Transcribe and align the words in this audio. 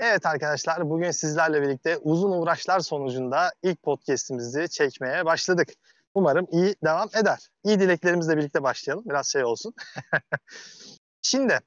Evet 0.00 0.26
arkadaşlar 0.26 0.90
bugün 0.90 1.10
sizlerle 1.10 1.62
birlikte 1.62 1.96
uzun 1.96 2.30
uğraşlar 2.30 2.80
sonucunda 2.80 3.52
ilk 3.62 3.82
podcast'imizi 3.82 4.68
çekmeye 4.68 5.24
başladık. 5.24 5.68
Umarım 6.14 6.46
iyi 6.50 6.74
devam 6.84 7.08
eder. 7.20 7.48
İyi 7.64 7.80
dileklerimizle 7.80 8.36
birlikte 8.36 8.62
başlayalım. 8.62 9.04
Biraz 9.08 9.28
şey 9.28 9.44
olsun. 9.44 9.74
Şimdi 11.22 11.60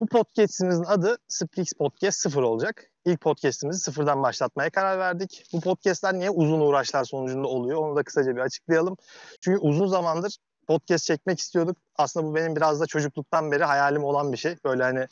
bu 0.00 0.06
podcast'imizin 0.06 0.84
adı 0.84 1.18
Splix 1.28 1.72
Podcast 1.72 2.20
0 2.20 2.42
olacak. 2.42 2.90
İlk 3.04 3.20
podcast'imizi 3.20 3.80
sıfırdan 3.80 4.22
başlatmaya 4.22 4.70
karar 4.70 4.98
verdik. 4.98 5.44
Bu 5.52 5.60
podcast'ler 5.60 6.14
niye 6.14 6.30
uzun 6.30 6.60
uğraşlar 6.60 7.04
sonucunda 7.04 7.48
oluyor 7.48 7.78
onu 7.78 7.96
da 7.96 8.02
kısaca 8.02 8.36
bir 8.36 8.40
açıklayalım. 8.40 8.96
Çünkü 9.40 9.58
uzun 9.58 9.86
zamandır 9.86 10.36
podcast 10.66 11.04
çekmek 11.04 11.38
istiyorduk. 11.38 11.76
Aslında 11.96 12.26
bu 12.26 12.34
benim 12.34 12.56
biraz 12.56 12.80
da 12.80 12.86
çocukluktan 12.86 13.52
beri 13.52 13.64
hayalim 13.64 14.04
olan 14.04 14.32
bir 14.32 14.36
şey. 14.36 14.56
Böyle 14.64 14.82
hani 14.82 15.06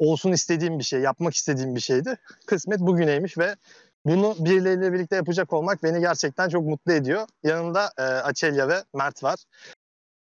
olsun 0.00 0.32
istediğim 0.32 0.78
bir 0.78 0.84
şey, 0.84 1.00
yapmak 1.00 1.34
istediğim 1.34 1.74
bir 1.74 1.80
şeydi. 1.80 2.16
Kısmet 2.46 2.80
bugüneymiş 2.80 3.38
ve 3.38 3.56
bunu 4.04 4.36
birileriyle 4.38 4.92
birlikte 4.92 5.16
yapacak 5.16 5.52
olmak 5.52 5.82
beni 5.82 6.00
gerçekten 6.00 6.48
çok 6.48 6.62
mutlu 6.62 6.92
ediyor. 6.92 7.26
Yanımda 7.42 7.92
e, 7.98 8.02
Açelya 8.02 8.68
ve 8.68 8.84
Mert 8.94 9.22
var. 9.22 9.38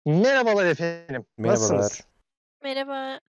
Merhabalar 0.07 0.67
efendim. 0.67 1.25
Merhabalar. 1.39 1.61
Nasılsınız? 1.79 2.01
Merhaba. 2.62 3.21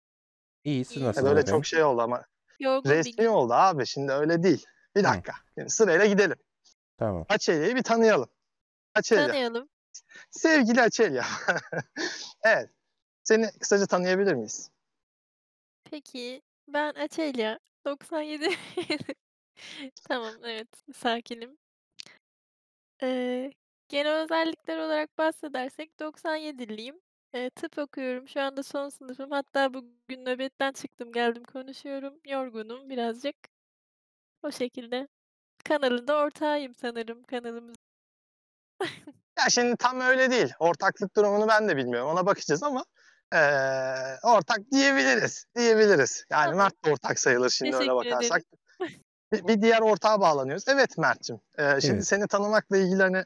İyi 0.65 0.84
siz 0.84 0.96
İyi. 0.96 1.05
nasılsınız 1.05 1.30
Böyle 1.30 1.41
efendim? 1.41 1.59
çok 1.59 1.66
şey 1.66 1.82
oldu 1.82 2.02
ama 2.02 2.24
Yorgun 2.60 2.90
bir 2.90 2.96
resmi 2.96 3.16
gün. 3.16 3.27
oldu 3.27 3.52
abi. 3.54 3.87
Şimdi 3.87 4.12
öyle 4.12 4.43
değil. 4.43 4.66
Bir 4.96 5.01
Hı. 5.01 5.04
dakika. 5.04 5.32
Şimdi 5.59 5.70
sırayla 5.70 6.06
gidelim. 6.06 6.37
Tamam. 6.98 7.27
Açelya'yı 7.29 7.77
bir 7.77 7.82
tanıyalım. 7.82 8.29
Açelya. 8.95 9.27
Tanıyalım. 9.27 9.68
Sevgili 10.30 10.82
Açelya. 10.82 11.24
evet. 12.45 12.70
Seni 13.24 13.51
kısaca 13.60 13.87
tanıyabilir 13.87 14.34
miyiz? 14.34 14.70
Peki 15.92 16.42
ben 16.69 16.95
Açelya. 16.95 17.59
97. 17.87 18.48
Tamam 20.09 20.34
evet 20.45 20.68
sakinim. 20.95 21.59
Ee, 23.02 23.52
genel 23.88 24.23
özellikler 24.23 24.79
olarak 24.79 25.18
bahsedersek 25.18 25.90
97'liyim. 26.01 27.01
Ee, 27.35 27.51
tıp 27.51 27.79
okuyorum. 27.79 28.29
Şu 28.29 28.40
anda 28.40 28.63
son 28.63 28.88
sınıfım. 28.88 29.30
Hatta 29.30 29.74
bugün 29.74 30.24
nöbetten 30.24 30.73
çıktım 30.73 31.13
geldim 31.13 31.45
konuşuyorum. 31.45 32.15
Yorgunum 32.26 32.90
birazcık. 32.90 33.37
O 34.43 34.51
şekilde. 34.51 35.09
Kanalında 35.65 36.16
ortağıyım 36.16 36.74
sanırım 36.74 37.23
kanalımız. 37.23 37.76
Ya 39.38 39.51
şimdi 39.51 39.76
tam 39.76 40.01
öyle 40.01 40.30
değil. 40.30 40.52
Ortaklık 40.59 41.16
durumunu 41.16 41.48
ben 41.48 41.68
de 41.68 41.76
bilmiyorum. 41.76 42.10
Ona 42.10 42.26
bakacağız 42.26 42.63
ama 42.63 42.85
eee, 43.33 44.19
ortak 44.23 44.59
diyebiliriz. 44.73 45.45
Diyebiliriz. 45.57 46.25
Yani 46.30 46.45
Tamam. 46.45 46.57
Mert 46.59 46.85
de 46.85 46.91
ortak 46.91 47.19
sayılır 47.19 47.51
şimdi 47.51 47.77
öyle 47.77 47.91
Teşekkür 47.91 48.11
bakarsak. 48.11 48.43
Bir, 49.33 49.49
bir 49.49 49.63
diğer 49.63 49.80
ortağa 49.80 50.21
bağlanıyoruz. 50.21 50.65
Evet 50.69 50.99
Mert'cim. 50.99 51.41
eee, 51.59 51.79
şimdi 51.80 51.95
Evet. 51.95 52.07
seni 52.07 52.27
tanımakla 52.27 52.77
ilgili 52.77 53.03
hani 53.03 53.25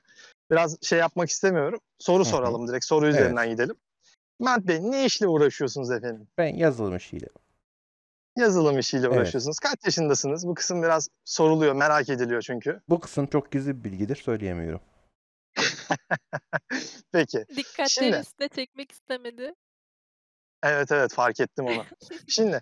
biraz 0.50 0.76
şey 0.82 0.98
yapmak 0.98 1.30
istemiyorum. 1.30 1.80
Soru 1.98 2.20
hı. 2.20 2.28
soralım 2.28 2.68
direkt. 2.68 2.84
Soru 2.84 3.06
üzerinden 3.08 3.48
gidelim. 3.50 3.76
Mert 4.40 4.66
Bey 4.66 4.78
ne 4.82 5.04
işle 5.04 5.26
uğraşıyorsunuz 5.26 5.90
efendim? 5.90 6.28
Ben 6.38 6.54
yazılım 6.54 6.96
işiyle. 6.96 7.26
Yazılım 8.36 8.78
işiyle 8.78 9.06
Evet. 9.06 9.16
uğraşıyorsunuz. 9.16 9.58
Kaç 9.58 9.84
yaşındasınız? 9.84 10.46
Bu 10.46 10.54
kısım 10.54 10.82
biraz 10.82 11.08
soruluyor, 11.24 11.74
merak 11.74 12.08
ediliyor 12.08 12.42
çünkü. 12.42 12.80
Bu 12.88 13.00
kısım 13.00 13.26
çok 13.26 13.52
gizli 13.52 13.78
bir 13.78 13.84
bilgidir 13.84 14.16
söyleyemiyorum. 14.16 14.80
Peki. 17.12 17.44
Dikkatleri 17.56 17.88
Şimdi- 17.90 18.16
üstüne 18.16 18.48
çekmek 18.48 18.92
istemedi. 18.92 19.54
Evet 20.62 20.92
evet 20.92 21.14
fark 21.14 21.40
ettim 21.40 21.66
onu. 21.66 21.84
Şimdi 22.28 22.60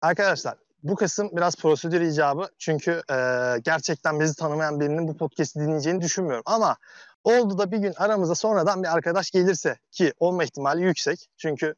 arkadaşlar 0.00 0.54
bu 0.82 0.94
kısım 0.94 1.30
biraz 1.32 1.56
prosedür 1.56 2.00
icabı. 2.00 2.48
Çünkü 2.58 3.02
e, 3.10 3.16
gerçekten 3.64 4.20
bizi 4.20 4.36
tanımayan 4.36 4.80
birinin 4.80 5.08
bu 5.08 5.16
podcast'i 5.16 5.60
dinleyeceğini 5.60 6.00
düşünmüyorum. 6.00 6.42
Ama 6.46 6.76
oldu 7.24 7.58
da 7.58 7.70
bir 7.70 7.78
gün 7.78 7.94
aramıza 7.96 8.34
sonradan 8.34 8.82
bir 8.82 8.94
arkadaş 8.94 9.30
gelirse 9.30 9.76
ki 9.90 10.12
olma 10.18 10.44
ihtimali 10.44 10.82
yüksek. 10.82 11.28
Çünkü 11.36 11.74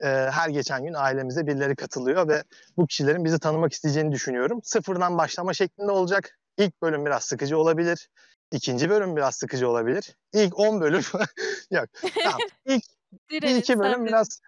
e, 0.00 0.06
her 0.06 0.48
geçen 0.48 0.84
gün 0.84 0.94
ailemize 0.94 1.46
birileri 1.46 1.76
katılıyor 1.76 2.28
ve 2.28 2.44
bu 2.76 2.86
kişilerin 2.86 3.24
bizi 3.24 3.38
tanımak 3.38 3.72
isteyeceğini 3.72 4.12
düşünüyorum. 4.12 4.60
Sıfırdan 4.64 5.18
başlama 5.18 5.52
şeklinde 5.54 5.90
olacak. 5.90 6.38
İlk 6.58 6.82
bölüm 6.82 7.06
biraz 7.06 7.24
sıkıcı 7.24 7.58
olabilir. 7.58 8.08
İkinci 8.52 8.90
bölüm 8.90 9.16
biraz 9.16 9.34
sıkıcı 9.34 9.68
olabilir. 9.68 10.16
İlk 10.32 10.58
10 10.58 10.80
bölüm 10.80 11.02
yok. 11.70 11.86
Tamam. 12.22 12.38
İlk 12.64 12.84
bir 13.30 13.42
Direnin, 13.42 13.60
iki 13.60 13.78
bölüm 13.78 14.06
biraz 14.06 14.40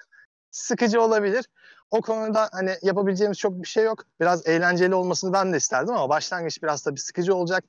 sıkıcı 0.52 1.02
olabilir. 1.02 1.48
O 1.90 2.00
konuda 2.00 2.48
hani 2.52 2.76
yapabileceğimiz 2.82 3.38
çok 3.38 3.62
bir 3.62 3.68
şey 3.68 3.84
yok. 3.84 4.04
Biraz 4.20 4.46
eğlenceli 4.46 4.94
olmasını 4.94 5.32
ben 5.32 5.52
de 5.52 5.56
isterdim 5.56 5.94
ama 5.94 6.08
başlangıç 6.08 6.62
biraz 6.62 6.86
da 6.86 6.94
bir 6.94 7.00
sıkıcı 7.00 7.34
olacak. 7.34 7.64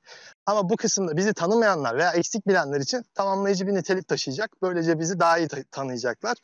Ama 0.46 0.68
bu 0.68 0.76
kısımda 0.76 1.16
bizi 1.16 1.34
tanımayanlar 1.34 1.98
veya 1.98 2.12
eksik 2.12 2.46
bilenler 2.46 2.80
için 2.80 3.04
tamamlayıcı 3.14 3.66
bir 3.66 3.74
nitelik 3.74 4.08
taşıyacak. 4.08 4.50
Böylece 4.62 4.98
bizi 4.98 5.20
daha 5.20 5.38
iyi 5.38 5.48
ta- 5.48 5.64
tanıyacaklar. 5.70 6.36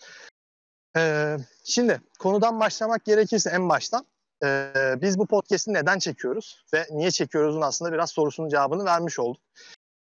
Ee, 0.96 1.36
şimdi 1.64 2.00
konudan 2.18 2.60
başlamak 2.60 3.04
gerekirse 3.04 3.50
en 3.50 3.68
baştan 3.68 4.06
ee, 4.44 4.94
biz 5.02 5.18
bu 5.18 5.26
podcast'i 5.26 5.72
neden 5.72 5.98
çekiyoruz 5.98 6.64
ve 6.74 6.86
niye 6.90 7.10
çekiyoruzun 7.10 7.60
aslında 7.60 7.92
biraz 7.92 8.10
sorusunun 8.10 8.48
cevabını 8.48 8.84
vermiş 8.84 9.18
olduk. 9.18 9.42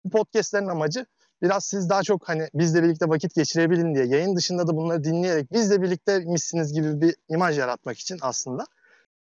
Bu 0.05 0.09
podcast'lerin 0.09 0.67
amacı 0.67 1.05
biraz 1.41 1.65
siz 1.65 1.89
daha 1.89 2.03
çok 2.03 2.29
hani 2.29 2.49
bizle 2.53 2.83
birlikte 2.83 3.09
vakit 3.09 3.35
geçirebilin 3.35 3.95
diye 3.95 4.05
yayın 4.05 4.35
dışında 4.35 4.67
da 4.67 4.75
bunları 4.75 5.03
dinleyerek 5.03 5.53
bizle 5.53 5.81
birlikte 5.81 6.19
misiniz 6.19 6.73
gibi 6.73 7.01
bir 7.01 7.15
imaj 7.29 7.57
yaratmak 7.59 7.99
için 7.99 8.17
aslında 8.21 8.65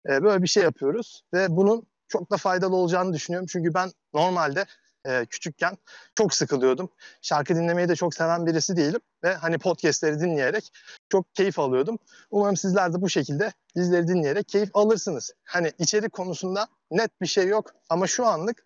e, 0.10 0.24
böyle 0.24 0.44
bir 0.44 0.48
şey 0.48 0.64
yapıyoruz 0.64 1.24
ve 1.34 1.48
bunun 1.50 1.88
çok 2.08 2.32
da 2.32 2.38
faydalı 2.38 2.76
olacağını 2.76 3.14
düşünüyorum. 3.14 3.48
Çünkü 3.52 3.74
ben 3.74 3.92
normalde 4.14 4.66
e, 5.06 5.26
küçükken 5.26 5.78
çok 6.16 6.34
sıkılıyordum. 6.34 6.90
Şarkı 7.22 7.56
dinlemeyi 7.56 7.90
de 7.90 7.96
çok 7.96 8.14
seven 8.14 8.46
birisi 8.46 8.78
değilim 8.78 9.02
ve 9.24 9.34
hani 9.34 9.58
podcastleri 9.58 10.20
dinleyerek 10.20 10.72
çok 11.10 11.36
keyif 11.36 11.60
alıyordum. 11.60 12.00
Umarım 12.32 12.58
sizler 12.58 12.94
de 12.94 13.02
bu 13.02 13.10
şekilde 13.10 13.52
bizleri 13.76 14.08
dinleyerek 14.08 14.48
keyif 14.48 14.70
alırsınız. 14.74 15.32
Hani 15.44 15.72
içerik 15.80 16.14
konusunda 16.14 16.68
net 16.92 17.22
bir 17.22 17.28
şey 17.28 17.48
yok 17.48 17.72
ama 17.90 18.08
şu 18.08 18.26
anlık 18.26 18.66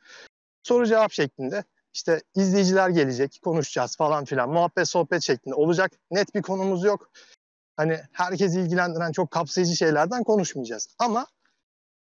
soru 0.63 0.85
cevap 0.85 1.11
şeklinde 1.11 1.63
işte 1.93 2.21
izleyiciler 2.35 2.89
gelecek, 2.89 3.39
konuşacağız 3.43 3.97
falan 3.97 4.25
filan. 4.25 4.49
Muhabbet 4.49 4.87
sohbet 4.87 5.21
şeklinde 5.21 5.55
olacak. 5.55 5.91
Net 6.11 6.35
bir 6.35 6.41
konumuz 6.41 6.83
yok. 6.83 7.11
Hani 7.77 8.01
herkesi 8.11 8.59
ilgilendiren 8.59 9.11
çok 9.11 9.31
kapsayıcı 9.31 9.75
şeylerden 9.75 10.23
konuşmayacağız. 10.23 10.95
Ama 10.99 11.27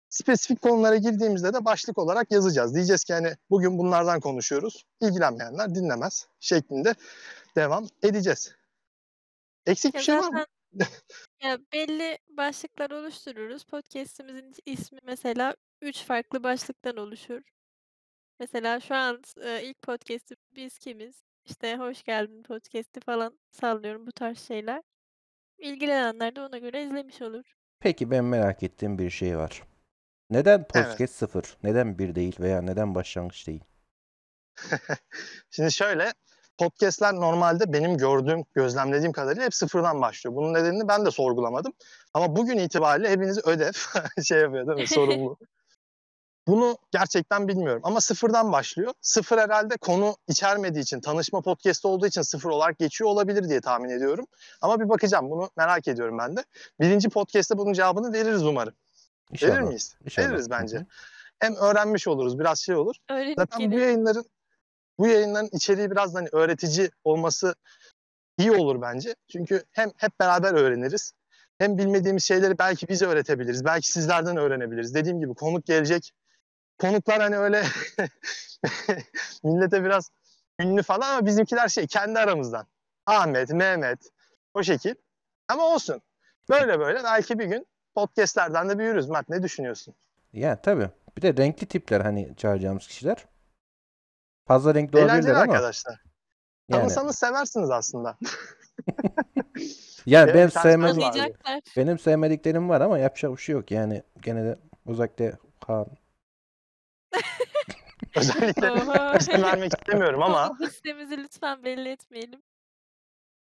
spesifik 0.09 0.61
konulara 0.61 0.95
girdiğimizde 0.95 1.53
de 1.53 1.65
başlık 1.65 1.97
olarak 1.97 2.31
yazacağız. 2.31 2.75
Diyeceğiz 2.75 3.03
ki 3.03 3.13
hani 3.13 3.35
bugün 3.49 3.77
bunlardan 3.77 4.19
konuşuyoruz. 4.19 4.85
İlgilenmeyenler 5.01 5.75
dinlemez 5.75 6.27
şeklinde 6.39 6.95
devam 7.55 7.87
edeceğiz. 8.03 8.55
Eksik 9.65 9.93
bir 9.93 9.99
şey 9.99 10.15
var 10.17 10.29
mı? 10.29 10.45
ya 11.43 11.59
belli 11.73 12.17
başlıklar 12.29 12.91
oluştururuz. 12.91 13.63
Podcast'imizin 13.63 14.53
ismi 14.65 14.99
mesela 15.03 15.55
üç 15.81 16.03
farklı 16.03 16.43
başlıktan 16.43 16.97
oluşur. 16.97 17.41
Mesela 18.41 18.79
şu 18.79 18.95
an 18.95 19.21
e, 19.43 19.63
ilk 19.63 19.81
podcast'i 19.81 20.35
biz 20.55 20.79
kimiz? 20.79 21.15
İşte 21.45 21.77
hoş 21.77 22.03
geldin 22.03 22.43
podcast'i 22.43 22.99
falan 22.99 23.39
sallıyorum 23.51 24.07
bu 24.07 24.11
tarz 24.11 24.39
şeyler. 24.39 24.81
İlgilenenler 25.57 26.35
de 26.35 26.41
ona 26.41 26.57
göre 26.57 26.83
izlemiş 26.83 27.21
olur. 27.21 27.43
Peki 27.79 28.11
ben 28.11 28.23
merak 28.23 28.63
ettiğim 28.63 28.99
bir 28.99 29.09
şey 29.09 29.37
var. 29.37 29.63
Neden 30.29 30.57
Evet. 30.59 30.69
podcast 30.69 31.15
sıfır? 31.15 31.57
Neden 31.63 31.99
bir 31.99 32.15
değil 32.15 32.35
veya 32.39 32.61
neden 32.61 32.95
başlangıç 32.95 33.47
değil? 33.47 33.63
Şimdi 35.51 35.71
şöyle 35.71 36.13
podcastler 36.57 37.13
normalde 37.13 37.73
benim 37.73 37.97
gördüğüm, 37.97 38.43
gözlemlediğim 38.53 39.11
kadarıyla 39.11 39.45
hep 39.45 39.55
sıfırdan 39.55 40.01
başlıyor. 40.01 40.35
Bunun 40.35 40.53
nedenini 40.53 40.87
ben 40.87 41.05
de 41.05 41.11
sorgulamadım. 41.11 41.73
Ama 42.13 42.35
bugün 42.35 42.57
itibariyle 42.57 43.09
hepiniz 43.09 43.47
ödev 43.47 43.71
şey 44.23 44.39
yapıyor 44.39 44.67
değil 44.67 44.79
mi? 44.79 44.87
Sorumlu. 44.87 45.37
Bunu 46.47 46.77
gerçekten 46.91 47.47
bilmiyorum 47.47 47.81
ama 47.85 48.01
sıfırdan 48.01 48.51
başlıyor. 48.51 48.93
Sıfır 49.01 49.37
herhalde 49.37 49.77
konu 49.77 50.15
içermediği 50.27 50.83
için, 50.83 51.01
tanışma 51.01 51.41
podcast 51.41 51.85
olduğu 51.85 52.07
için 52.07 52.21
sıfır 52.21 52.49
olarak 52.49 52.79
geçiyor 52.79 53.09
olabilir 53.09 53.49
diye 53.49 53.61
tahmin 53.61 53.89
ediyorum. 53.89 54.25
Ama 54.61 54.79
bir 54.79 54.89
bakacağım 54.89 55.29
bunu 55.29 55.49
merak 55.57 55.87
ediyorum 55.87 56.17
ben 56.17 56.37
de. 56.37 56.43
Birinci 56.79 57.09
podcast'te 57.09 57.57
bunun 57.57 57.73
cevabını 57.73 58.13
veririz 58.13 58.43
umarım. 58.43 58.73
İnşallah. 59.31 59.51
Verir 59.51 59.61
miyiz? 59.61 59.95
İnşallah. 60.05 60.29
Veririz 60.29 60.49
bence. 60.49 60.85
Hem 61.39 61.55
öğrenmiş 61.55 62.07
oluruz, 62.07 62.39
biraz 62.39 62.59
şey 62.59 62.75
olur. 62.75 62.95
Öğrenip 63.09 63.39
Zaten 63.39 63.71
bu 63.71 63.79
yayınların 63.79 64.25
bu 64.97 65.07
yayınların 65.07 65.49
içeriği 65.51 65.91
biraz 65.91 66.15
hani 66.15 66.27
öğretici 66.31 66.89
olması 67.03 67.55
iyi 68.37 68.51
olur 68.51 68.81
bence. 68.81 69.15
Çünkü 69.31 69.63
hem 69.71 69.91
hep 69.97 70.19
beraber 70.19 70.53
öğreniriz. 70.53 71.13
Hem 71.57 71.77
bilmediğimiz 71.77 72.23
şeyleri 72.23 72.59
belki 72.59 72.87
biz 72.87 73.01
öğretebiliriz. 73.01 73.65
Belki 73.65 73.91
sizlerden 73.91 74.37
öğrenebiliriz. 74.37 74.95
Dediğim 74.95 75.19
gibi 75.19 75.33
konuk 75.33 75.65
gelecek. 75.65 76.11
Konuklar 76.81 77.21
hani 77.21 77.37
öyle 77.37 77.63
millete 79.43 79.83
biraz 79.83 80.11
ünlü 80.59 80.83
falan 80.83 81.11
ama 81.11 81.25
bizimkiler 81.25 81.67
şey 81.67 81.87
kendi 81.87 82.19
aramızdan. 82.19 82.67
Ahmet, 83.05 83.49
Mehmet 83.49 83.99
o 84.53 84.63
şekil. 84.63 84.95
Ama 85.47 85.63
olsun. 85.63 86.01
Böyle 86.49 86.79
böyle 86.79 87.03
belki 87.03 87.39
bir 87.39 87.45
gün 87.45 87.67
podcastlerden 87.95 88.69
de 88.69 88.79
büyürüz. 88.79 89.09
Mert 89.09 89.29
ne 89.29 89.43
düşünüyorsun? 89.43 89.95
Yani 90.33 90.57
tabii. 90.63 90.89
Bir 91.17 91.21
de 91.21 91.43
renkli 91.43 91.67
tipler 91.67 92.01
hani 92.01 92.35
çağıracağımız 92.37 92.87
kişiler. 92.87 93.25
Fazla 94.47 94.75
renkli 94.75 94.97
Eğlenceli 94.97 95.15
olabilirler 95.15 95.43
ama 95.43 95.53
arkadaşlar. 95.53 96.01
yani 96.69 96.81
Tanısanız 96.81 97.15
seversiniz 97.15 97.69
aslında. 97.69 98.17
yani 100.05 100.33
Benim 100.33 100.51
ben 100.55 100.61
sevmem 100.61 100.97
benim 101.77 101.99
sevmediklerim 101.99 102.69
var 102.69 102.81
ama 102.81 102.99
yapacak 102.99 103.31
bir 103.31 103.41
şey 103.41 103.53
yok. 103.53 103.71
Yani 103.71 104.03
gene 104.21 104.43
de 104.43 104.57
uzakta 104.85 105.31
Kaan. 105.67 105.87
Özellikle 108.15 108.71
Oha. 108.71 109.15
isim 109.19 109.43
vermek 109.43 109.73
istemiyorum 109.73 110.23
ama 110.23 110.47
Konuk 110.47 110.61
listemizi 110.61 111.17
lütfen 111.17 111.63
belli 111.63 111.89
etmeyelim. 111.89 112.41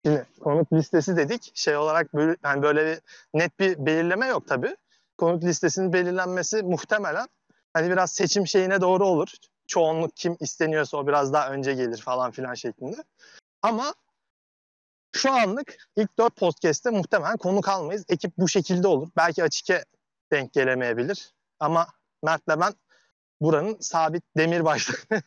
Şimdi 0.05 0.25
konuk 0.39 0.73
listesi 0.73 1.17
dedik. 1.17 1.51
Şey 1.55 1.77
olarak 1.77 2.13
böyle, 2.13 2.35
yani 2.43 2.61
böyle 2.61 2.85
bir 2.85 2.99
net 3.33 3.59
bir 3.59 3.85
belirleme 3.85 4.27
yok 4.27 4.47
tabii. 4.47 4.75
Konuk 5.17 5.43
listesinin 5.43 5.93
belirlenmesi 5.93 6.63
muhtemelen 6.63 7.27
hani 7.73 7.91
biraz 7.91 8.11
seçim 8.11 8.47
şeyine 8.47 8.81
doğru 8.81 9.07
olur. 9.07 9.27
Çoğunluk 9.67 10.15
kim 10.15 10.37
isteniyorsa 10.39 10.97
o 10.97 11.07
biraz 11.07 11.33
daha 11.33 11.49
önce 11.49 11.73
gelir 11.73 12.01
falan 12.01 12.31
filan 12.31 12.53
şeklinde. 12.53 13.03
Ama 13.61 13.93
şu 15.15 15.31
anlık 15.31 15.77
ilk 15.95 16.17
dört 16.17 16.35
podcast'te 16.35 16.89
muhtemelen 16.89 17.37
konuk 17.37 17.69
almayız. 17.69 18.05
Ekip 18.09 18.37
bu 18.37 18.47
şekilde 18.47 18.87
olur. 18.87 19.09
Belki 19.17 19.43
açıke 19.43 19.85
denk 20.31 20.53
gelemeyebilir. 20.53 21.33
Ama 21.59 21.87
Mert'le 22.23 22.47
ben 22.47 22.73
buranın 23.41 23.77
sabit 23.79 24.23
demirbaşları 24.37 24.97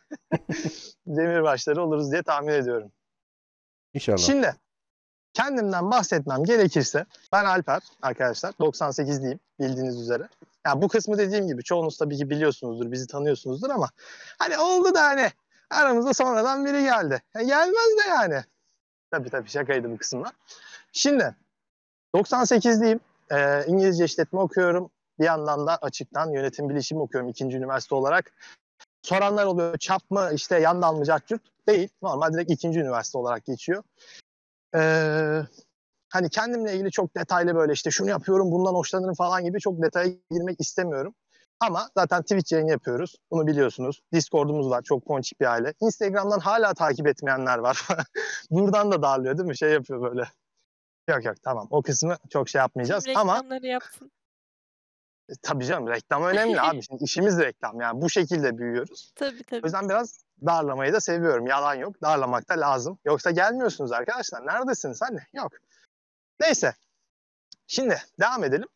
demirbaşları 1.07 1.83
oluruz 1.83 2.11
diye 2.11 2.23
tahmin 2.23 2.53
ediyorum. 2.53 2.91
İnşallah. 3.93 4.17
Şimdi 4.17 4.55
kendimden 5.33 5.91
bahsetmem 5.91 6.43
gerekirse 6.43 7.05
ben 7.31 7.45
Alper 7.45 7.81
arkadaşlar 8.01 8.53
98 8.59 9.19
diyeyim 9.19 9.39
bildiğiniz 9.59 10.01
üzere. 10.01 10.27
Ya 10.65 10.81
bu 10.81 10.87
kısmı 10.87 11.17
dediğim 11.17 11.47
gibi 11.47 11.63
çoğunuz 11.63 11.97
tabii 11.97 12.17
ki 12.17 12.29
biliyorsunuzdur, 12.29 12.91
bizi 12.91 13.07
tanıyorsunuzdur 13.07 13.69
ama 13.69 13.89
hani 14.39 14.57
oldu 14.57 14.93
da 14.93 15.03
hani 15.03 15.31
aramızda 15.69 16.13
sonradan 16.13 16.65
biri 16.65 16.83
geldi. 16.83 17.21
Ya 17.35 17.41
gelmez 17.41 17.97
de 18.05 18.09
yani. 18.09 18.43
Tabii 19.11 19.29
tabii 19.29 19.49
şakaydı 19.49 19.91
bu 19.91 19.97
kısımlar. 19.97 20.31
Şimdi 20.91 21.35
98 22.15 22.79
diyeyim. 22.79 22.99
Ee, 23.31 23.65
İngilizce 23.67 24.05
işletme 24.05 24.39
okuyorum. 24.39 24.91
Bir 25.19 25.25
yandan 25.25 25.67
da 25.67 25.77
açıktan 25.77 26.31
yönetim 26.31 26.69
bilişimi 26.69 27.01
okuyorum 27.01 27.29
ikinci 27.29 27.57
üniversite 27.57 27.95
olarak. 27.95 28.33
Soranlar 29.01 29.45
oluyor 29.45 29.77
çap 29.77 30.11
mı 30.11 30.29
işte 30.33 30.59
yan 30.59 30.81
dal 30.81 30.95
mı 30.95 31.05
cart 31.05 31.27
curt? 31.27 31.41
Değil. 31.67 31.89
Normal 32.01 32.33
direkt 32.33 32.51
ikinci 32.51 32.79
üniversite 32.79 33.17
olarak 33.17 33.45
geçiyor. 33.45 33.83
Ee, 34.75 35.41
hani 36.09 36.29
kendimle 36.29 36.73
ilgili 36.73 36.91
çok 36.91 37.15
detaylı 37.15 37.55
böyle 37.55 37.73
işte 37.73 37.91
şunu 37.91 38.09
yapıyorum 38.09 38.51
bundan 38.51 38.73
hoşlanırım 38.73 39.13
falan 39.13 39.43
gibi 39.43 39.59
çok 39.59 39.81
detaya 39.81 40.09
girmek 40.31 40.61
istemiyorum. 40.61 41.15
Ama 41.59 41.89
zaten 41.97 42.21
Twitch 42.21 42.53
yayını 42.53 42.71
yapıyoruz. 42.71 43.15
Bunu 43.31 43.47
biliyorsunuz. 43.47 44.01
Discord'umuz 44.13 44.69
var. 44.69 44.81
Çok 44.81 45.05
ponçik 45.05 45.41
bir 45.41 45.45
aile. 45.45 45.73
Instagram'dan 45.81 46.39
hala 46.39 46.73
takip 46.73 47.07
etmeyenler 47.07 47.57
var. 47.57 47.87
Buradan 48.51 48.91
da 48.91 49.01
darlıyor 49.01 49.37
değil 49.37 49.47
mi? 49.47 49.57
Şey 49.57 49.71
yapıyor 49.71 50.01
böyle. 50.01 50.23
Yok 51.09 51.25
yok 51.25 51.35
tamam. 51.43 51.67
O 51.69 51.81
kısmı 51.81 52.17
çok 52.29 52.49
şey 52.49 52.59
yapmayacağız. 52.59 53.03
Tüm 53.03 53.17
Ama 53.17 53.43
yapsın. 53.61 54.11
E, 55.29 55.33
tabii 55.41 55.65
canım 55.65 55.87
reklam 55.87 56.23
önemli 56.23 56.61
abi. 56.61 56.83
Şimdi 56.83 57.03
işimiz 57.03 57.39
reklam. 57.39 57.81
Yani 57.81 58.01
bu 58.01 58.09
şekilde 58.09 58.57
büyüyoruz. 58.57 59.11
Tabii 59.15 59.39
O 59.39 59.43
tabii. 59.49 59.61
yüzden 59.65 59.89
biraz 59.89 60.19
darlamayı 60.45 60.93
da 60.93 60.99
seviyorum. 60.99 61.47
Yalan 61.47 61.75
yok. 61.75 62.01
Darlamak 62.01 62.49
da 62.49 62.53
lazım. 62.59 62.99
Yoksa 63.05 63.31
gelmiyorsunuz 63.31 63.91
arkadaşlar. 63.91 64.47
Neredesiniz 64.47 65.01
hani? 65.01 65.19
Yok. 65.33 65.51
Neyse. 66.41 66.73
Şimdi 67.67 67.97
devam 68.19 68.43
edelim. 68.43 68.67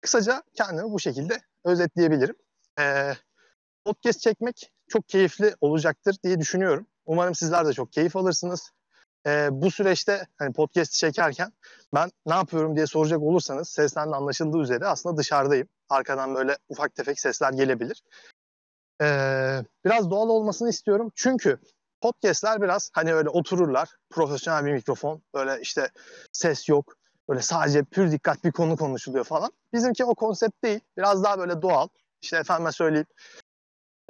Kısaca 0.00 0.42
kendimi 0.54 0.90
bu 0.92 1.00
şekilde 1.00 1.40
özetleyebilirim. 1.64 2.36
Ee, 2.80 3.12
podcast 3.84 4.20
çekmek 4.20 4.72
çok 4.88 5.08
keyifli 5.08 5.54
olacaktır 5.60 6.16
diye 6.24 6.40
düşünüyorum. 6.40 6.86
Umarım 7.06 7.34
sizler 7.34 7.66
de 7.66 7.72
çok 7.72 7.92
keyif 7.92 8.16
alırsınız. 8.16 8.70
Ee, 9.28 9.48
bu 9.52 9.70
süreçte 9.70 10.26
hani 10.38 10.52
podcast 10.52 10.92
çekerken 10.92 11.52
ben 11.94 12.10
ne 12.26 12.34
yapıyorum 12.34 12.76
diye 12.76 12.86
soracak 12.86 13.22
olursanız 13.22 13.68
sesten 13.68 14.12
anlaşıldığı 14.12 14.58
üzere 14.58 14.86
aslında 14.86 15.16
dışarıdayım. 15.16 15.68
Arkadan 15.88 16.34
böyle 16.34 16.56
ufak 16.68 16.94
tefek 16.94 17.20
sesler 17.20 17.52
gelebilir. 17.52 18.02
Ee, 19.02 19.64
biraz 19.84 20.10
doğal 20.10 20.28
olmasını 20.28 20.68
istiyorum. 20.68 21.12
Çünkü 21.14 21.58
podcastler 22.00 22.62
biraz 22.62 22.90
hani 22.92 23.14
öyle 23.14 23.28
otururlar. 23.28 23.88
Profesyonel 24.10 24.64
bir 24.64 24.72
mikrofon. 24.72 25.22
Böyle 25.34 25.60
işte 25.60 25.88
ses 26.32 26.68
yok. 26.68 26.94
Böyle 27.28 27.42
sadece 27.42 27.82
pür 27.82 28.12
dikkat 28.12 28.44
bir 28.44 28.52
konu 28.52 28.76
konuşuluyor 28.76 29.24
falan. 29.24 29.52
Bizimki 29.72 30.04
o 30.04 30.14
konsept 30.14 30.64
değil. 30.64 30.80
Biraz 30.96 31.24
daha 31.24 31.38
böyle 31.38 31.62
doğal. 31.62 31.88
İşte 32.22 32.36
efendime 32.36 32.72
söyleyeyim. 32.72 33.06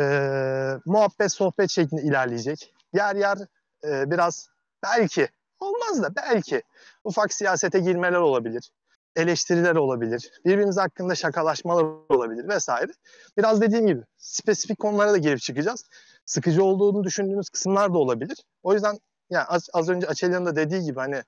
ee, 0.00 0.78
muhabbet 0.86 1.32
sohbet 1.32 1.70
şeklinde 1.70 2.02
ilerleyecek. 2.02 2.74
Yer 2.92 3.16
yer 3.16 3.38
ee, 3.84 4.10
biraz 4.10 4.48
belki 4.82 5.28
olmaz 5.60 6.02
da 6.02 6.16
belki 6.16 6.62
ufak 7.04 7.32
siyasete 7.32 7.78
girmeler 7.78 8.18
olabilir. 8.18 8.70
Eleştiriler 9.16 9.74
olabilir. 9.74 10.30
Birbirimiz 10.44 10.76
hakkında 10.76 11.14
şakalaşmalar 11.14 11.84
olabilir 12.08 12.48
vesaire. 12.48 12.92
Biraz 13.36 13.60
dediğim 13.60 13.86
gibi 13.86 14.02
spesifik 14.18 14.78
konulara 14.78 15.12
da 15.12 15.16
girip 15.16 15.40
çıkacağız. 15.40 15.84
Sıkıcı 16.26 16.64
olduğunu 16.64 17.04
düşündüğümüz 17.04 17.48
kısımlar 17.50 17.94
da 17.94 17.98
olabilir. 17.98 18.44
O 18.62 18.74
yüzden 18.74 18.98
yani 19.30 19.44
az, 19.44 19.68
az 19.72 19.88
önce 19.88 20.06
Açelya'nın 20.06 20.46
da 20.46 20.56
dediği 20.56 20.82
gibi 20.82 21.00
hani 21.00 21.22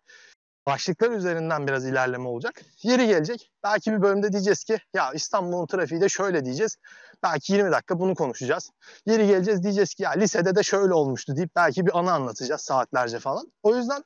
başlıklar 0.67 1.11
üzerinden 1.11 1.67
biraz 1.67 1.85
ilerleme 1.85 2.29
olacak. 2.29 2.63
Yeri 2.83 3.07
gelecek. 3.07 3.53
Belki 3.65 3.93
bir 3.93 4.03
bölümde 4.03 4.33
diyeceğiz 4.33 4.65
ki 4.65 4.79
ya 4.95 5.13
İstanbul'un 5.13 5.67
trafiği 5.67 6.01
de 6.01 6.09
şöyle 6.09 6.45
diyeceğiz. 6.45 6.77
Belki 7.23 7.53
20 7.53 7.73
dakika 7.73 7.99
bunu 7.99 8.15
konuşacağız. 8.15 8.71
Yeri 9.07 9.27
geleceğiz 9.27 9.63
diyeceğiz 9.63 9.95
ki 9.95 10.03
ya 10.03 10.11
lisede 10.11 10.55
de 10.55 10.63
şöyle 10.63 10.95
olmuştu 10.95 11.37
deyip 11.37 11.57
belki 11.57 11.87
bir 11.87 11.99
anı 11.99 12.13
anlatacağız 12.13 12.61
saatlerce 12.61 13.19
falan. 13.19 13.53
O 13.63 13.77
yüzden 13.77 14.05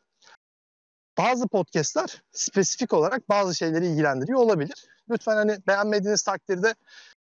bazı 1.19 1.49
podcastler 1.49 2.23
spesifik 2.33 2.93
olarak 2.93 3.29
bazı 3.29 3.55
şeyleri 3.55 3.87
ilgilendiriyor 3.87 4.41
olabilir. 4.41 4.87
Lütfen 5.11 5.37
hani 5.37 5.59
beğenmediğiniz 5.67 6.23
takdirde 6.23 6.75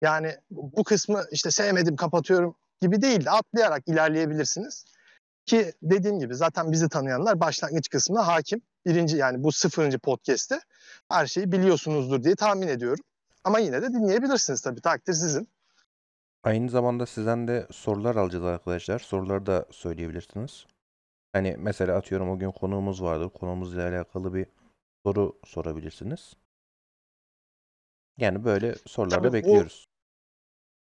yani 0.02 0.38
bu 0.52 0.84
kısmı 0.84 1.24
işte 1.32 1.52
sevmedim 1.52 1.96
kapatıyorum 1.96 2.56
gibi 2.82 3.02
değil 3.02 3.26
de 3.26 3.32
atlayarak 3.32 3.88
ilerleyebilirsiniz. 3.88 4.86
Ki 5.46 5.74
dediğim 5.82 6.20
gibi 6.20 6.36
zaten 6.36 6.72
bizi 6.72 6.90
tanıyanlar 6.90 7.40
başlangıç 7.40 7.90
kısmına 7.90 8.28
hakim. 8.28 8.62
Birinci 8.86 9.18
yani 9.18 9.44
bu 9.44 9.52
sıfırıncı 9.52 10.00
podcast'te 10.00 10.60
her 11.10 11.28
şeyi 11.28 11.52
biliyorsunuzdur 11.52 12.24
diye 12.24 12.36
tahmin 12.36 12.68
ediyorum. 12.68 13.04
Ama 13.44 13.60
yine 13.60 13.82
de 13.82 13.90
dinleyebilirsiniz 13.90 14.62
tabii 14.62 14.82
takdir 14.82 15.14
sizin. 15.14 15.50
Aynı 16.44 16.70
zamanda 16.70 17.06
sizden 17.06 17.48
de 17.48 17.68
sorular 17.72 18.16
alacağız 18.16 18.46
arkadaşlar. 18.46 19.00
Soruları 19.00 19.46
da 19.46 19.66
söyleyebilirsiniz. 19.72 20.66
Hani 21.34 21.56
mesela 21.60 21.98
atıyorum 21.98 22.30
o 22.30 22.40
gün 22.40 22.52
konuğumuz 22.52 23.02
vardır. 23.02 23.30
Konuğumuzla 23.30 23.88
alakalı 23.88 24.34
bir 24.34 24.46
soru 25.06 25.40
sorabilirsiniz. 25.46 26.34
Yani 28.18 28.44
böyle 28.44 28.76
sorular 28.88 29.18
da 29.24 29.28
Tabii 29.28 29.34
bekliyoruz. 29.34 29.88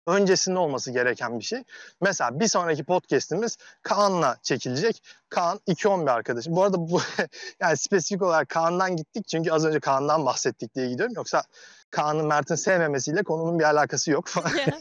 Öncesinde 0.07 0.59
olması 0.59 0.91
gereken 0.91 1.39
bir 1.39 1.43
şey. 1.43 1.63
Mesela 2.01 2.39
bir 2.39 2.47
sonraki 2.47 2.83
podcast'imiz 2.83 3.57
Kaan'la 3.81 4.37
çekilecek. 4.43 5.03
Kaan 5.29 5.59
2-11 5.67 6.11
arkadaşım. 6.11 6.55
Bu 6.55 6.63
arada 6.63 6.77
bu 6.89 7.01
yani 7.59 7.77
spesifik 7.77 8.21
olarak 8.21 8.49
Kaan'dan 8.49 8.95
gittik 8.95 9.27
çünkü 9.27 9.51
az 9.51 9.65
önce 9.65 9.79
Kaan'dan 9.79 10.25
bahsettik 10.25 10.75
diye 10.75 10.89
gidiyorum. 10.89 11.13
Yoksa 11.15 11.43
Kaan'ın 11.89 12.27
Mert'in 12.27 12.55
sevmemesiyle 12.55 13.23
konunun 13.23 13.59
bir 13.59 13.63
alakası 13.63 14.11
yok. 14.11 14.25
Ya. 14.57 14.79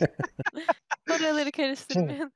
Oraları 1.16 1.52
karıştırmayın. 1.52 2.32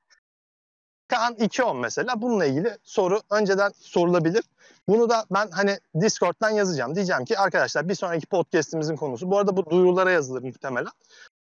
Kaan 1.07 1.33
2-10 1.33 1.79
mesela 1.79 2.21
bununla 2.21 2.45
ilgili 2.45 2.77
soru 2.83 3.21
önceden 3.31 3.71
sorulabilir. 3.79 4.43
Bunu 4.87 5.09
da 5.09 5.25
ben 5.31 5.49
hani 5.51 5.79
Discord'dan 6.01 6.49
yazacağım. 6.49 6.95
Diyeceğim 6.95 7.25
ki 7.25 7.39
arkadaşlar 7.39 7.89
bir 7.89 7.95
sonraki 7.95 8.25
podcast'imizin 8.27 8.95
konusu. 8.95 9.31
Bu 9.31 9.37
arada 9.37 9.57
bu 9.57 9.69
duyurulara 9.69 10.11
yazılır 10.11 10.43
muhtemelen. 10.43 10.91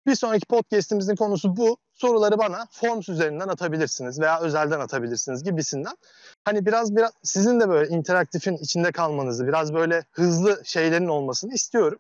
Bir 0.08 0.14
sonraki 0.14 0.46
podcast'imizin 0.46 1.16
konusu 1.16 1.56
bu. 1.56 1.76
Soruları 1.94 2.38
bana 2.38 2.66
Forms 2.70 3.08
üzerinden 3.08 3.48
atabilirsiniz 3.48 4.20
veya 4.20 4.40
özelden 4.40 4.80
atabilirsiniz 4.80 5.44
gibisinden. 5.44 5.96
Hani 6.44 6.66
biraz 6.66 6.96
biraz 6.96 7.12
sizin 7.22 7.60
de 7.60 7.68
böyle 7.68 7.88
interaktifin 7.88 8.56
içinde 8.56 8.92
kalmanızı, 8.92 9.46
biraz 9.46 9.74
böyle 9.74 10.04
hızlı 10.12 10.62
şeylerin 10.64 11.08
olmasını 11.08 11.54
istiyorum. 11.54 11.98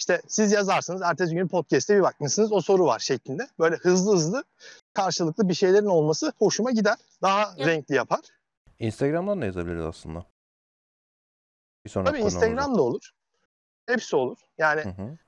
İşte 0.00 0.22
siz 0.28 0.52
yazarsınız, 0.52 1.02
ertesi 1.02 1.34
gün 1.34 1.48
podcast'te 1.48 1.96
bir 1.96 2.02
bakmışsınız 2.02 2.52
o 2.52 2.60
soru 2.60 2.86
var 2.86 2.98
şeklinde. 2.98 3.48
Böyle 3.58 3.76
hızlı 3.76 4.14
hızlı 4.14 4.44
karşılıklı 4.94 5.48
bir 5.48 5.54
şeylerin 5.54 5.86
olması 5.86 6.32
hoşuma 6.38 6.70
gider. 6.70 6.96
Daha 7.22 7.54
Ya- 7.56 7.66
renkli 7.66 7.94
yapar. 7.94 8.20
Instagram'dan 8.78 9.42
da 9.42 9.46
yazabiliriz 9.46 9.84
aslında. 9.84 10.26
Bir 11.84 11.90
sonraki 11.90 12.12
Tabii. 12.12 12.24
Instagram 12.24 12.78
da 12.78 12.82
olur. 12.82 13.10
Hepsi 13.86 14.16
olur. 14.16 14.38
Yani 14.58 14.80
Hı 14.84 14.88
hı. 14.88 15.18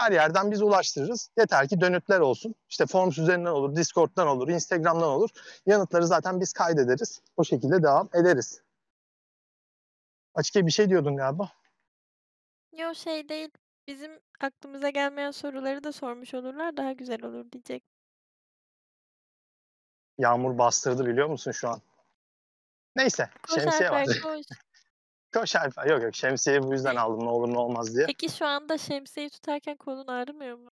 Her 0.00 0.12
yerden 0.12 0.50
biz 0.50 0.62
ulaştırırız. 0.62 1.30
Yeter 1.38 1.68
ki 1.68 1.80
dönütler 1.80 2.20
olsun. 2.20 2.54
İşte 2.68 2.86
Forms 2.86 3.18
üzerinden 3.18 3.50
olur, 3.50 3.76
Discord'dan 3.76 4.28
olur, 4.28 4.48
Instagram'dan 4.48 5.08
olur. 5.08 5.30
Yanıtları 5.66 6.06
zaten 6.06 6.40
biz 6.40 6.52
kaydederiz. 6.52 7.22
O 7.36 7.44
şekilde 7.44 7.82
devam 7.82 8.08
ederiz. 8.14 8.62
Açıkça 10.34 10.66
bir 10.66 10.70
şey 10.70 10.88
diyordun 10.88 11.16
galiba. 11.16 11.52
Yo 12.78 12.94
şey 12.94 13.28
değil. 13.28 13.50
Bizim 13.86 14.20
aklımıza 14.40 14.90
gelmeyen 14.90 15.30
soruları 15.30 15.84
da 15.84 15.92
sormuş 15.92 16.34
olurlar 16.34 16.76
daha 16.76 16.92
güzel 16.92 17.24
olur 17.24 17.52
diyecek. 17.52 17.84
Yağmur 20.18 20.58
bastırdı 20.58 21.06
biliyor 21.06 21.28
musun 21.28 21.52
şu 21.52 21.68
an? 21.68 21.80
Neyse 22.96 23.30
Koş 23.42 23.62
şemsiye 23.62 23.90
var. 23.90 24.06
Koş. 24.22 24.46
Koş 25.34 25.56
Alper. 25.56 25.86
Yok 25.86 26.02
yok 26.02 26.14
şemsiyeyi 26.14 26.62
bu 26.62 26.72
yüzden 26.72 26.96
aldım 26.96 27.24
ne 27.26 27.30
olur 27.30 27.48
ne 27.54 27.58
olmaz 27.58 27.96
diye. 27.96 28.06
Peki 28.06 28.28
şu 28.28 28.46
anda 28.46 28.78
şemsiyeyi 28.78 29.30
tutarken 29.30 29.76
kolun 29.76 30.06
ağrımıyor 30.06 30.56
mu? 30.58 30.70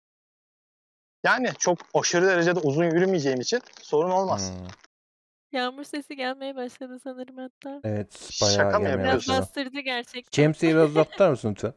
Yani 1.25 1.49
çok 1.59 1.79
aşırı 1.95 2.27
derecede 2.27 2.61
uzun 2.61 2.85
yürümeyeceğim 2.85 3.41
için 3.41 3.61
sorun 3.83 4.11
olmaz. 4.11 4.53
Hmm, 4.53 4.67
Yağmur 5.53 5.85
sesi 5.85 6.17
gelmeye 6.17 6.57
başladı 6.57 6.99
sanırım 7.05 7.37
hatta. 7.37 7.81
Evet 7.85 8.29
Şaka 8.33 8.63
bayağı 8.63 8.81
mı 8.81 8.87
gelmeye 8.87 8.95
Biraz 9.05 9.07
yapıyorsun? 9.07 9.33
başladı. 9.33 9.47
bastırdı 9.47 9.81
gerçekten. 9.81 10.43
Şemsiyeyi 10.43 10.77
biraz 10.77 10.91
uzaklar 10.91 11.31
mısın 11.31 11.51
lütfen? 11.51 11.75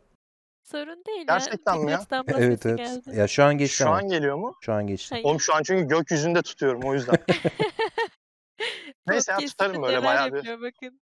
Sorun 0.64 1.06
değil 1.06 1.26
Gerçekten 1.28 1.74
ya. 1.76 1.80
mi 1.82 1.92
ya? 1.92 1.98
Birkaç 1.98 2.12
damla 2.12 2.40
Evet 2.46 2.62
sesi 2.64 2.70
evet. 2.70 3.06
geldi. 3.06 3.20
Ya 3.20 3.28
şu 3.28 3.44
an 3.44 3.58
geçti 3.58 3.78
Şu 3.78 3.88
ama. 3.88 3.98
an 3.98 4.08
geliyor 4.10 4.36
mu? 4.36 4.56
Şu 4.62 4.74
an 4.74 4.88
geçti. 4.88 5.10
Hayır. 5.16 5.26
Oğlum 5.26 5.40
şu 5.40 5.56
an 5.56 5.64
çünkü 5.64 5.88
gökyüzünde 5.88 6.42
tutuyorum 6.42 6.82
o 6.84 6.94
yüzden. 6.94 7.16
Neyse 9.08 9.32
ya 9.32 9.38
tutarım 9.38 9.82
böyle 9.84 9.92
neler 9.98 10.04
bayağı 10.04 10.32
bir. 10.32 10.36
yapıyor 10.36 10.62
bakın. 10.62 11.02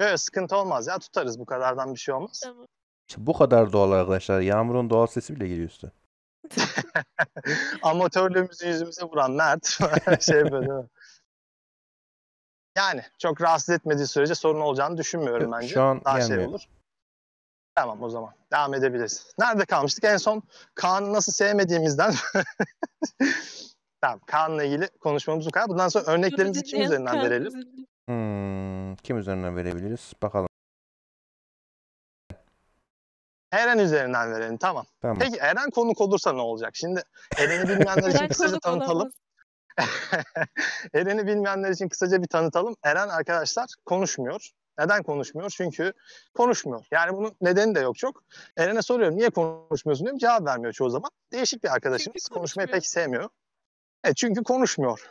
Yok 0.00 0.20
sıkıntı 0.20 0.56
olmaz 0.56 0.86
ya 0.86 0.98
tutarız 0.98 1.38
bu 1.38 1.46
kadardan 1.46 1.94
bir 1.94 1.98
şey 1.98 2.14
olmaz. 2.14 2.40
Tamam. 2.44 2.66
İşte 3.08 3.26
bu 3.26 3.32
kadar 3.38 3.72
doğal 3.72 3.92
arkadaşlar. 3.92 4.40
Yağmurun 4.40 4.90
doğal 4.90 5.06
sesi 5.06 5.36
bile 5.36 5.48
geliyor 5.48 5.68
üstüne. 5.68 5.90
Amatörlüğümüzü 7.82 8.68
yüzümüze 8.68 9.02
vuran 9.02 9.32
Mert 9.32 9.66
şey 10.20 10.52
böyle 10.52 10.68
değil 10.68 10.78
mi? 10.80 10.88
Yani 12.76 13.02
çok 13.18 13.40
rahatsız 13.40 13.70
etmediği 13.74 14.06
sürece 14.06 14.34
sorun 14.34 14.60
olacağını 14.60 14.96
düşünmüyorum 14.96 15.44
Yok, 15.44 15.52
bence. 15.52 15.68
şu 15.74 15.82
an 15.82 16.04
Daha 16.04 16.20
şey 16.20 16.28
gelmiyor. 16.28 16.48
olur. 16.50 16.68
Tamam 17.74 18.02
o 18.02 18.10
zaman 18.10 18.34
devam 18.52 18.74
edebiliriz. 18.74 19.32
Nerede 19.38 19.64
kalmıştık? 19.64 20.04
En 20.04 20.16
son 20.16 20.42
Kaan'ı 20.74 21.12
nasıl 21.12 21.32
sevmediğimizden 21.32 22.14
Tamam 24.00 24.20
Kaan'la 24.26 24.64
ilgili 24.64 24.88
konuşmamız 24.88 25.46
bu 25.46 25.50
kadar. 25.50 25.68
Bundan 25.68 25.88
sonra 25.88 26.04
örneklerimizi 26.04 26.62
kim 26.62 26.80
üzerinden 26.82 27.22
verelim? 27.22 27.52
Hmm, 28.08 28.96
kim 28.96 29.18
üzerinden 29.18 29.56
verebiliriz? 29.56 30.12
Bakalım. 30.22 30.48
Eren 33.52 33.78
üzerinden 33.78 34.32
verelim 34.32 34.56
tamam. 34.56 34.86
Tamam. 35.00 35.18
Peki 35.20 35.36
Eren 35.36 35.70
konuk 35.70 36.00
olursa 36.00 36.32
ne 36.32 36.40
olacak? 36.40 36.70
Şimdi 36.76 37.02
Eren'i 37.38 37.68
bilmeyenler 37.68 38.08
için 38.14 38.28
kısaca 38.28 38.58
tanıtalım. 38.58 39.10
Eren'i 40.94 41.26
bilmeyenler 41.26 41.70
için 41.70 41.88
kısaca 41.88 42.22
bir 42.22 42.26
tanıtalım. 42.26 42.76
Eren 42.82 43.08
arkadaşlar 43.08 43.66
konuşmuyor. 43.86 44.50
Neden 44.78 45.02
konuşmuyor? 45.02 45.50
Çünkü 45.50 45.92
konuşmuyor. 46.34 46.84
Yani 46.90 47.16
bunun 47.16 47.36
nedeni 47.40 47.74
de 47.74 47.80
yok 47.80 47.98
çok. 47.98 48.22
Eren'e 48.56 48.82
soruyorum 48.82 49.16
niye 49.18 49.30
konuşmuyorsun 49.30 50.04
diyorum. 50.06 50.18
Cevap 50.18 50.46
vermiyor 50.46 50.72
çoğu 50.72 50.90
zaman. 50.90 51.10
Değişik 51.32 51.64
bir 51.64 51.68
arkadaşımız. 51.74 52.28
Konuşmayı 52.28 52.68
pek 52.68 52.86
sevmiyor. 52.86 53.28
Evet, 54.04 54.16
çünkü 54.16 54.42
konuşmuyor. 54.42 55.08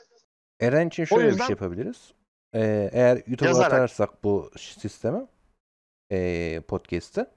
Eren 0.59 0.87
için 0.87 1.05
şöyle 1.05 1.23
bir 1.23 1.27
yüzden- 1.27 1.45
şey 1.45 1.53
yapabiliriz. 1.53 2.16
Ee, 2.53 2.89
eğer 2.93 3.15
YouTube'a 3.27 3.47
Yazarak. 3.47 3.73
atarsak 3.73 4.23
bu 4.23 4.51
sisteme 4.57 5.27
ee, 6.11 6.61
podcast'ı 6.67 7.31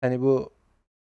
hani 0.00 0.20
bu 0.20 0.52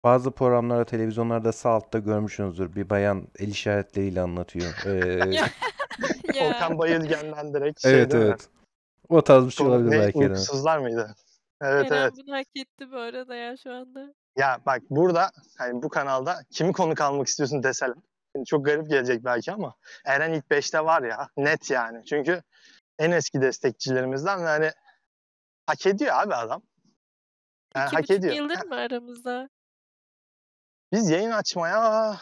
bazı 0.03 0.31
programlarda 0.31 0.85
televizyonlarda 0.85 1.51
sağ 1.51 1.69
altta 1.69 1.99
görmüşsünüzdür. 1.99 2.75
Bir 2.75 2.89
bayan 2.89 3.27
el 3.39 3.47
işaretleriyle 3.47 4.21
anlatıyor. 4.21 4.85
Ee. 4.85 5.41
Volkan 6.41 6.77
Bayılgen'den 6.77 7.53
direkt 7.53 7.81
şey 7.81 7.93
evet 7.93 8.11
değil 8.11 8.23
mi? 8.23 8.29
evet. 8.29 8.49
O 9.09 9.21
tarz 9.21 9.45
bir 9.45 9.51
şey 9.51 9.67
olabilir 9.67 9.91
ne, 9.91 9.99
belki 9.99 10.19
Eren'in. 10.19 10.29
uykusuzlar 10.29 10.77
mıydı? 10.77 11.15
Evet 11.61 11.91
Eren 11.91 12.01
evet. 12.01 12.13
bunu 12.17 12.35
hak 12.35 12.47
etti 12.55 12.91
bu 12.91 12.97
arada 12.97 13.35
ya 13.35 13.57
şu 13.57 13.73
anda. 13.73 14.13
Ya 14.37 14.59
bak 14.65 14.81
burada 14.89 15.31
hani 15.57 15.83
bu 15.83 15.89
kanalda 15.89 16.39
kimi 16.51 16.73
konuk 16.73 17.01
almak 17.01 17.27
istiyorsun 17.27 17.63
deseler. 17.63 17.95
Şimdi 18.35 18.45
çok 18.45 18.65
garip 18.65 18.89
gelecek 18.89 19.25
belki 19.25 19.51
ama 19.51 19.75
Eren 20.05 20.33
ilk 20.33 20.45
5'te 20.45 20.85
var 20.85 21.01
ya 21.01 21.29
net 21.37 21.71
yani. 21.71 22.05
Çünkü 22.05 22.41
en 22.99 23.11
eski 23.11 23.41
destekçilerimizden 23.41 24.43
ve 24.43 24.47
hani 24.47 24.71
hak 25.65 25.87
ediyor 25.87 26.15
abi 26.15 26.35
adam. 26.35 26.61
Yani 27.75 27.87
İki 27.87 27.95
hak 27.95 28.11
ediyor. 28.11 28.33
yıldır 28.33 28.65
mı 28.65 28.75
aramızda? 28.75 29.49
Biz 30.91 31.09
yayın 31.09 31.31
açmaya 31.31 32.15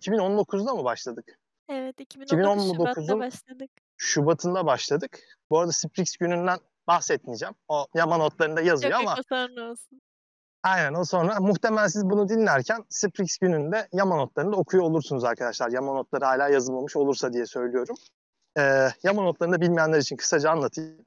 2019'da 0.00 0.74
mı 0.74 0.84
başladık? 0.84 1.38
Evet 1.68 2.00
2019 2.00 2.66
Şubat'ta 2.66 3.00
2019'un 3.00 3.20
başladık. 3.20 3.70
Şubat'ında 3.96 4.66
başladık. 4.66 5.18
Bu 5.50 5.58
arada 5.58 5.72
Sprix 5.72 6.16
gününden 6.16 6.58
bahsetmeyeceğim. 6.86 7.54
O 7.68 7.86
yama 7.94 8.16
notlarında 8.16 8.60
yazıyor 8.60 8.92
Yok 8.92 9.00
ama 9.00 9.10
yok 9.10 9.26
sonra 9.28 9.70
olsun. 9.70 10.00
Aynen 10.62 10.94
o 10.94 11.04
sonra 11.04 11.40
muhtemelen 11.40 11.86
siz 11.86 12.04
bunu 12.04 12.28
dinlerken 12.28 12.84
Sprix 12.88 13.38
gününde 13.38 13.88
yama 13.92 14.16
notlarını 14.16 14.52
da 14.52 14.56
okuyor 14.56 14.84
olursunuz 14.84 15.24
arkadaşlar. 15.24 15.70
Yama 15.70 15.92
notları 15.92 16.24
hala 16.24 16.48
yazılmamış 16.48 16.96
olursa 16.96 17.32
diye 17.32 17.46
söylüyorum. 17.46 17.96
Ee, 18.58 18.88
yama 19.02 19.22
notlarını 19.22 19.60
bilmeyenler 19.60 19.98
için 19.98 20.16
kısaca 20.16 20.50
anlatayım. 20.50 21.04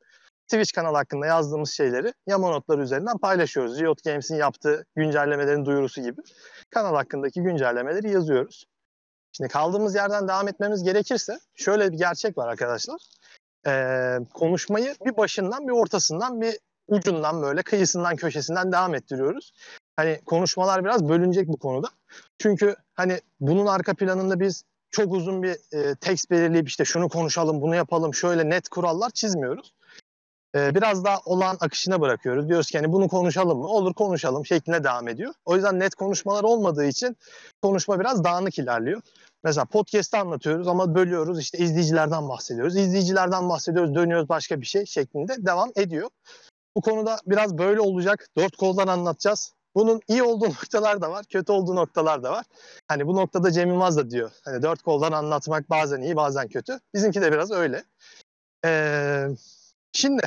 Twitch 0.47 0.75
kanalı 0.75 0.97
hakkında 0.97 1.25
yazdığımız 1.25 1.71
şeyleri 1.71 2.13
yama 2.27 2.49
notları 2.49 2.81
üzerinden 2.81 3.17
paylaşıyoruz. 3.17 3.79
Riot 3.79 4.03
Games'in 4.03 4.35
yaptığı 4.35 4.85
güncellemelerin 4.95 5.65
duyurusu 5.65 6.01
gibi 6.01 6.21
kanal 6.69 6.95
hakkındaki 6.95 7.41
güncellemeleri 7.41 8.11
yazıyoruz. 8.11 8.65
Şimdi 9.31 9.49
kaldığımız 9.49 9.95
yerden 9.95 10.27
devam 10.27 10.47
etmemiz 10.47 10.83
gerekirse 10.83 11.39
şöyle 11.55 11.91
bir 11.91 11.97
gerçek 11.97 12.37
var 12.37 12.47
arkadaşlar. 12.47 13.01
Ee, 13.67 14.19
konuşmayı 14.33 14.95
bir 15.05 15.17
başından 15.17 15.67
bir 15.67 15.73
ortasından 15.73 16.41
bir 16.41 16.57
ucundan 16.87 17.41
böyle 17.41 17.61
kıyısından 17.61 18.15
köşesinden 18.15 18.71
devam 18.71 18.95
ettiriyoruz. 18.95 19.53
Hani 19.95 20.21
konuşmalar 20.25 20.85
biraz 20.85 21.09
bölünecek 21.09 21.47
bu 21.47 21.57
konuda. 21.57 21.87
Çünkü 22.39 22.75
hani 22.93 23.19
bunun 23.39 23.65
arka 23.65 23.93
planında 23.93 24.39
biz 24.39 24.63
çok 24.91 25.13
uzun 25.13 25.43
bir 25.43 25.55
e, 25.73 25.95
tekst 25.95 26.31
belirleyip 26.31 26.67
işte 26.67 26.85
şunu 26.85 27.09
konuşalım, 27.09 27.61
bunu 27.61 27.75
yapalım, 27.75 28.13
şöyle 28.13 28.49
net 28.49 28.69
kurallar 28.69 29.09
çizmiyoruz. 29.09 29.73
E, 30.55 30.75
biraz 30.75 31.03
daha 31.03 31.19
olan 31.25 31.57
akışına 31.59 32.01
bırakıyoruz. 32.01 32.49
Diyoruz 32.49 32.67
ki 32.67 32.77
hani 32.77 32.91
bunu 32.91 33.07
konuşalım 33.07 33.57
mı? 33.57 33.67
Olur 33.67 33.93
konuşalım 33.93 34.45
şeklinde 34.45 34.83
devam 34.83 35.07
ediyor. 35.07 35.33
O 35.45 35.55
yüzden 35.55 35.79
net 35.79 35.95
konuşmalar 35.95 36.43
olmadığı 36.43 36.85
için 36.85 37.17
konuşma 37.61 37.99
biraz 37.99 38.23
dağınık 38.23 38.59
ilerliyor. 38.59 39.01
Mesela 39.43 39.65
podcast'te 39.65 40.17
anlatıyoruz 40.17 40.67
ama 40.67 40.95
bölüyoruz 40.95 41.39
işte 41.39 41.57
izleyicilerden 41.57 42.29
bahsediyoruz. 42.29 42.77
İzleyicilerden 42.77 43.49
bahsediyoruz 43.49 43.95
dönüyoruz 43.95 44.29
başka 44.29 44.61
bir 44.61 44.65
şey 44.65 44.85
şeklinde 44.85 45.45
devam 45.45 45.71
ediyor. 45.75 46.09
Bu 46.75 46.81
konuda 46.81 47.17
biraz 47.25 47.57
böyle 47.57 47.81
olacak. 47.81 48.27
Dört 48.37 48.55
koldan 48.55 48.87
anlatacağız. 48.87 49.53
Bunun 49.75 50.01
iyi 50.07 50.23
olduğu 50.23 50.45
noktalar 50.49 51.01
da 51.01 51.11
var, 51.11 51.25
kötü 51.25 51.51
olduğu 51.51 51.75
noktalar 51.75 52.23
da 52.23 52.31
var. 52.31 52.45
Hani 52.87 53.07
bu 53.07 53.15
noktada 53.15 53.51
Cem 53.51 53.69
Yılmaz 53.69 53.97
da 53.97 54.09
diyor. 54.09 54.31
Hani 54.45 54.61
dört 54.61 54.81
koldan 54.81 55.11
anlatmak 55.11 55.69
bazen 55.69 56.01
iyi, 56.01 56.15
bazen 56.15 56.47
kötü. 56.47 56.79
Bizimki 56.93 57.21
de 57.21 57.31
biraz 57.31 57.51
öyle. 57.51 57.83
Ee, 58.65 59.27
şimdi 59.93 60.23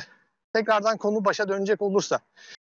tekrardan 0.53 0.97
konu 0.97 1.25
başa 1.25 1.49
dönecek 1.49 1.81
olursa 1.81 2.19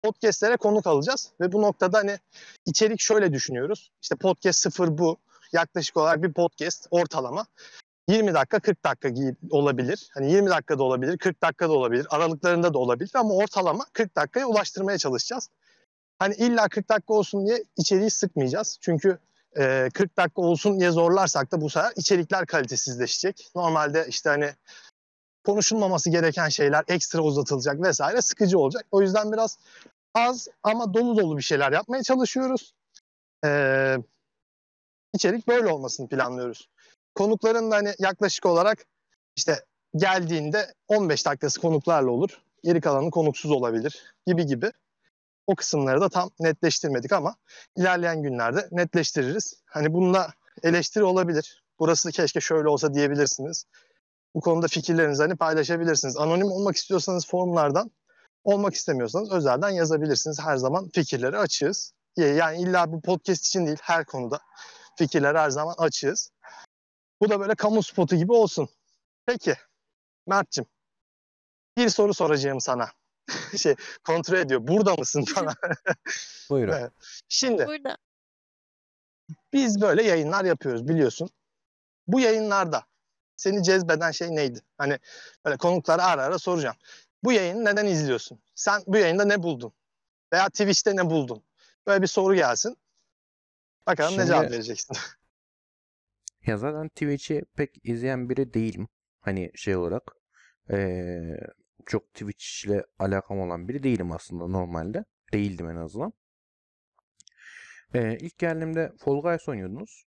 podcastlere 0.02 0.56
konuk 0.56 0.86
alacağız 0.86 1.32
ve 1.40 1.52
bu 1.52 1.62
noktada 1.62 1.98
hani 1.98 2.18
içerik 2.66 3.00
şöyle 3.00 3.32
düşünüyoruz. 3.32 3.90
İşte 4.02 4.16
podcast 4.16 4.58
sıfır 4.58 4.98
bu. 4.98 5.16
Yaklaşık 5.52 5.96
olarak 5.96 6.22
bir 6.22 6.32
podcast 6.32 6.86
ortalama 6.90 7.46
20 8.08 8.34
dakika 8.34 8.60
40 8.60 8.84
dakika 8.84 9.08
olabilir. 9.50 10.08
Hani 10.14 10.32
20 10.32 10.50
dakikada 10.50 10.82
olabilir, 10.82 11.18
40 11.18 11.42
dakikada 11.42 11.72
olabilir, 11.72 12.06
aralıklarında 12.10 12.74
da 12.74 12.78
olabilir 12.78 13.10
ama 13.14 13.34
ortalama 13.34 13.86
40 13.92 14.16
dakikaya 14.16 14.46
ulaştırmaya 14.46 14.98
çalışacağız. 14.98 15.50
Hani 16.18 16.34
illa 16.34 16.68
40 16.68 16.88
dakika 16.88 17.14
olsun 17.14 17.46
diye 17.46 17.64
içeriği 17.76 18.10
sıkmayacağız. 18.10 18.78
Çünkü 18.80 19.18
e, 19.58 19.88
40 19.94 20.16
dakika 20.16 20.42
olsun 20.42 20.80
diye 20.80 20.90
zorlarsak 20.90 21.52
da 21.52 21.60
bu 21.60 21.70
sefer 21.70 21.92
içerikler 21.96 22.46
kalitesizleşecek. 22.46 23.50
Normalde 23.54 24.06
işte 24.08 24.30
hani 24.30 24.50
konuşulmaması 25.44 26.10
gereken 26.10 26.48
şeyler 26.48 26.84
ekstra 26.88 27.20
uzatılacak 27.20 27.82
vesaire 27.82 28.22
sıkıcı 28.22 28.58
olacak. 28.58 28.86
O 28.90 29.02
yüzden 29.02 29.32
biraz 29.32 29.58
az 30.14 30.48
ama 30.62 30.94
dolu 30.94 31.18
dolu 31.18 31.36
bir 31.36 31.42
şeyler 31.42 31.72
yapmaya 31.72 32.02
çalışıyoruz. 32.02 32.74
Ee, 33.44 33.96
içerik 35.14 35.48
böyle 35.48 35.66
olmasını 35.66 36.08
planlıyoruz. 36.08 36.68
Konukların 37.14 37.70
da 37.70 37.76
hani 37.76 37.94
yaklaşık 37.98 38.46
olarak 38.46 38.86
işte 39.36 39.64
geldiğinde 39.96 40.74
15 40.88 41.26
dakikası 41.26 41.60
konuklarla 41.60 42.10
olur. 42.10 42.40
Geri 42.64 42.80
kalanı 42.80 43.10
konuksuz 43.10 43.50
olabilir 43.50 44.14
gibi 44.26 44.46
gibi. 44.46 44.72
O 45.48 45.54
kısımları 45.54 46.00
da 46.00 46.08
tam 46.08 46.30
netleştirmedik 46.40 47.12
ama 47.12 47.36
ilerleyen 47.76 48.22
günlerde 48.22 48.68
netleştiririz. 48.70 49.62
Hani 49.66 49.92
bunda 49.92 50.34
eleştiri 50.62 51.04
olabilir. 51.04 51.64
Burası 51.78 52.10
keşke 52.10 52.40
şöyle 52.40 52.68
olsa 52.68 52.94
diyebilirsiniz. 52.94 53.64
Bu 54.34 54.40
konuda 54.40 54.68
fikirlerinizi 54.68 55.22
hani 55.22 55.36
paylaşabilirsiniz. 55.36 56.16
Anonim 56.16 56.46
olmak 56.46 56.76
istiyorsanız 56.76 57.26
forumlardan, 57.26 57.90
olmak 58.44 58.74
istemiyorsanız 58.74 59.32
özelden 59.32 59.70
yazabilirsiniz. 59.70 60.40
Her 60.40 60.56
zaman 60.56 60.88
fikirleri 60.94 61.38
açığız. 61.38 61.92
Yani 62.16 62.62
illa 62.62 62.92
bu 62.92 63.00
podcast 63.00 63.46
için 63.46 63.66
değil 63.66 63.78
her 63.82 64.04
konuda 64.04 64.40
fikirleri 64.98 65.38
her 65.38 65.50
zaman 65.50 65.74
açığız. 65.78 66.30
Bu 67.20 67.30
da 67.30 67.40
böyle 67.40 67.54
kamu 67.54 67.82
spotu 67.82 68.16
gibi 68.16 68.32
olsun. 68.32 68.68
Peki 69.26 69.54
Mert'cim 70.26 70.66
bir 71.76 71.88
soru 71.88 72.14
soracağım 72.14 72.60
sana. 72.60 72.88
şey 73.58 73.74
kontrol 74.04 74.38
ediyor. 74.38 74.66
Burada 74.68 74.94
mısın 74.94 75.24
falan. 75.24 75.54
Buyurun. 76.50 76.72
Evet. 76.72 76.92
Şimdi 77.28 77.66
Burada. 77.66 77.96
biz 79.52 79.80
böyle 79.80 80.02
yayınlar 80.02 80.44
yapıyoruz 80.44 80.88
biliyorsun. 80.88 81.30
Bu 82.06 82.20
yayınlarda 82.20 82.84
seni 83.36 83.62
cezbeden 83.62 84.10
şey 84.10 84.36
neydi? 84.36 84.60
Hani 84.78 84.98
böyle 85.44 85.56
konuklara 85.56 86.04
ara 86.04 86.22
ara 86.22 86.38
soracağım. 86.38 86.76
Bu 87.24 87.32
yayını 87.32 87.64
neden 87.64 87.86
izliyorsun? 87.86 88.40
Sen 88.54 88.82
bu 88.86 88.96
yayında 88.96 89.24
ne 89.24 89.42
buldun? 89.42 89.72
Veya 90.32 90.48
Twitch'te 90.48 90.96
ne 90.96 91.10
buldun? 91.10 91.42
Böyle 91.86 92.02
bir 92.02 92.06
soru 92.06 92.34
gelsin. 92.34 92.76
Bakalım 93.86 94.10
Şimdi- 94.10 94.22
ne 94.22 94.26
cevap 94.26 94.50
vereceksin. 94.50 94.96
Ya 96.46 96.56
zaten 96.58 96.88
Twitch'i 96.88 97.44
pek 97.56 97.80
izleyen 97.84 98.28
biri 98.28 98.54
değilim. 98.54 98.88
Hani 99.20 99.50
şey 99.54 99.76
olarak 99.76 100.02
eee, 100.70 101.40
çok 101.88 102.14
Twitch 102.14 102.66
ile 102.66 102.84
alakam 102.98 103.40
olan 103.40 103.68
biri 103.68 103.82
değilim 103.82 104.12
aslında 104.12 104.46
normalde. 104.48 105.04
Değildim 105.32 105.70
en 105.70 105.76
azından. 105.76 106.12
Eee 107.94 108.18
ilk 108.20 108.38
geldiğimde 108.38 108.92
Fall 108.98 109.22
Guys 109.22 109.48
oynuyordunuz. 109.48 110.04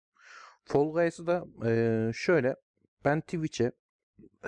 Fall 0.65 0.93
Guys'ı 0.93 1.27
da 1.27 1.45
eee, 1.65 2.13
şöyle 2.15 2.57
ben 3.05 3.21
Twitch'e 3.21 3.73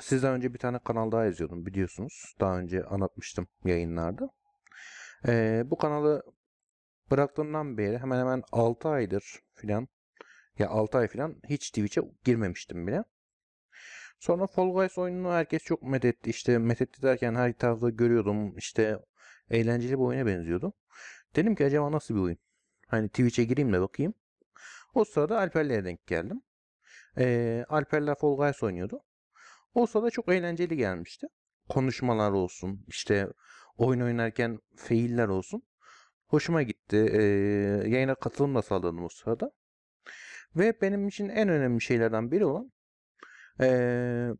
sizden 0.00 0.32
önce 0.34 0.54
bir 0.54 0.58
tane 0.58 0.78
kanal 0.78 1.12
daha 1.12 1.26
izliyordum 1.26 1.66
biliyorsunuz. 1.66 2.34
Daha 2.40 2.58
önce 2.58 2.84
anlatmıştım 2.84 3.48
yayınlarda. 3.64 4.30
Eee, 5.28 5.62
bu 5.66 5.78
kanalı 5.78 6.22
bıraktığımdan 7.10 7.78
beri 7.78 7.98
hemen 7.98 8.20
hemen 8.20 8.42
6 8.52 8.88
aydır 8.88 9.40
filan 9.54 9.88
ya 10.58 10.68
6 10.70 10.98
ay 10.98 11.08
falan 11.08 11.36
hiç 11.48 11.70
Twitch'e 11.70 12.02
girmemiştim 12.24 12.86
bile. 12.86 13.04
Sonra 14.18 14.46
Fall 14.46 14.72
Guys 14.72 14.98
oyununu 14.98 15.32
herkes 15.32 15.62
çok 15.62 15.82
methetti. 15.82 16.30
İşte 16.30 16.58
methetti 16.58 17.02
derken 17.02 17.34
her 17.34 17.52
tarafta 17.52 17.90
görüyordum. 17.90 18.56
İşte 18.56 18.98
eğlenceli 19.50 19.92
bir 19.92 20.04
oyuna 20.04 20.26
benziyordu. 20.26 20.72
Dedim 21.36 21.54
ki 21.54 21.64
acaba 21.64 21.92
nasıl 21.92 22.14
bir 22.14 22.20
oyun? 22.20 22.38
Hani 22.86 23.08
Twitch'e 23.08 23.44
gireyim 23.44 23.72
de 23.72 23.80
bakayım. 23.80 24.14
O 24.94 25.04
sırada 25.04 25.38
Alper'le 25.38 25.84
denk 25.84 26.06
geldim. 26.06 26.42
Ee, 27.18 27.64
Alper'le 27.68 28.14
Fall 28.14 28.36
Guys 28.36 28.62
oynuyordu. 28.62 29.00
O 29.74 29.86
sırada 29.86 30.10
çok 30.10 30.28
eğlenceli 30.28 30.76
gelmişti. 30.76 31.26
Konuşmalar 31.68 32.32
olsun, 32.32 32.84
işte 32.88 33.28
oyun 33.76 34.00
oynarken 34.00 34.58
failler 34.76 35.28
olsun. 35.28 35.62
Hoşuma 36.26 36.62
gitti. 36.62 36.96
Ee, 37.12 37.22
yayına 37.88 38.14
katılım 38.14 38.54
da 38.54 38.62
sağladım 38.62 39.04
o 39.04 39.08
sırada. 39.08 39.50
Ve 40.56 40.80
benim 40.80 41.08
için 41.08 41.28
en 41.28 41.48
önemli 41.48 41.80
şeylerden 41.80 42.30
biri 42.30 42.44
olan 42.44 42.72
eee, 43.60 44.34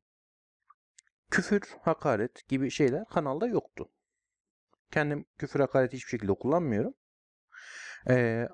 küfür, 1.31 1.61
hakaret 1.83 2.49
gibi 2.49 2.71
şeyler 2.71 3.05
kanalda 3.05 3.47
yoktu. 3.47 3.89
Kendim 4.91 5.25
küfür, 5.39 5.61
hakaret 5.61 5.93
hiçbir 5.93 6.09
şekilde 6.11 6.35
kullanmıyorum. 6.35 6.95
Eee, 8.09 8.49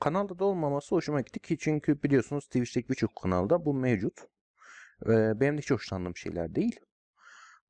kanalda 0.00 0.38
da 0.38 0.44
olmaması 0.44 0.94
hoşuma 0.94 1.20
gitti 1.20 1.40
ki 1.40 1.58
çünkü 1.58 2.02
biliyorsunuz 2.02 2.46
Twitch'teki 2.46 2.88
birçok 2.88 3.16
kanalda 3.22 3.64
bu 3.66 3.74
mevcut. 3.74 4.20
Ve 5.06 5.40
benim 5.40 5.56
de 5.58 5.62
hiç 5.62 5.72
hoşlandığım 5.72 6.16
şeyler 6.16 6.54
değil. 6.54 6.80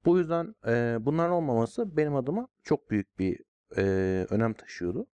Bu 0.04 0.18
yüzden 0.18 0.54
eee 0.66 0.98
bunların 1.00 1.32
olmaması 1.32 1.96
benim 1.96 2.16
adıma 2.16 2.48
çok 2.62 2.90
büyük 2.90 3.20
bir 3.20 3.40
eee, 3.78 4.26
önem 4.30 4.54
taşıyordu. 4.54 5.06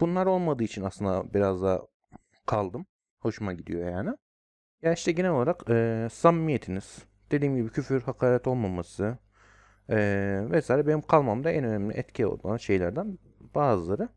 Bunlar 0.00 0.26
olmadığı 0.26 0.62
için 0.64 0.82
aslında 0.82 1.34
biraz 1.34 1.62
daha 1.62 1.80
kaldım. 2.46 2.86
Hoşuma 3.20 3.52
gidiyor 3.52 3.90
yani. 3.90 4.10
Ya 4.82 4.92
işte 4.92 5.12
genel 5.12 5.30
olarak 5.30 5.62
eee, 5.68 6.08
samimiyetiniz, 6.12 6.98
dediğim 7.30 7.56
gibi 7.56 7.70
küfür, 7.70 8.02
hakaret 8.02 8.46
olmaması 8.46 9.18
eee, 9.90 10.50
vesaire 10.50 10.86
benim 10.86 11.02
kalmamda 11.02 11.50
en 11.50 11.64
önemli 11.64 11.94
etki 11.94 12.26
olan 12.26 12.56
şeylerden 12.56 13.18
bazıları. 13.54 14.08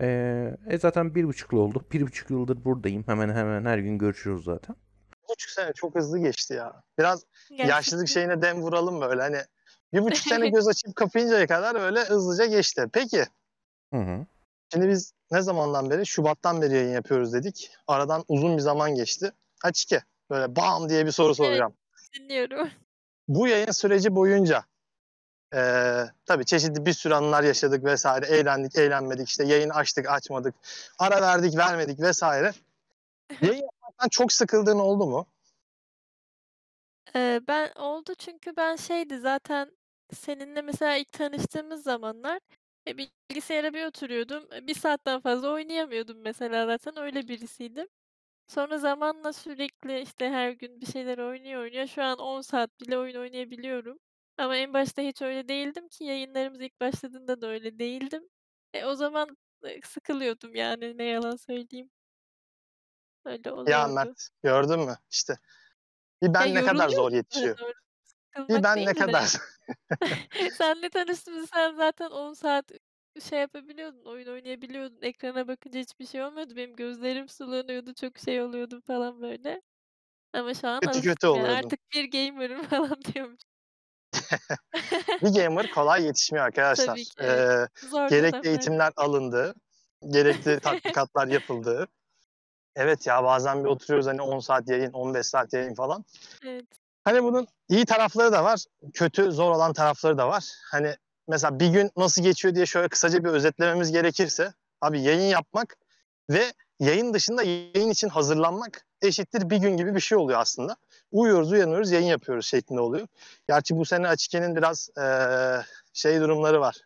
Eee, 0.00 0.56
e 0.70 0.78
zaten 0.78 1.14
bir 1.14 1.24
buçuk 1.24 1.52
yıl 1.52 1.60
oldu. 1.60 1.86
Bir 1.92 2.02
buçuk 2.02 2.30
yıldır 2.30 2.64
buradayım. 2.64 3.04
Hemen 3.06 3.28
hemen 3.34 3.64
her 3.64 3.78
gün 3.78 3.98
görüşüyoruz 3.98 4.44
zaten. 4.44 4.76
Bir 5.24 5.28
buçuk 5.34 5.50
sene 5.50 5.72
çok 5.72 5.94
hızlı 5.96 6.18
geçti 6.18 6.54
ya. 6.54 6.82
Biraz 6.98 7.24
Gerçekten. 7.48 7.68
yaşlılık 7.68 8.08
şeyine 8.08 8.42
dem 8.42 8.62
vuralım 8.62 9.00
böyle 9.00 9.22
hani. 9.22 9.38
Bir 9.92 10.02
buçuk 10.02 10.26
sene 10.28 10.48
göz 10.48 10.68
açıp 10.68 10.96
kapayıncaya 10.96 11.46
kadar 11.46 11.80
öyle 11.80 12.00
hızlıca 12.04 12.46
geçti. 12.46 12.86
Peki 12.92 13.24
Hı 13.92 14.00
hı. 14.00 14.26
Şimdi 14.72 14.88
biz 14.88 15.12
ne 15.30 15.42
zamandan 15.42 15.90
beri? 15.90 16.06
Şubat'tan 16.06 16.62
beri 16.62 16.74
yayın 16.74 16.92
yapıyoruz 16.92 17.32
dedik. 17.32 17.70
Aradan 17.86 18.24
uzun 18.28 18.56
bir 18.56 18.62
zaman 18.62 18.94
geçti. 18.94 19.32
Açık 19.62 20.06
böyle 20.30 20.56
bam 20.56 20.88
diye 20.88 21.06
bir 21.06 21.10
soru 21.10 21.34
soracağım. 21.34 21.74
Dinliyorum. 22.14 22.70
Bu 23.28 23.48
yayın 23.48 23.70
süreci 23.70 24.14
boyunca 24.14 24.64
eee 25.54 26.10
tabii 26.26 26.44
çeşitli 26.44 26.86
bir 26.86 26.92
sürü 26.92 27.14
anılar 27.14 27.42
yaşadık 27.42 27.84
vesaire. 27.84 28.26
Eğlendik, 28.26 28.76
eğlenmedik. 28.78 29.28
işte 29.28 29.44
yayın 29.44 29.68
açtık, 29.70 30.08
açmadık. 30.10 30.54
Ara 30.98 31.22
verdik, 31.22 31.56
vermedik 31.56 32.00
vesaire. 32.00 32.52
Yayın 33.42 33.62
yapmaktan 33.62 34.08
çok 34.10 34.32
sıkıldığın 34.32 34.78
oldu 34.78 35.06
mu? 35.06 35.26
Eee, 37.14 37.40
ben 37.48 37.72
oldu 37.76 38.14
çünkü 38.18 38.56
ben 38.56 38.76
şeydi 38.76 39.18
zaten 39.18 39.70
seninle 40.14 40.62
mesela 40.62 40.96
ilk 40.96 41.12
tanıştığımız 41.12 41.82
zamanlar 41.82 42.40
e, 42.88 42.94
bilgisayara 42.98 43.74
bir 43.74 43.86
oturuyordum. 43.86 44.52
E, 44.52 44.66
1 44.66 44.74
saatten 44.74 45.20
fazla 45.20 45.48
oynayamıyordum 45.50 46.18
mesela 46.20 46.66
zaten 46.66 46.98
öyle 46.98 47.28
birisiydim. 47.28 47.88
Sonra 48.54 48.78
zamanla 48.78 49.32
sürekli 49.32 50.00
işte 50.00 50.30
her 50.30 50.50
gün 50.50 50.80
bir 50.80 50.86
şeyler 50.86 51.18
oynuyor 51.18 51.62
oynuyor. 51.62 51.86
Şu 51.86 52.02
an 52.02 52.18
10 52.18 52.40
saat 52.40 52.80
bile 52.80 52.98
oyun 52.98 53.20
oynayabiliyorum. 53.20 53.98
Ama 54.38 54.56
en 54.56 54.74
başta 54.74 55.02
hiç 55.02 55.22
öyle 55.22 55.48
değildim 55.48 55.88
ki 55.88 56.04
yayınlarımız 56.04 56.60
ilk 56.60 56.80
başladığında 56.80 57.40
da 57.40 57.46
öyle 57.46 57.78
değildim. 57.78 58.22
E, 58.72 58.84
o 58.84 58.94
zaman 58.94 59.36
e, 59.64 59.80
sıkılıyordum 59.82 60.54
yani 60.54 60.98
ne 60.98 61.04
yalan 61.04 61.36
söyleyeyim. 61.36 61.90
Öyle 63.24 63.50
Ya 63.50 63.54
oluyordu. 63.54 63.92
Mert 63.94 64.28
gördün 64.42 64.80
mü? 64.80 64.96
İşte 65.10 65.38
bir 66.22 66.34
ben 66.34 66.46
Ya 66.46 66.54
ne 66.54 66.64
kadar 66.64 66.88
zor 66.88 67.10
sana 67.10 67.16
yetişiyor. 67.16 67.58
Bir 67.58 67.74
Sıkılmak 68.04 68.64
ben 68.64 68.76
değil 68.76 68.86
ne 68.86 68.94
de. 68.94 68.98
kadar. 68.98 69.32
Senle 70.58 70.88
tanıştığımızda 70.90 71.46
sen 71.46 71.74
zaten 71.74 72.10
10 72.10 72.32
saat 72.32 72.72
şey 73.20 73.38
yapabiliyordun, 73.40 74.04
oyun 74.04 74.26
oynayabiliyordun. 74.26 74.98
Ekrana 75.02 75.48
bakınca 75.48 75.80
hiçbir 75.80 76.06
şey 76.06 76.22
olmuyordu. 76.24 76.56
Benim 76.56 76.76
gözlerim 76.76 77.28
sulanıyordu, 77.28 77.94
çok 77.94 78.18
şey 78.18 78.42
oluyordum 78.42 78.80
falan 78.86 79.22
böyle. 79.22 79.62
Ama 80.32 80.54
şu 80.54 80.68
an 80.68 80.80
Kötü 80.80 80.90
alıştım 80.90 81.14
kötü 81.14 81.26
yani. 81.26 81.48
Artık 81.48 81.80
bir 81.94 82.10
gamer'ım 82.10 82.62
falan 82.68 83.02
diyormuş. 83.02 83.40
Bir 85.22 85.42
gamer 85.42 85.70
kolay 85.70 86.04
yetişmiyor 86.04 86.44
arkadaşlar. 86.46 86.86
Tabii 86.86 87.04
ki, 87.04 87.10
evet. 87.18 87.68
Eee, 87.82 87.88
Zor 87.88 88.08
gerekli 88.08 88.32
dönemler. 88.32 88.50
eğitimler 88.50 88.92
alındı. 88.96 89.54
Gerekli 90.08 90.60
tatbikatlar 90.60 91.26
yapıldı. 91.26 91.88
Evet 92.76 93.06
ya 93.06 93.24
bazen 93.24 93.64
bir 93.64 93.68
oturuyoruz 93.68 94.06
hani 94.06 94.22
10 94.22 94.38
saat 94.38 94.68
yayın, 94.68 94.92
15 94.92 95.26
saat 95.26 95.52
yayın 95.52 95.74
falan. 95.74 96.04
Evet. 96.46 96.66
Hani 97.04 97.22
bunun 97.22 97.46
iyi 97.68 97.84
tarafları 97.84 98.32
da 98.32 98.44
var, 98.44 98.64
kötü 98.94 99.32
zor 99.32 99.50
olan 99.50 99.72
tarafları 99.72 100.18
da 100.18 100.28
var. 100.28 100.44
Hani 100.70 100.96
mesela 101.28 101.60
bir 101.60 101.68
gün 101.68 101.90
nasıl 101.96 102.22
geçiyor 102.22 102.54
diye 102.54 102.66
şöyle 102.66 102.88
kısaca 102.88 103.24
bir 103.24 103.28
özetlememiz 103.28 103.92
gerekirse 103.92 104.52
abi 104.80 105.00
yayın 105.00 105.30
yapmak 105.30 105.76
ve 106.30 106.52
yayın 106.80 107.14
dışında 107.14 107.42
yayın 107.42 107.90
için 107.90 108.08
hazırlanmak 108.08 108.86
eşittir 109.02 109.50
bir 109.50 109.56
gün 109.56 109.76
gibi 109.76 109.94
bir 109.94 110.00
şey 110.00 110.18
oluyor 110.18 110.40
aslında. 110.40 110.76
Uyuyoruz, 111.10 111.52
uyanıyoruz, 111.52 111.90
yayın 111.90 112.06
yapıyoruz 112.06 112.46
şeklinde 112.46 112.80
oluyor. 112.80 113.08
Gerçi 113.48 113.76
bu 113.76 113.84
sene 113.84 114.08
Açike'nin 114.08 114.56
biraz 114.56 114.88
eee, 114.98 115.62
şey 115.92 116.20
durumları 116.20 116.60
var. 116.60 116.76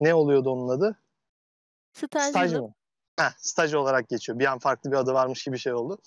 Ne 0.00 0.14
oluyordu 0.14 0.50
onun 0.50 0.68
adı? 0.68 0.96
Staj 1.92 2.30
Stajyılım. 2.30 2.66
mı? 2.66 2.74
Heh, 3.18 3.32
staj 3.38 3.74
olarak 3.74 4.08
geçiyor. 4.08 4.38
Bir 4.38 4.46
an 4.46 4.58
farklı 4.58 4.90
bir 4.90 4.96
adı 4.96 5.12
varmış 5.12 5.44
gibi 5.44 5.58
şey 5.58 5.72
oldu. 5.72 5.98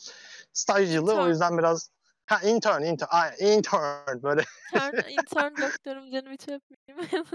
Staj 0.53 0.95
yılı 0.95 1.21
o 1.21 1.27
yüzden 1.27 1.57
biraz 1.57 1.89
ha 2.25 2.39
intern 2.39 2.83
intern 2.83 3.09
ay, 3.11 3.35
intern 3.39 4.23
böyle 4.23 4.43
Intern, 4.73 4.95
intern 5.09 5.61
doktorum 5.61 6.11
canım 6.11 6.31
hiç 6.33 6.41
öpmeyeyim. 6.41 7.25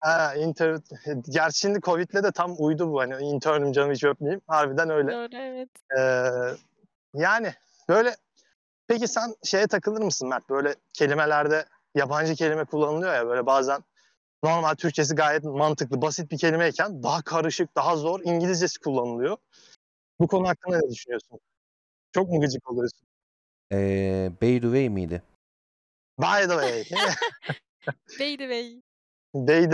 Ha 0.00 0.34
intern 0.34 0.78
gerçi 1.30 1.58
şimdi 1.58 1.80
Covid'le 1.80 2.22
de 2.22 2.32
tam 2.32 2.54
uydu 2.58 2.92
bu 2.92 3.00
hani 3.00 3.24
internüm 3.24 3.72
canım 3.72 3.92
hiç 3.92 4.04
öpmeyeyim. 4.04 4.40
Harbiden 4.46 4.90
öyle. 4.90 5.12
Doğru 5.12 5.36
evet. 5.36 5.68
Ee, 5.98 6.56
yani 7.14 7.54
böyle 7.88 8.16
peki 8.88 9.08
sen 9.08 9.34
şeye 9.44 9.66
takılır 9.66 10.02
mısın 10.02 10.28
Mert? 10.28 10.50
Böyle 10.50 10.74
kelimelerde 10.92 11.64
yabancı 11.94 12.34
kelime 12.34 12.64
kullanılıyor 12.64 13.14
ya 13.14 13.26
böyle 13.26 13.46
bazen 13.46 13.80
normal 14.44 14.74
Türkçesi 14.74 15.14
gayet 15.14 15.44
mantıklı, 15.44 16.02
basit 16.02 16.30
bir 16.30 16.38
kelimeyken 16.38 17.02
daha 17.02 17.22
karışık, 17.22 17.76
daha 17.76 17.96
zor 17.96 18.20
İngilizcesi 18.24 18.80
kullanılıyor. 18.80 19.36
Bu 20.20 20.26
konu 20.28 20.48
hakkında 20.48 20.78
ne 20.78 20.90
düşünüyorsun? 20.90 21.38
Çok 22.12 22.28
mu 22.28 22.40
gıcık 22.40 22.70
oluyorsun? 22.70 23.06
Eee 23.70 24.32
By 24.40 24.60
the 24.60 24.62
way 24.62 24.88
miydi? 24.88 25.22
By 26.18 26.42
the 26.42 26.48
way. 26.48 26.84
By 28.18 28.36
the 28.36 28.48
way. 28.48 28.85
Way. 29.36 29.66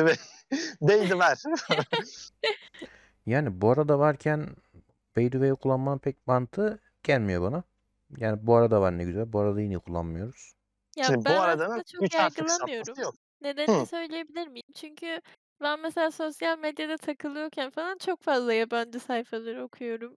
By 0.81 1.09
the 1.09 1.19
ver. 1.19 1.43
Yani 3.27 3.61
bu 3.61 3.71
arada 3.71 3.99
varken 3.99 4.49
way 5.15 5.55
kullanmanın 5.55 5.99
pek 5.99 6.27
mantığı 6.27 6.79
gelmiyor 7.03 7.43
bana. 7.43 7.63
Yani 8.17 8.47
bu 8.47 8.55
arada 8.57 8.81
var 8.81 8.99
ne 8.99 9.05
güzel. 9.05 9.33
Bu 9.33 9.41
arada 9.41 9.61
yine 9.61 9.79
kullanmıyoruz. 9.79 10.53
Ya 10.97 11.05
Şimdi 11.05 11.19
bu 11.19 11.25
ben 11.25 11.41
aradanın 11.41 11.71
aslında 11.71 11.85
çok 11.85 12.03
3 12.03 12.15
harflik 12.15 12.39
yargılamıyorum. 12.39 13.13
Nedenini 13.43 13.81
Hı. 13.81 13.87
söyleyebilir 13.87 14.49
miyim? 14.49 14.67
Çünkü 14.75 15.21
ben 15.61 15.81
mesela 15.81 16.11
sosyal 16.11 16.59
medyada 16.59 16.97
takılıyorken 16.97 17.71
falan 17.71 17.99
çok 17.99 18.23
fazla 18.23 18.53
yabancı 18.53 19.01
sayfaları 19.01 19.65
okuyorum. 19.65 20.17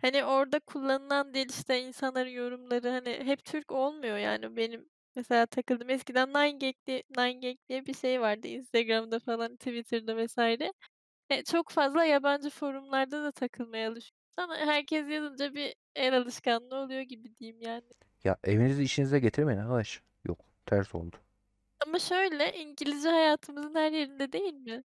Hani, 0.00 0.24
orada 0.24 0.60
kullanılan 0.60 1.34
dil, 1.34 1.48
işte, 1.50 1.80
insanların 1.80 2.30
yorumları, 2.30 2.90
hani, 2.90 3.10
hep 3.24 3.44
Türk 3.44 3.72
olmuyor 3.72 4.16
yani 4.16 4.56
benim 4.56 4.88
mesela 5.16 5.46
takıldığım. 5.46 5.90
Eskiden 5.90 6.28
9gag 6.28 6.74
diye 6.86 7.02
9gag 7.16 7.56
diye 7.68 7.86
bir 7.86 7.94
şey 7.94 8.20
vardı 8.20 8.48
Instagram'da 8.48 9.18
falan, 9.18 9.56
Twitter'da 9.56 10.26
vs. 10.26 10.38
E, 11.30 11.44
çok 11.44 11.70
fazla 11.70 12.04
yabancı 12.04 12.50
forumlarda 12.50 13.24
da 13.24 13.32
takılmaya 13.32 13.90
alışıyoruz 13.90 14.26
ama 14.36 14.56
herkes 14.56 15.08
yazınca 15.08 15.54
bir 15.54 15.74
el 15.94 16.16
alışkanlığı 16.16 16.76
oluyor 16.76 17.00
gibi 17.00 17.36
diyeyim 17.38 17.60
yani. 17.62 17.84
Ya 18.24 18.36
evinizi 18.44 18.82
işinize 18.82 19.18
getirmeyin 19.18 19.60
arkadaş. 19.60 20.02
Yok, 20.24 20.38
ters 20.66 20.94
oldu. 20.94 21.16
Ama 21.86 21.98
şöyle, 21.98 22.52
İngilizce 22.52 23.08
hayatımızın 23.08 23.74
her 23.74 23.92
yerinde 23.92 24.32
değil 24.32 24.54
mi? 24.54 24.82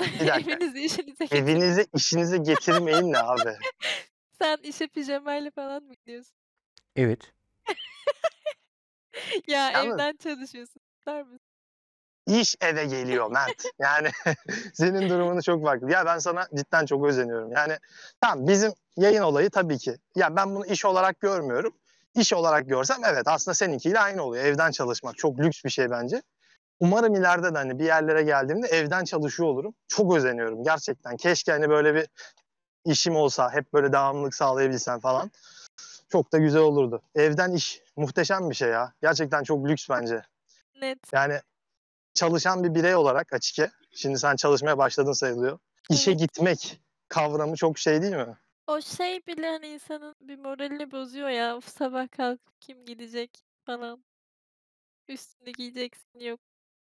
Bir 0.00 0.26
dakika. 0.26 0.52
Evinizi 0.54 0.80
işinize 0.80 1.24
getirin. 1.24 1.42
Evinize 1.42 1.86
işinize 1.94 2.38
getirmeyin 2.38 3.12
ne 3.12 3.18
abi? 3.18 3.50
Sen 4.40 4.56
işe 4.62 4.86
pijamayla 4.86 5.50
falan 5.50 5.82
mı 5.82 5.94
gidiyorsun? 5.94 6.34
Evet. 6.96 7.32
Ya, 9.46 9.70
Yalnız 9.70 9.94
evden 9.94 10.16
çalışıyorsun, 10.16 10.80
ister 10.98 11.22
misin? 11.22 11.40
İş 12.26 12.56
eve 12.60 12.84
geliyor 12.84 13.30
Mert. 13.30 13.64
Yani 13.78 14.08
senin 14.74 15.08
durumun 15.08 15.40
çok 15.40 15.64
farklı. 15.64 15.90
Ya 15.90 16.06
ben 16.06 16.18
sana 16.18 16.46
cidden 16.56 16.86
çok 16.86 17.06
özeniyorum. 17.06 17.52
Yani 17.52 17.78
tamam 18.20 18.48
bizim 18.48 18.72
yayın 18.96 19.22
olayı 19.22 19.50
tabii 19.50 19.78
ki. 19.78 19.96
Ya 20.14 20.36
ben 20.36 20.54
bunu 20.54 20.66
iş 20.66 20.84
olarak 20.84 21.20
görmüyorum. 21.20 21.74
İş 22.14 22.32
olarak 22.32 22.68
görsem 22.68 22.98
evet 23.04 23.22
aslında 23.28 23.54
seninkiyle 23.54 24.00
aynı 24.00 24.22
oluyor. 24.22 24.44
Evden 24.44 24.70
çalışmak 24.70 25.18
çok 25.18 25.38
lüks 25.38 25.64
bir 25.64 25.70
şey 25.70 25.90
bence. 25.90 26.22
Umarım 26.80 27.14
ileride 27.14 27.54
de 27.54 27.58
hani 27.58 27.78
bir 27.78 27.84
yerlere 27.84 28.22
geldiğimde 28.22 28.66
evden 28.66 29.04
çalışıyor 29.04 29.48
olurum. 29.48 29.74
Çok 29.88 30.16
özeniyorum 30.16 30.64
gerçekten. 30.64 31.16
Keşke 31.16 31.52
hani 31.52 31.68
böyle 31.68 31.94
bir 31.94 32.06
işim 32.84 33.16
olsa, 33.16 33.52
hep 33.52 33.72
böyle 33.72 33.92
devamlılık 33.92 34.34
sağlayabilsem 34.34 35.00
falan. 35.00 35.30
Çok 36.08 36.32
da 36.32 36.38
güzel 36.38 36.62
olurdu. 36.62 37.02
Evden 37.14 37.52
iş 37.52 37.82
muhteşem 37.96 38.50
bir 38.50 38.54
şey 38.54 38.68
ya. 38.68 38.92
Gerçekten 39.02 39.42
çok 39.42 39.68
lüks 39.68 39.90
bence. 39.90 40.22
Net. 40.80 40.98
Yani 41.12 41.40
çalışan 42.14 42.64
bir 42.64 42.74
birey 42.74 42.94
olarak 42.94 43.32
açıkça, 43.32 43.70
şimdi 43.90 44.18
sen 44.18 44.36
çalışmaya 44.36 44.78
başladın 44.78 45.12
sayılıyor. 45.12 45.58
İşe 45.90 46.10
Evet. 46.10 46.20
gitmek 46.20 46.80
kavramı 47.08 47.56
çok 47.56 47.78
şey 47.78 48.02
değil 48.02 48.16
mi? 48.16 48.36
O 48.66 48.80
şey 48.80 49.26
bile, 49.26 49.46
hani, 49.46 49.66
insanın 49.66 50.14
bir 50.20 50.38
moralini 50.38 50.90
bozuyor 50.90 51.28
ya. 51.28 51.56
Of, 51.56 51.68
sabah 51.68 52.10
kalkıp 52.10 52.60
kim 52.60 52.84
gidecek 52.84 53.30
falan. 53.64 54.04
Üstünü 55.08 55.52
giyeceksin, 55.52 56.20
yok 56.20 56.40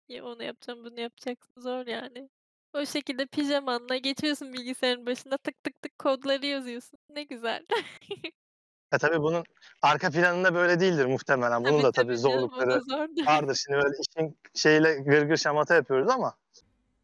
ya 0.09 0.25
onu 0.25 0.43
yapacağım, 0.43 0.85
bunu 0.85 1.01
yapacaksın. 1.01 1.61
Zor 1.61 1.87
yani. 1.87 2.29
O 2.73 2.87
şekilde 2.87 3.27
pijamanla 3.27 3.97
geçiyorsun 3.97 4.53
bilgisayarın 4.53 5.07
başına, 5.07 5.39
tık 5.39 5.65
tık 5.65 5.83
tık 5.83 5.99
kodları 5.99 6.47
yazıyorsun. 6.47 6.99
Ne 7.09 7.23
güzel. 7.23 7.67
E 8.93 8.99
tabii 8.99 9.21
bunun 9.23 9.45
arka 9.83 10.11
planında 10.11 10.55
böyle 10.55 10.81
değildir 10.81 11.07
muhtemelen. 11.07 11.65
Bunun 11.65 11.83
Tabii, 11.83 11.85
da 11.85 11.93
tabii 11.93 12.17
tabii 12.17 12.23
canım, 12.23 12.49
o 12.59 12.67
zorlukları 12.67 12.71
da 12.71 12.81
zordur. 12.81 13.27
vardır. 13.27 13.55
Şimdi 13.67 13.79
böyle 13.79 13.97
işin 14.01 14.39
şeyle 14.55 14.95
gırgır 14.95 15.37
şamata 15.37 15.75
yapıyoruz 15.75 16.09
ama 16.11 16.37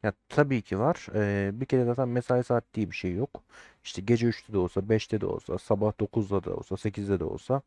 Ya 0.03 0.13
tabii 0.29 0.63
ki 0.63 0.79
var. 0.79 1.07
Ee, 1.15 1.51
bir 1.61 1.67
kere 1.67 1.85
zaten 1.85 2.09
mesai 2.09 2.45
saat 2.45 2.65
diye 2.75 2.91
bir 2.91 2.97
şey 2.97 3.15
yok. 3.15 3.45
İşte 3.85 4.03
gece 4.03 4.27
3'te 4.27 4.53
de 4.53 4.59
olsa, 4.59 4.89
5'te 4.89 5.21
de 5.21 5.27
olsa, 5.27 5.59
sabah 5.59 5.93
9'da 6.01 6.45
da 6.45 6.55
olsa, 6.57 6.77
8'de 6.77 7.21
de 7.21 7.25
olsa 7.25 7.63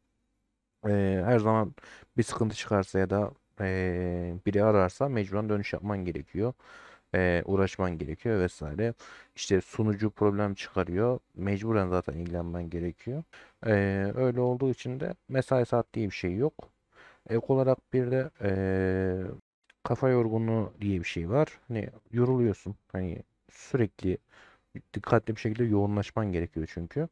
ee, 0.87 1.23
her 1.25 1.39
zaman 1.39 1.75
bir 2.17 2.23
sıkıntı 2.23 2.55
çıkarsa 2.55 2.99
ya 2.99 3.09
da 3.09 3.31
ee, 3.61 4.35
biri 4.47 4.63
ararsa 4.65 5.09
mecburen 5.09 5.49
dönüş 5.49 5.73
yapman 5.73 6.05
gerekiyor. 6.05 6.53
Ee, 7.15 7.43
uğraşman 7.45 7.97
gerekiyor 7.97 8.39
vesaire. 8.39 8.93
İşte 9.35 9.61
sunucu 9.61 10.09
problem 10.09 10.53
çıkarıyor. 10.53 11.19
Mecburen 11.35 11.89
zaten 11.89 12.13
ilgilenmen 12.13 12.69
gerekiyor. 12.69 13.23
Ee, 13.65 14.11
öyle 14.15 14.39
olduğu 14.41 14.69
için 14.71 14.99
de 14.99 15.13
mesai 15.29 15.65
saat 15.65 15.93
diye 15.93 16.05
bir 16.07 16.15
şey 16.15 16.35
yok. 16.35 16.53
Ek 17.29 17.45
olarak 17.49 17.93
bir 17.93 18.11
de 18.11 18.29
ee, 18.41 19.23
kafa 19.83 20.09
yorgunluğu 20.09 20.73
diye 20.81 20.99
bir 20.99 21.05
şey 21.05 21.29
var. 21.29 21.47
Hani 21.67 21.89
yoruluyorsun. 22.11 22.75
Hani 22.91 23.23
sürekli 23.51 24.17
dikkatli 24.93 25.35
bir 25.35 25.41
şekilde 25.41 25.63
yoğunlaşman 25.65 26.31
gerekiyor 26.31 26.67
çünkü. 26.73 27.07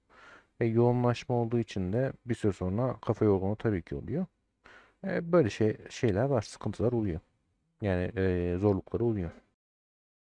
Ve 0.62 0.66
yoğunlaşma 0.66 1.36
olduğu 1.36 1.60
için 1.60 1.94
de 1.94 2.14
bir 2.26 2.36
süre 2.36 2.54
sonra 2.54 2.98
kafa 3.02 3.26
yorgunluğu 3.26 3.56
tabii 3.56 3.82
ki 3.82 3.96
oluyor. 3.96 4.26
E, 5.08 5.32
böyle 5.32 5.50
şey 5.50 5.78
şeyler 5.90 6.24
var, 6.26 6.42
sıkıntılar 6.42 6.92
oluyor. 6.92 7.20
Yani 7.82 8.12
e, 8.18 8.58
zorlukları 8.62 9.06
oluyor. 9.06 9.32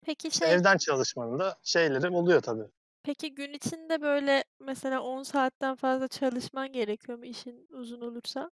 Peki 0.06 0.32
şey 0.32 0.54
evden 0.54 0.78
çalışmanın 0.78 1.40
da 1.40 1.56
şeyleri 1.64 2.10
oluyor 2.10 2.42
tabii. 2.42 2.64
Peki 3.04 3.36
gün 3.36 3.54
içinde 3.54 4.02
böyle 4.02 4.44
mesela 4.60 5.02
10 5.02 5.24
saatten 5.24 5.76
fazla 5.76 6.08
çalışman 6.08 6.72
gerekiyor 6.72 7.18
mu 7.18 7.26
işin 7.26 7.68
uzun 7.72 8.02
olursa? 8.02 8.52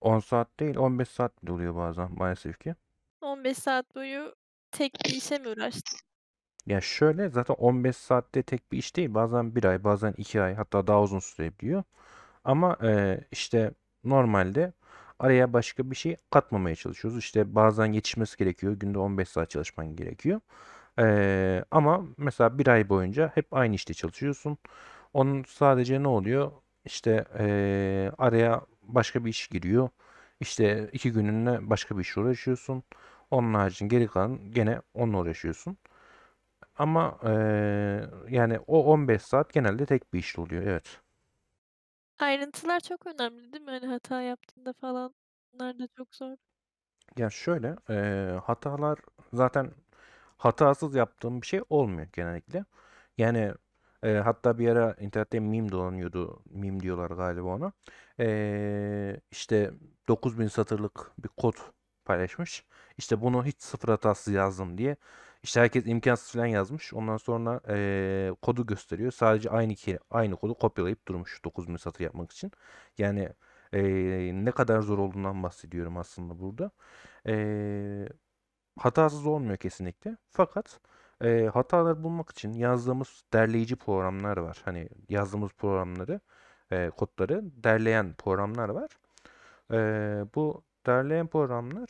10 0.00 0.18
saat 0.20 0.60
değil 0.60 0.76
15 0.76 1.08
saat 1.08 1.42
bile 1.42 1.52
oluyor 1.52 1.76
bazen 1.76 2.12
maalesef 2.12 2.58
ki. 2.60 2.74
15 3.20 3.58
saat 3.58 3.94
boyu 3.94 4.34
tek 4.70 4.92
bir 5.04 5.10
işe 5.10 5.38
mi 5.38 5.48
uğraştın? 5.48 5.98
Ya 6.66 6.80
şöyle 6.80 7.28
zaten 7.28 7.54
15 7.54 7.96
saatte 7.96 8.42
tek 8.42 8.72
bir 8.72 8.78
iş 8.78 8.96
değil. 8.96 9.14
Bazen 9.14 9.54
bir 9.56 9.64
ay, 9.64 9.84
bazen 9.84 10.14
iki 10.16 10.42
ay 10.42 10.54
hatta 10.54 10.86
daha 10.86 11.02
uzun 11.02 11.18
sürebiliyor. 11.18 11.82
Ama 12.44 12.76
e, 12.82 13.20
işte 13.30 13.72
normalde 14.04 14.72
araya 15.18 15.52
başka 15.52 15.90
bir 15.90 15.96
şey 15.96 16.16
katmamaya 16.30 16.76
çalışıyoruz. 16.76 17.18
İşte 17.18 17.54
bazen 17.54 17.92
yetişmesi 17.92 18.36
gerekiyor. 18.38 18.72
Günde 18.72 18.98
15 18.98 19.28
saat 19.28 19.50
çalışman 19.50 19.96
gerekiyor. 19.96 20.40
E, 20.98 21.64
ama 21.70 22.06
mesela 22.18 22.58
bir 22.58 22.66
ay 22.68 22.88
boyunca 22.88 23.32
hep 23.34 23.54
aynı 23.54 23.74
işte 23.74 23.94
çalışıyorsun. 23.94 24.58
Onun 25.12 25.44
sadece 25.48 26.02
ne 26.02 26.08
oluyor? 26.08 26.52
İşte 26.84 27.24
e, 27.38 28.12
araya 28.18 28.62
başka 28.82 29.24
bir 29.24 29.30
iş 29.30 29.48
giriyor. 29.48 29.88
İşte 30.40 30.90
iki 30.92 31.12
gününle 31.12 31.70
başka 31.70 31.96
bir 31.98 32.02
işle 32.02 32.20
uğraşıyorsun. 32.20 32.82
Onun 33.30 33.54
haricinde 33.54 33.96
geri 33.96 34.08
kalan 34.08 34.52
gene 34.52 34.82
onunla 34.94 35.18
uğraşıyorsun. 35.18 35.78
Ama 36.76 37.18
eee, 37.24 37.30
yani 38.28 38.58
o 38.66 38.84
15 38.92 39.22
saat 39.22 39.52
genelde 39.52 39.86
tek 39.86 40.12
bir 40.14 40.18
iş 40.18 40.38
oluyor. 40.38 40.62
Evet. 40.62 41.00
Ayrıntılar 42.18 42.80
çok 42.80 43.06
önemli 43.06 43.52
değil 43.52 43.64
mi? 43.64 43.70
Hani 43.70 43.86
hata 43.86 44.20
yaptığında 44.22 44.72
falan 44.72 45.14
bunlar 45.52 45.78
da 45.78 45.88
çok 45.96 46.14
zor. 46.14 46.36
Ya 47.16 47.30
şöyle 47.30 47.76
eee, 47.90 48.40
hatalar 48.44 48.98
zaten 49.32 49.70
hatasız 50.44 50.94
yaptığım 50.94 51.42
bir 51.42 51.46
şey 51.46 51.60
olmuyor 51.70 52.08
genellikle. 52.12 52.64
Yani 53.18 53.54
eee, 54.04 54.16
hatta 54.18 54.58
bir 54.58 54.68
ara 54.68 54.94
internette 55.00 55.40
meme 55.40 55.68
dolanıyordu. 55.72 56.42
Meme 56.50 56.80
diyorlar 56.80 57.10
galiba 57.10 57.48
ona. 57.48 57.72
Eee 58.18 59.20
işte 59.30 59.70
9000 60.08 60.46
satırlık 60.48 61.10
bir 61.18 61.28
kod 61.28 61.54
paylaşmış. 62.04 62.64
İşte 62.98 63.20
bunu 63.22 63.44
hiç 63.44 63.62
sıfır 63.62 63.88
hatasız 63.88 64.34
yazdım 64.34 64.78
diye. 64.78 64.96
İşte 65.42 65.60
herkes 65.60 65.86
imkansız 65.86 66.32
falan 66.32 66.46
yazmış. 66.46 66.94
Ondan 66.94 67.16
sonra 67.16 67.60
eee, 67.68 68.32
kodu 68.42 68.66
gösteriyor. 68.66 69.12
Sadece 69.12 69.50
aynı 69.50 69.74
ki 69.74 69.98
aynı 70.10 70.36
kodu 70.36 70.54
kopyalayıp 70.54 71.08
durmuş 71.08 71.44
9000 71.44 71.76
satır 71.76 72.04
yapmak 72.04 72.32
için. 72.32 72.52
Yani 72.98 73.28
eee, 73.72 74.30
ne 74.34 74.50
kadar 74.50 74.80
zor 74.82 74.98
olduğundan 74.98 75.42
bahsediyorum 75.42 75.96
aslında 75.96 76.38
burada. 76.40 76.70
Eee, 77.26 78.08
hatasız 78.78 79.26
olmuyor 79.26 79.56
kesinlikle. 79.56 80.16
Fakat 80.30 80.80
eee 81.24 81.46
hataları 81.48 82.02
bulmak 82.04 82.30
için 82.30 82.52
yazdığımız 82.52 83.24
derleyici 83.32 83.76
programlar 83.76 84.36
var. 84.36 84.62
Hani 84.64 84.88
yazdığımız 85.08 85.52
programları, 85.52 86.20
eee, 86.72 86.90
kodları 86.90 87.42
derleyen 87.64 88.14
programlar 88.18 88.68
var. 88.68 88.90
Eee, 89.72 90.24
bu 90.34 90.62
derleyen 90.86 91.26
programlar 91.26 91.88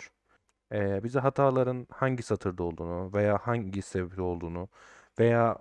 eee, 0.73 1.01
bize 1.05 1.21
hataların 1.21 1.87
hangi 1.93 2.23
satırda 2.23 2.63
olduğunu 2.65 3.13
veya 3.15 3.39
hangi 3.43 3.83
sebeple 3.83 4.23
olduğunu 4.23 4.69
veya 5.19 5.59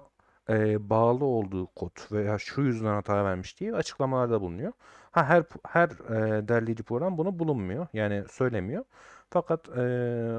eee, 0.50 0.78
bağlı 0.90 1.26
olduğu 1.26 1.68
kod 1.68 1.92
veya 2.12 2.38
şu 2.38 2.62
yüzden 2.62 2.94
hata 2.96 3.26
vermiş 3.26 3.60
diye 3.60 3.76
açıklamalarda 3.76 4.42
bulunuyor. 4.42 4.74
Ha 5.12 5.26
her 5.26 5.44
her 5.68 5.90
eee, 5.90 6.48
derleyici 6.48 6.84
program 6.84 7.18
bunu 7.18 7.40
bulunmuyor. 7.40 7.88
Yani 7.94 8.24
söylemiyor. 8.32 8.86
Fakat 9.32 9.70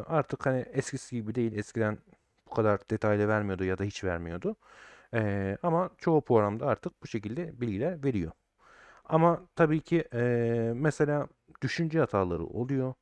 artık 0.09 0.47
hani 0.47 0.61
eskisi 0.61 1.17
gibi 1.17 1.35
değil. 1.35 1.53
Eskiden 1.59 1.99
bu 2.47 2.55
kadar 2.55 2.81
detaylı 2.91 3.29
vermiyordu 3.29 3.65
ya 3.65 3.79
da 3.79 3.85
hiç 3.85 4.05
vermiyordu. 4.05 4.57
Ama 5.63 5.91
çoğu 5.99 6.21
programda 6.25 6.67
artık 6.67 7.03
bu 7.03 7.07
şekilde 7.07 7.61
bilgiler 7.61 8.05
veriyor. 8.05 8.33
Ama 9.05 9.43
tabii 9.57 9.81
ki 9.81 10.05
mesela 10.77 11.29
düşünce 11.63 11.99
hataları 12.01 12.45
oluyor. 12.47 12.95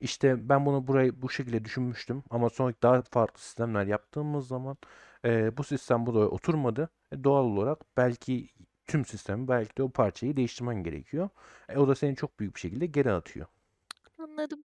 İşte 0.00 0.48
ben 0.48 0.66
bunu 0.66 0.86
burayı 0.86 1.22
bu 1.22 1.30
şekilde 1.30 1.64
düşünmüştüm 1.64 2.22
ama 2.30 2.50
sonra 2.50 2.74
daha 2.82 3.02
farklı 3.02 3.40
sistemler 3.40 3.86
yaptığımız 3.86 4.48
zaman 4.48 4.76
eee, 5.24 5.52
bu 5.56 5.64
sistem 5.64 6.06
buraya 6.06 6.26
oturmadı. 6.26 6.90
E, 7.12 7.24
doğal 7.24 7.44
olarak 7.44 7.78
belki 7.96 8.50
tüm 8.86 9.04
sistemi 9.04 9.48
belki 9.48 9.76
de 9.78 9.82
o 9.82 9.90
parçayı 9.90 10.36
değiştirmen 10.36 10.82
gerekiyor. 10.84 11.28
E, 11.68 11.78
o 11.78 11.88
da 11.88 11.94
seni 11.94 12.16
çok 12.16 12.40
büyük 12.40 12.54
bir 12.54 12.60
şekilde 12.60 12.86
geri 12.86 13.12
atıyor. 13.12 13.46
Anladım. 14.18 14.64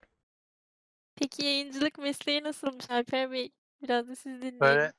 Peki 1.22 1.44
yayıncılık 1.44 1.98
mesleği 1.98 2.42
nasılmış 2.42 2.90
Alper 2.90 3.30
Bey? 3.30 3.52
Biraz 3.82 4.08
da 4.08 4.16
siz 4.16 4.42
dinleyelim. 4.42 4.60
Böyle 4.60 4.92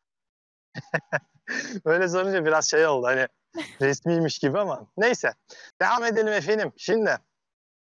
böyle 1.85 2.07
sorunca 2.07 2.45
biraz 2.45 2.69
şey 2.69 2.87
oldu 2.87 3.07
hani 3.07 3.27
resmiymiş 3.81 4.39
gibi 4.39 4.59
ama 4.59 4.87
neyse. 4.97 5.33
Devam 5.81 6.03
edelim 6.03 6.33
efendim. 6.33 6.71
Şimdi 6.77 7.17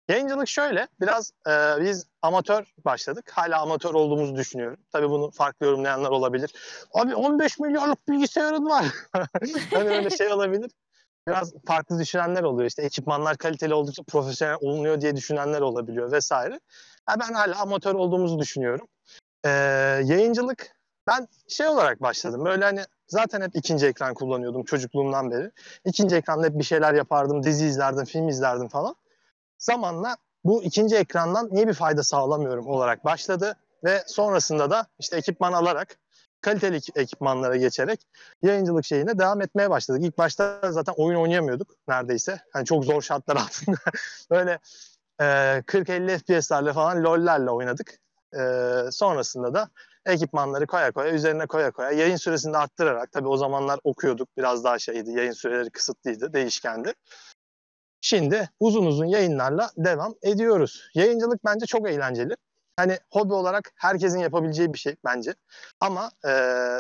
yayıncılık 0.10 0.48
şöyle 0.48 0.88
biraz 1.02 1.32
e, 1.48 1.52
biz 1.82 2.08
amatör 2.22 2.74
başladık. 2.86 3.32
Hala 3.34 3.62
amatör 3.62 3.94
olduğumuzu 3.94 4.36
düşünüyorum. 4.36 4.80
Tabii 4.92 5.10
bunu 5.10 5.32
farklı 5.32 5.66
yorumlayanlar 5.66 6.10
olabilir. 6.10 6.52
Abi 6.94 7.16
15 7.16 7.60
milyarlık 7.60 8.08
bilgisayarın 8.08 8.66
var. 8.66 8.86
hani 9.74 9.90
öyle 9.90 10.10
şey 10.10 10.34
olabilir. 10.34 10.72
Biraz 11.28 11.54
farklı 11.68 12.00
düşünenler 12.00 12.44
oluyor. 12.44 12.68
İşte 12.68 12.82
ekipmanlar 12.82 13.38
kaliteli 13.38 13.74
oldukça 13.74 14.04
profesyonel 14.04 14.58
olunuyor 14.62 15.02
diye 15.02 15.16
düşünenler 15.16 15.62
olabiliyor 15.62 16.12
vesaire. 16.12 16.60
Ha, 17.06 17.16
ben 17.20 17.34
hala 17.34 17.60
amatör 17.60 17.96
olduğumuzu 17.96 18.40
düşünüyorum. 18.40 18.88
Ee, 19.46 19.50
yayıncılık 20.04 20.76
ben 21.08 21.28
şey 21.48 21.68
olarak 21.68 22.02
başladım. 22.02 22.46
Böyle 22.46 22.66
hani 22.66 22.82
zaten 23.08 23.42
hep 23.42 23.56
ikinci 23.56 23.86
ekran 23.86 24.14
kullanıyordum 24.14 24.64
çocukluğumdan 24.64 25.32
beri. 25.32 25.52
İkinci 25.86 26.16
ekranda 26.16 26.48
hep 26.48 26.60
bir 26.60 26.64
şeyler 26.64 26.94
yapardım, 26.94 27.44
dizi 27.44 27.66
izlerdim, 27.66 28.06
film 28.06 28.30
izlerdim 28.30 28.68
falan. 28.68 28.96
Zamanla 29.58 30.18
bu 30.44 30.64
ikinci 30.64 30.96
ekrandan 30.96 31.50
niye 31.52 31.68
bir 31.68 31.74
fayda 31.74 32.04
sağlamıyorum 32.04 32.68
olarak 32.68 33.06
başladı 33.06 33.56
ve 33.84 34.04
sonrasında 34.08 34.70
da 34.70 34.88
işte 35.00 35.18
ekipman 35.18 35.54
alarak 35.54 35.98
kaliteli 36.44 36.80
ekipmanlara 36.96 37.56
geçerek 37.56 38.08
yayıncılık 38.42 38.86
şeyine 38.86 39.20
devam 39.20 39.42
etmeye 39.42 39.70
başladık. 39.70 40.02
İlk 40.04 40.18
başta 40.18 40.60
zaten 40.72 40.94
oyun 40.98 41.20
oynayamıyorduk 41.20 41.76
neredeyse. 41.88 42.40
Yani 42.56 42.66
çok 42.66 42.86
zor 42.86 43.02
şartlar 43.02 43.36
altında. 43.36 43.78
Böyle 44.32 44.60
e, 45.20 45.24
40-50 45.24 46.18
FPS'lerle 46.18 46.74
falan 46.74 47.04
LoL'lerle 47.04 47.50
oynadık. 47.50 48.00
E, 48.34 48.42
sonrasında 48.92 49.54
da 49.54 49.70
ekipmanları 50.06 50.68
koya 50.68 50.92
koya, 50.92 51.12
üzerine 51.12 51.46
koya 51.48 51.72
koya, 51.72 51.92
yayın 51.92 52.16
süresini 52.16 52.58
arttırarak, 52.58 53.12
tabii 53.12 53.28
o 53.28 53.38
zamanlar 53.38 53.80
okuyorduk, 53.84 54.30
biraz 54.38 54.64
daha 54.64 54.80
şeydi, 54.80 55.12
yayın 55.12 55.32
süreleri 55.32 55.70
kısıtlıydı, 55.70 56.34
değişkendi. 56.34 56.94
Şimdi 58.02 58.50
uzun 58.60 58.86
uzun 58.86 59.06
yayınlarla 59.06 59.70
devam 59.78 60.14
ediyoruz. 60.22 60.90
Yayıncılık 60.96 61.46
bence 61.46 61.66
çok 61.66 61.90
eğlenceli. 61.90 62.36
Hani 62.78 62.98
hobi 63.12 63.34
olarak 63.34 63.72
herkesin 63.76 64.20
yapabileceği 64.20 64.74
bir 64.74 64.78
şey 64.78 64.96
bence. 65.06 65.34
Ama 65.80 66.12
e, 66.26 66.30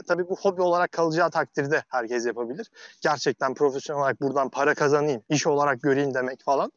tabii 0.08 0.29
bu 0.29 0.36
hobi 0.36 0.62
olarak 0.62 0.91
kalacağı 0.91 1.29
takdirde 1.29 1.84
herkes 1.88 2.25
yapabilir. 2.25 2.71
Gerçekten 3.01 3.53
profesyonel 3.53 4.01
olarak 4.01 4.21
buradan 4.21 4.49
para 4.49 4.73
kazanayım, 4.73 5.23
iş 5.29 5.47
olarak 5.47 5.82
göreyim 5.82 6.13
demek 6.13 6.43
falan 6.43 6.71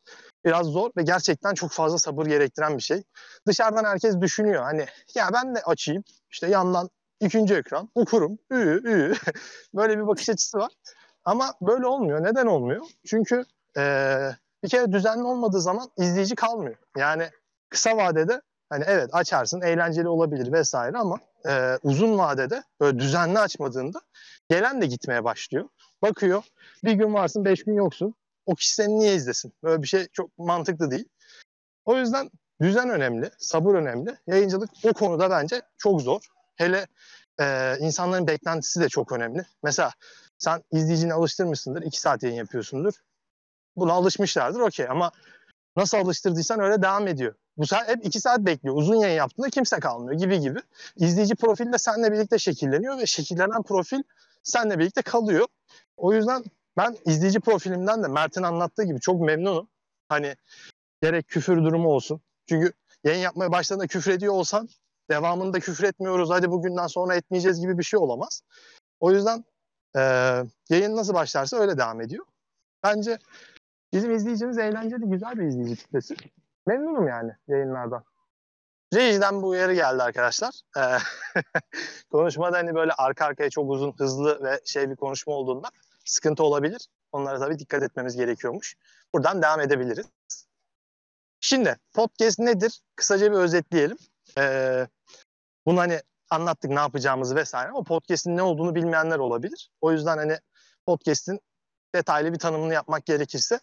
biraz 0.45 0.67
zor 0.67 0.91
ve 0.97 1.03
gerçekten 1.03 1.55
çok 1.55 1.71
fazla 1.71 1.99
sabır 1.99 2.27
gerektiren 2.27 2.77
bir 2.77 2.83
şey. 2.83 3.03
Dışarıdan 3.47 3.85
herkes 3.85 4.21
düşünüyor 4.21 4.63
hani 4.63 4.87
ya 5.15 5.31
ben 5.33 5.55
de 5.55 5.63
açayım 5.63 6.05
işte 6.31 6.47
yandan 6.47 6.91
ikinci 7.21 7.55
ekran 7.55 7.91
okurum 7.95 8.39
ü 8.51 8.81
ü 8.85 9.15
böyle 9.75 9.99
bir 9.99 10.07
bakış 10.07 10.29
açısı 10.29 10.59
var. 10.59 10.73
Ama 11.25 11.55
böyle 11.61 11.87
olmuyor. 11.87 12.23
Neden 12.23 12.47
olmuyor? 12.47 12.87
Çünkü 13.07 13.45
ee, 13.77 14.31
bir 14.65 14.69
kere 14.69 14.93
düzenli 14.93 15.23
olmadığı 15.23 15.61
zaman 15.61 15.91
izleyici 15.97 16.35
kalmıyor. 16.35 16.77
Yani 16.97 17.31
kısa 17.69 17.97
vadede 17.97 18.41
hani 18.71 18.85
evet 18.87 19.11
açarsın 19.13 19.61
eğlenceli 19.61 20.09
olabilir 20.09 20.53
vesaire 20.53 20.99
ama 20.99 21.21
e, 21.49 21.79
uzun 21.83 22.19
vadede 22.19 22.63
böyle 22.81 22.99
düzenli 22.99 23.39
açmadığında 23.39 24.01
gelen 24.51 24.81
de 24.81 24.87
gitmeye 24.87 25.25
başlıyor. 25.25 25.69
Bakıyor 26.03 26.43
bir 26.85 26.93
gün 26.93 27.15
varsın 27.15 27.45
beş 27.45 27.65
gün 27.65 27.75
yoksun. 27.75 28.15
O 28.47 28.55
kişi 28.55 28.75
seni 28.75 28.99
niye 28.99 29.15
izlesin? 29.15 29.53
Böyle 29.63 29.83
bir 29.83 29.89
şey 29.89 30.09
çok 30.13 30.39
mantıklı 30.39 30.91
değil. 30.91 31.09
O 31.85 31.97
yüzden 31.97 32.31
düzen 32.61 32.91
önemli, 32.91 33.31
sabır 33.39 33.75
önemli. 33.75 34.17
Yayıncılık 34.27 34.71
o 34.85 34.93
konuda 34.93 35.31
bence 35.31 35.63
çok 35.79 36.03
zor. 36.03 36.21
Hele 36.57 36.87
e, 37.41 37.77
insanların 37.81 38.27
beklentisi 38.27 38.81
de 38.81 38.89
çok 38.89 39.13
önemli. 39.13 39.47
Mesela 39.63 39.93
sen 40.39 40.63
izleyicini 40.73 41.15
alıştırmışsındır, 41.15 41.83
iki 41.83 42.01
saat 42.01 42.23
yayın 42.23 42.37
yapıyorsundur. 42.37 42.95
Buna 43.77 43.93
alışmışlardır 43.93 44.61
okey 44.61 44.89
ama 44.89 45.11
nasıl 45.77 45.99
alıştırdıysan 45.99 46.61
öyle 46.61 46.83
devam 46.83 47.09
ediyor. 47.09 47.35
Bu 47.59 47.67
sefer 47.67 47.89
hep 47.89 48.07
iki 48.07 48.21
saat 48.21 48.41
bekliyor. 48.41 48.77
Uzun 48.77 48.95
yayın 48.95 49.17
yaptığında 49.17 49.51
kimse 49.51 49.81
kalmıyor 49.81 50.21
gibi 50.21 50.41
gibi. 50.41 50.59
İzleyici 50.97 51.35
profil 51.35 51.73
de 51.73 51.79
seninle 51.79 52.13
birlikte 52.13 52.39
şekilleniyor 52.39 52.99
ve 52.99 53.07
şekillenen 53.07 53.63
profil 53.63 54.03
seninle 54.43 54.79
birlikte 54.79 55.03
kalıyor. 55.03 55.47
O 55.97 56.13
yüzden 56.13 56.45
ben 56.77 56.97
izleyici 57.05 57.41
profilimden 57.41 58.03
de 58.03 58.09
Mert'in 58.09 58.43
anlattığı 58.43 58.85
gibi 58.85 59.01
çok 59.01 59.21
memnunum. 59.21 59.69
Hani 60.09 60.37
gerek 61.03 61.29
küfür 61.29 61.57
durumu 61.57 61.89
olsun. 61.89 62.21
Çünkü 62.49 62.73
yayın 63.05 63.21
yapmaya 63.21 63.53
başladığında 63.53 63.87
küfür 63.87 64.13
ediyor 64.13 64.33
olsan 64.33 64.69
devamında 65.11 65.61
küfür 65.61 65.85
etmiyoruz 65.85 66.31
hadi 66.31 66.51
bugünden 66.51 66.87
sonra 66.87 67.15
etmeyeceğiz 67.15 67.61
gibi 67.61 67.79
bir 67.79 67.83
şey 67.83 68.01
olamaz. 68.01 68.43
O 69.01 69.13
yüzden 69.13 69.45
e, 69.97 70.01
yayın 70.71 70.97
nasıl 70.97 71.15
başlarsa 71.15 71.57
öyle 71.57 71.79
devam 71.79 72.01
ediyor. 72.01 72.25
Bence 72.83 73.19
bizim 73.93 74.15
izleyicimiz 74.15 74.59
eğlenceli, 74.59 75.05
güzel 75.05 75.39
bir 75.39 75.43
izleyici 75.43 75.77
kitlesi. 75.77 76.17
Memnunum 76.67 77.09
yani 77.09 77.33
yayınlardan. 77.49 78.05
Rejiden 78.95 79.43
bu 79.43 79.49
uyarı 79.49 79.75
geldi 79.75 80.03
arkadaşlar. 80.03 80.61
Ee, 80.77 80.81
konuşmada 82.11 82.59
hani 82.59 82.75
böyle 82.75 82.93
arka 82.93 83.25
arkaya 83.25 83.51
çok 83.51 83.71
uzun, 83.71 83.93
hızlı 83.99 84.45
ve 84.45 84.61
şey 84.65 84.91
bir 84.91 84.97
konuşma 84.97 85.33
olduğunda 85.33 85.69
sıkıntı 86.05 86.45
olabilir. 86.45 86.89
Onlara 87.13 87.39
tabii 87.39 87.59
dikkat 87.59 87.83
etmemiz 87.83 88.17
gerekiyormuş. 88.17 88.77
Buradan 89.15 89.43
devam 89.43 89.61
edebiliriz. 89.61 90.07
Şimdi 91.41 91.77
podcast 91.95 92.39
nedir? 92.39 92.81
Kısaca 92.97 93.33
bir 93.33 93.37
özetleyelim. 93.37 93.99
Ee, 94.39 94.87
bunu 95.67 95.81
hani 95.81 96.01
anlattık 96.31 96.71
ne 96.71 96.81
yapacağımızı 96.81 97.37
vesaire 97.37 97.69
ama 97.69 97.83
podcast'in 97.83 98.37
ne 98.37 98.43
olduğunu 98.43 98.75
bilmeyenler 98.75 99.19
olabilir. 99.19 99.71
O 99.81 99.93
yüzden 99.93 100.19
hani 100.19 100.39
podcast'in 100.87 101.41
detaylı 101.97 102.33
bir 102.33 102.39
tanımını 102.39 102.75
yapmak 102.75 103.07
gerekirse 103.07 103.61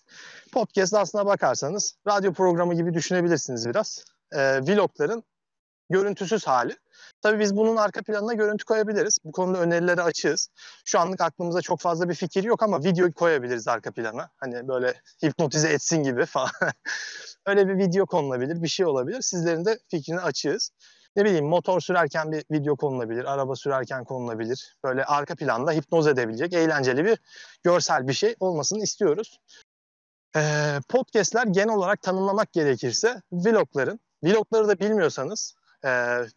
podcast 0.51 0.93
aslına 0.93 1.25
bakarsanız 1.25 1.95
radyo 2.07 2.33
programı 2.33 2.73
gibi 2.73 2.93
düşünebilirsiniz 2.93 3.69
biraz. 3.69 4.05
Ee, 4.31 4.61
vlogların 4.61 5.23
görüntüsüz 5.89 6.47
hali. 6.47 6.77
Tabii 7.21 7.39
biz 7.39 7.55
bunun 7.55 7.75
arka 7.75 8.01
planına 8.01 8.33
görüntü 8.33 8.65
koyabiliriz. 8.65 9.19
Bu 9.23 9.31
konuda 9.31 9.59
önerileri 9.59 10.01
açığız. 10.01 10.49
Şu 10.85 10.99
anlık 10.99 11.21
aklımıza 11.21 11.61
çok 11.61 11.79
fazla 11.79 12.09
bir 12.09 12.15
fikir 12.15 12.43
yok 12.43 12.63
ama 12.63 12.83
video 12.83 13.11
koyabiliriz 13.11 13.67
arka 13.67 13.91
plana. 13.91 14.29
Hani 14.37 14.67
böyle 14.67 14.93
hipnotize 15.23 15.69
etsin 15.69 16.03
gibi 16.03 16.25
falan. 16.25 16.51
Öyle 17.45 17.67
bir 17.67 17.77
video 17.77 18.05
konulabilir, 18.05 18.63
bir 18.63 18.67
şey 18.67 18.85
olabilir. 18.85 19.21
Sizlerin 19.21 19.65
de 19.65 19.79
fikrini 19.91 20.19
açığız. 20.19 20.71
Ne 21.15 21.25
bileyim 21.25 21.45
motor 21.45 21.81
sürerken 21.81 22.31
bir 22.31 22.45
video 22.51 22.75
konulabilir, 22.75 23.33
araba 23.33 23.55
sürerken 23.55 24.03
konulabilir. 24.03 24.77
Böyle 24.83 25.05
arka 25.05 25.35
planda 25.35 25.71
hipnoz 25.71 26.07
edebilecek 26.07 26.53
eğlenceli 26.53 27.05
bir 27.05 27.19
görsel 27.63 28.07
bir 28.07 28.13
şey 28.13 28.35
olmasını 28.39 28.83
istiyoruz. 28.83 29.39
Ee, 30.35 30.79
podcastler 30.89 31.47
genel 31.47 31.75
olarak 31.75 32.01
tanımlamak 32.01 32.53
gerekirse 32.53 33.21
vlogların, 33.31 33.99
vlogları 34.23 34.67
da 34.67 34.79
bilmiyorsanız 34.79 35.55
e, 35.83 35.89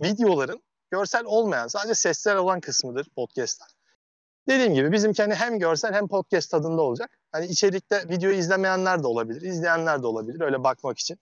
videoların 0.02 0.62
görsel 0.90 1.24
olmayan 1.24 1.68
sadece 1.68 1.94
sesler 1.94 2.36
olan 2.36 2.60
kısmıdır 2.60 3.08
podcastler. 3.16 3.68
Dediğim 4.48 4.74
gibi 4.74 4.92
bizimki 4.92 5.22
hani 5.22 5.34
hem 5.34 5.58
görsel 5.58 5.94
hem 5.94 6.08
podcast 6.08 6.50
tadında 6.50 6.82
olacak. 6.82 7.18
Hani 7.32 7.46
içerikte 7.46 8.08
videoyu 8.08 8.36
izlemeyenler 8.36 9.02
de 9.02 9.06
olabilir, 9.06 9.42
izleyenler 9.42 10.02
de 10.02 10.06
olabilir 10.06 10.40
öyle 10.40 10.64
bakmak 10.64 10.98
için. 10.98 11.18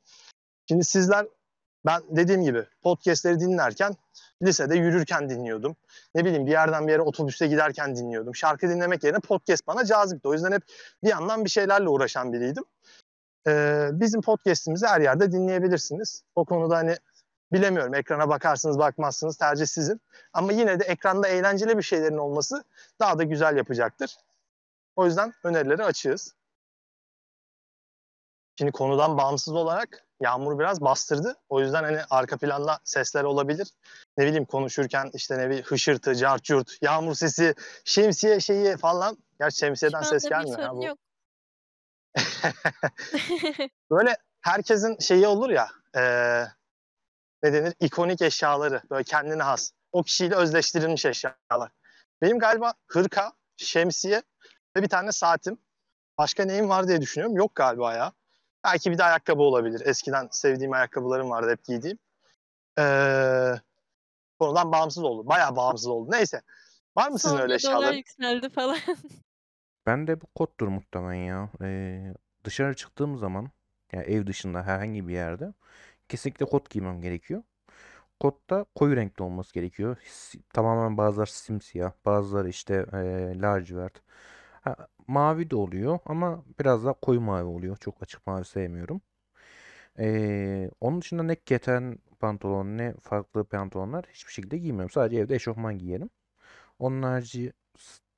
Şimdi 0.68 0.84
sizler 0.84 1.26
ben 1.86 2.02
dediğim 2.10 2.42
gibi 2.42 2.66
podcastleri 2.82 3.40
dinlerken 3.40 3.96
lisede 4.42 4.76
yürürken 4.76 5.30
dinliyordum. 5.30 5.76
Ne 6.14 6.24
bileyim 6.24 6.46
bir 6.46 6.50
yerden 6.50 6.86
bir 6.86 6.92
yere 6.92 7.02
otobüste 7.02 7.46
giderken 7.46 7.96
dinliyordum. 7.96 8.34
Şarkı 8.34 8.68
dinlemek 8.68 9.04
yerine 9.04 9.18
podcast 9.18 9.66
bana 9.66 9.84
cazipti. 9.84 10.28
O 10.28 10.32
yüzden 10.32 10.52
hep 10.52 10.62
bir 11.04 11.08
yandan 11.08 11.44
bir 11.44 11.50
şeylerle 11.50 11.88
uğraşan 11.88 12.32
biriydim. 12.32 12.64
Ee, 13.46 13.88
bizim 13.92 14.22
podcastimizi 14.22 14.86
her 14.86 15.00
yerde 15.00 15.32
dinleyebilirsiniz. 15.32 16.22
O 16.34 16.44
konuda 16.44 16.76
hani 16.76 16.96
bilemiyorum. 17.52 17.94
Ekrana 17.94 18.28
bakarsınız 18.28 18.78
bakmazsınız 18.78 19.36
tercih 19.36 19.66
sizin. 19.66 20.00
Ama 20.32 20.52
yine 20.52 20.80
de 20.80 20.84
ekranda 20.84 21.28
eğlenceli 21.28 21.78
bir 21.78 21.82
şeylerin 21.82 22.18
olması 22.18 22.64
daha 23.00 23.18
da 23.18 23.22
güzel 23.22 23.56
yapacaktır. 23.56 24.16
O 24.96 25.06
yüzden 25.06 25.32
önerileri 25.44 25.84
açığız. 25.84 26.34
Şimdi 28.58 28.72
konudan 28.72 29.18
bağımsız 29.18 29.54
olarak 29.54 30.03
yağmur 30.20 30.58
biraz 30.58 30.80
bastırdı. 30.80 31.36
O 31.48 31.60
yüzden 31.60 31.84
hani 31.84 32.00
arka 32.10 32.36
planda 32.36 32.78
sesler 32.84 33.24
olabilir. 33.24 33.68
Ne 34.18 34.26
bileyim 34.26 34.44
konuşurken 34.44 35.10
işte 35.14 35.38
ne 35.38 35.46
bileyim 35.46 35.64
hışırtı, 35.64 36.14
carçurt, 36.14 36.82
yağmur 36.82 37.14
sesi, 37.14 37.54
şemsiye 37.84 38.40
şeyi 38.40 38.76
falan. 38.76 39.18
Gerçi 39.40 39.56
şemsiyeden 39.58 40.02
Şu 40.02 40.08
ses 40.08 40.24
bir 40.24 40.30
gelmiyor. 40.30 40.58
sorun 40.58 40.78
bu. 40.78 40.84
yok. 40.84 40.98
Böyle 43.90 44.16
herkesin 44.40 44.98
şeyi 44.98 45.26
olur 45.26 45.50
ya 45.50 45.68
e, 45.96 46.00
ne 47.42 47.52
denir 47.52 47.74
ikonik 47.80 48.22
eşyaları 48.22 48.82
böyle 48.90 49.04
kendine 49.04 49.42
has. 49.42 49.70
O 49.92 50.02
kişiyle 50.02 50.34
özleştirilmiş 50.34 51.04
eşyalar. 51.04 51.70
Benim 52.22 52.38
galiba 52.38 52.74
hırka, 52.86 53.32
şemsiye 53.56 54.22
ve 54.76 54.82
bir 54.82 54.88
tane 54.88 55.12
saatim. 55.12 55.58
Başka 56.18 56.44
neyim 56.44 56.68
var 56.68 56.88
diye 56.88 57.00
düşünüyorum. 57.00 57.36
Yok 57.36 57.54
galiba 57.54 57.94
ya. 57.94 58.12
Belki 58.64 58.90
bir 58.90 58.98
de 58.98 59.04
ayakkabı 59.04 59.42
olabilir. 59.42 59.82
Eskiden 59.86 60.28
sevdiğim 60.30 60.72
ayakkabılarım 60.72 61.30
vardı 61.30 61.50
hep 61.50 61.64
giydiğim. 61.64 61.98
Ee, 62.78 63.54
konudan 64.38 64.72
bağımsız 64.72 65.04
oldu. 65.04 65.26
Bayağı 65.28 65.56
bağımsız 65.56 65.86
oldu. 65.86 66.10
Neyse. 66.12 66.42
Var 66.96 67.08
mı 67.08 67.18
sizin 67.18 67.36
Son 67.36 67.42
öyle 67.42 67.58
dolar 67.62 67.92
yükseldi 67.94 68.48
falan. 68.48 68.78
Ben 69.86 70.06
de 70.06 70.20
bu 70.20 70.26
koddur 70.26 70.68
muhtemelen 70.68 71.24
ya. 71.24 71.50
Ee, 71.62 72.14
dışarı 72.44 72.74
çıktığım 72.76 73.18
zaman 73.18 73.50
yani 73.92 74.04
ev 74.04 74.26
dışında 74.26 74.62
herhangi 74.62 75.08
bir 75.08 75.12
yerde 75.14 75.54
kesinlikle 76.08 76.46
kot 76.46 76.70
giymem 76.70 77.00
gerekiyor. 77.02 77.42
Kodda 78.20 78.66
koyu 78.74 78.96
renkli 78.96 79.22
olması 79.22 79.54
gerekiyor. 79.54 79.96
Si- 80.06 80.42
Tamamen 80.42 80.96
bazıları 80.96 81.30
simsiyah, 81.30 81.92
bazıları 82.04 82.48
işte 82.48 82.74
e, 82.92 82.98
lacivert. 83.40 84.02
Ha, 84.62 84.76
mavi 85.06 85.50
de 85.50 85.56
oluyor 85.56 85.98
ama 86.06 86.44
biraz 86.60 86.84
daha 86.84 86.92
koyu 86.92 87.20
mavi 87.20 87.44
oluyor. 87.44 87.76
Çok 87.76 88.02
açık 88.02 88.26
mavi 88.26 88.44
sevmiyorum. 88.44 89.00
Ee, 89.98 90.70
onun 90.80 91.00
dışında 91.00 91.22
ne 91.22 91.34
keten 91.34 91.98
pantolon 92.20 92.66
ne 92.78 92.94
farklı 93.02 93.44
pantolonlar 93.44 94.04
hiçbir 94.12 94.32
şekilde 94.32 94.58
giymiyorum. 94.58 94.90
Sadece 94.90 95.16
evde 95.20 95.34
eşofman 95.34 95.78
giyerim. 95.78 96.10
Onun 96.78 97.02
harici 97.02 97.52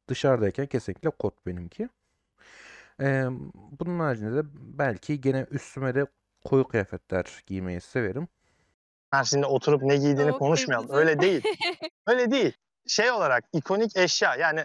dışarıdayken 0.09 0.67
kesinlikle 0.67 1.11
kot 1.11 1.47
benimki. 1.47 1.89
Ee, 3.01 3.27
bunun 3.55 3.99
haricinde 3.99 4.37
de 4.37 4.43
belki 4.55 5.21
gene 5.21 5.47
üstüme 5.51 5.95
de 5.95 6.07
koyu 6.45 6.65
kıyafetler 6.69 7.43
giymeyi 7.47 7.81
severim. 7.81 8.29
Ha, 9.11 9.25
şimdi 9.25 9.47
oturup 9.47 9.83
ne 9.83 9.97
giydiğini 9.97 10.31
Soğuk 10.31 10.39
konuşmayalım. 10.39 10.91
Öyle 10.91 11.21
değil. 11.21 11.43
Öyle 12.07 12.31
değil. 12.31 12.53
Şey 12.87 13.11
olarak 13.11 13.45
ikonik 13.53 13.97
eşya 13.97 14.35
yani 14.35 14.65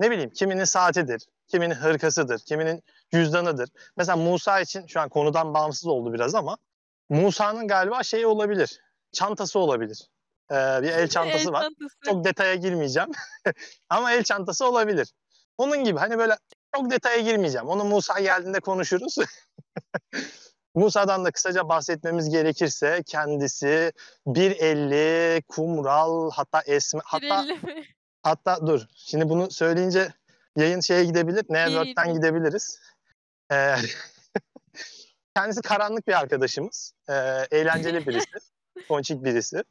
ne 0.00 0.10
bileyim 0.10 0.30
kiminin 0.30 0.64
saatidir, 0.64 1.26
kiminin 1.52 1.74
hırkasıdır, 1.74 2.38
kiminin 2.38 2.82
cüzdanıdır. 3.12 3.68
Mesela 3.96 4.16
Musa 4.16 4.60
için 4.60 4.86
şu 4.86 5.00
an 5.00 5.08
konudan 5.08 5.54
bağımsız 5.54 5.86
oldu 5.86 6.12
biraz 6.12 6.34
ama 6.34 6.56
Musa'nın 7.10 7.68
galiba 7.68 8.02
şeyi 8.02 8.26
olabilir. 8.26 8.80
Çantası 9.12 9.58
olabilir. 9.58 10.08
Ee, 10.50 10.54
bir 10.54 10.88
el 10.88 11.08
çantası 11.14 11.48
El 11.48 11.52
var. 11.52 11.62
çantası. 11.62 11.96
Çok 12.04 12.24
detaya 12.24 12.54
girmeyeceğim. 12.54 13.08
ama 13.90 14.12
el 14.12 14.22
çantası 14.24 14.66
olabilir. 14.66 15.12
Onun 15.58 15.84
gibi 15.84 15.98
hani 15.98 16.18
böyle 16.18 16.36
çok 16.76 16.90
detaya 16.90 17.20
girmeyeceğim. 17.20 17.68
Onu 17.68 17.84
Musa 17.84 18.20
geldiğinde 18.20 18.60
konuşuruz. 18.60 19.16
Musa'dan 20.74 21.24
da 21.24 21.30
kısaca 21.30 21.68
bahsetmemiz 21.68 22.30
gerekirse 22.30 23.02
kendisi 23.06 23.92
1.50 24.26 25.42
kumral 25.42 26.30
hatta 26.30 26.62
esme 26.66 27.00
hatta 27.04 27.26
1.50 27.26 27.66
mi? 27.66 27.84
hatta 28.22 28.66
dur 28.66 28.86
şimdi 28.94 29.28
bunu 29.28 29.50
söyleyince 29.50 30.12
yayın 30.56 30.80
şeye 30.80 31.04
gidebilir 31.04 31.44
Network'ten 31.48 32.14
gidebiliriz. 32.14 32.80
Ee, 33.52 33.74
kendisi 35.36 35.62
karanlık 35.62 36.08
bir 36.08 36.18
arkadaşımız. 36.20 36.92
Ee, 37.08 37.12
eğlenceli 37.50 38.06
birisi. 38.06 38.26
Ponçik 38.88 39.24
birisi. 39.24 39.64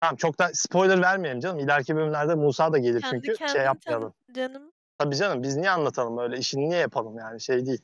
Tamam 0.00 0.16
çok 0.16 0.38
da 0.38 0.50
spoiler 0.54 1.02
vermeyelim 1.02 1.40
canım. 1.40 1.58
İleriki 1.58 1.96
bölümlerde 1.96 2.34
Musa 2.34 2.72
da 2.72 2.78
gelir 2.78 3.00
Kendi 3.00 3.22
çünkü 3.26 3.48
şey 3.48 3.62
yapmayalım. 3.62 4.14
canım. 4.34 4.72
Tabii 4.98 5.16
canım 5.16 5.42
biz 5.42 5.56
niye 5.56 5.70
anlatalım 5.70 6.18
öyle 6.18 6.38
işini 6.38 6.68
niye 6.70 6.80
yapalım 6.80 7.18
yani 7.18 7.40
şey 7.40 7.66
değil. 7.66 7.82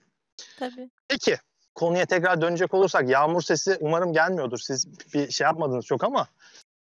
Tabii. 0.58 0.90
Peki 1.08 1.36
konuya 1.74 2.06
tekrar 2.06 2.40
dönecek 2.40 2.74
olursak 2.74 3.08
yağmur 3.08 3.42
sesi 3.42 3.76
umarım 3.80 4.12
gelmiyordur. 4.12 4.58
Siz 4.58 4.86
bir 5.14 5.30
şey 5.30 5.44
yapmadınız 5.44 5.84
çok 5.86 6.04
ama 6.04 6.28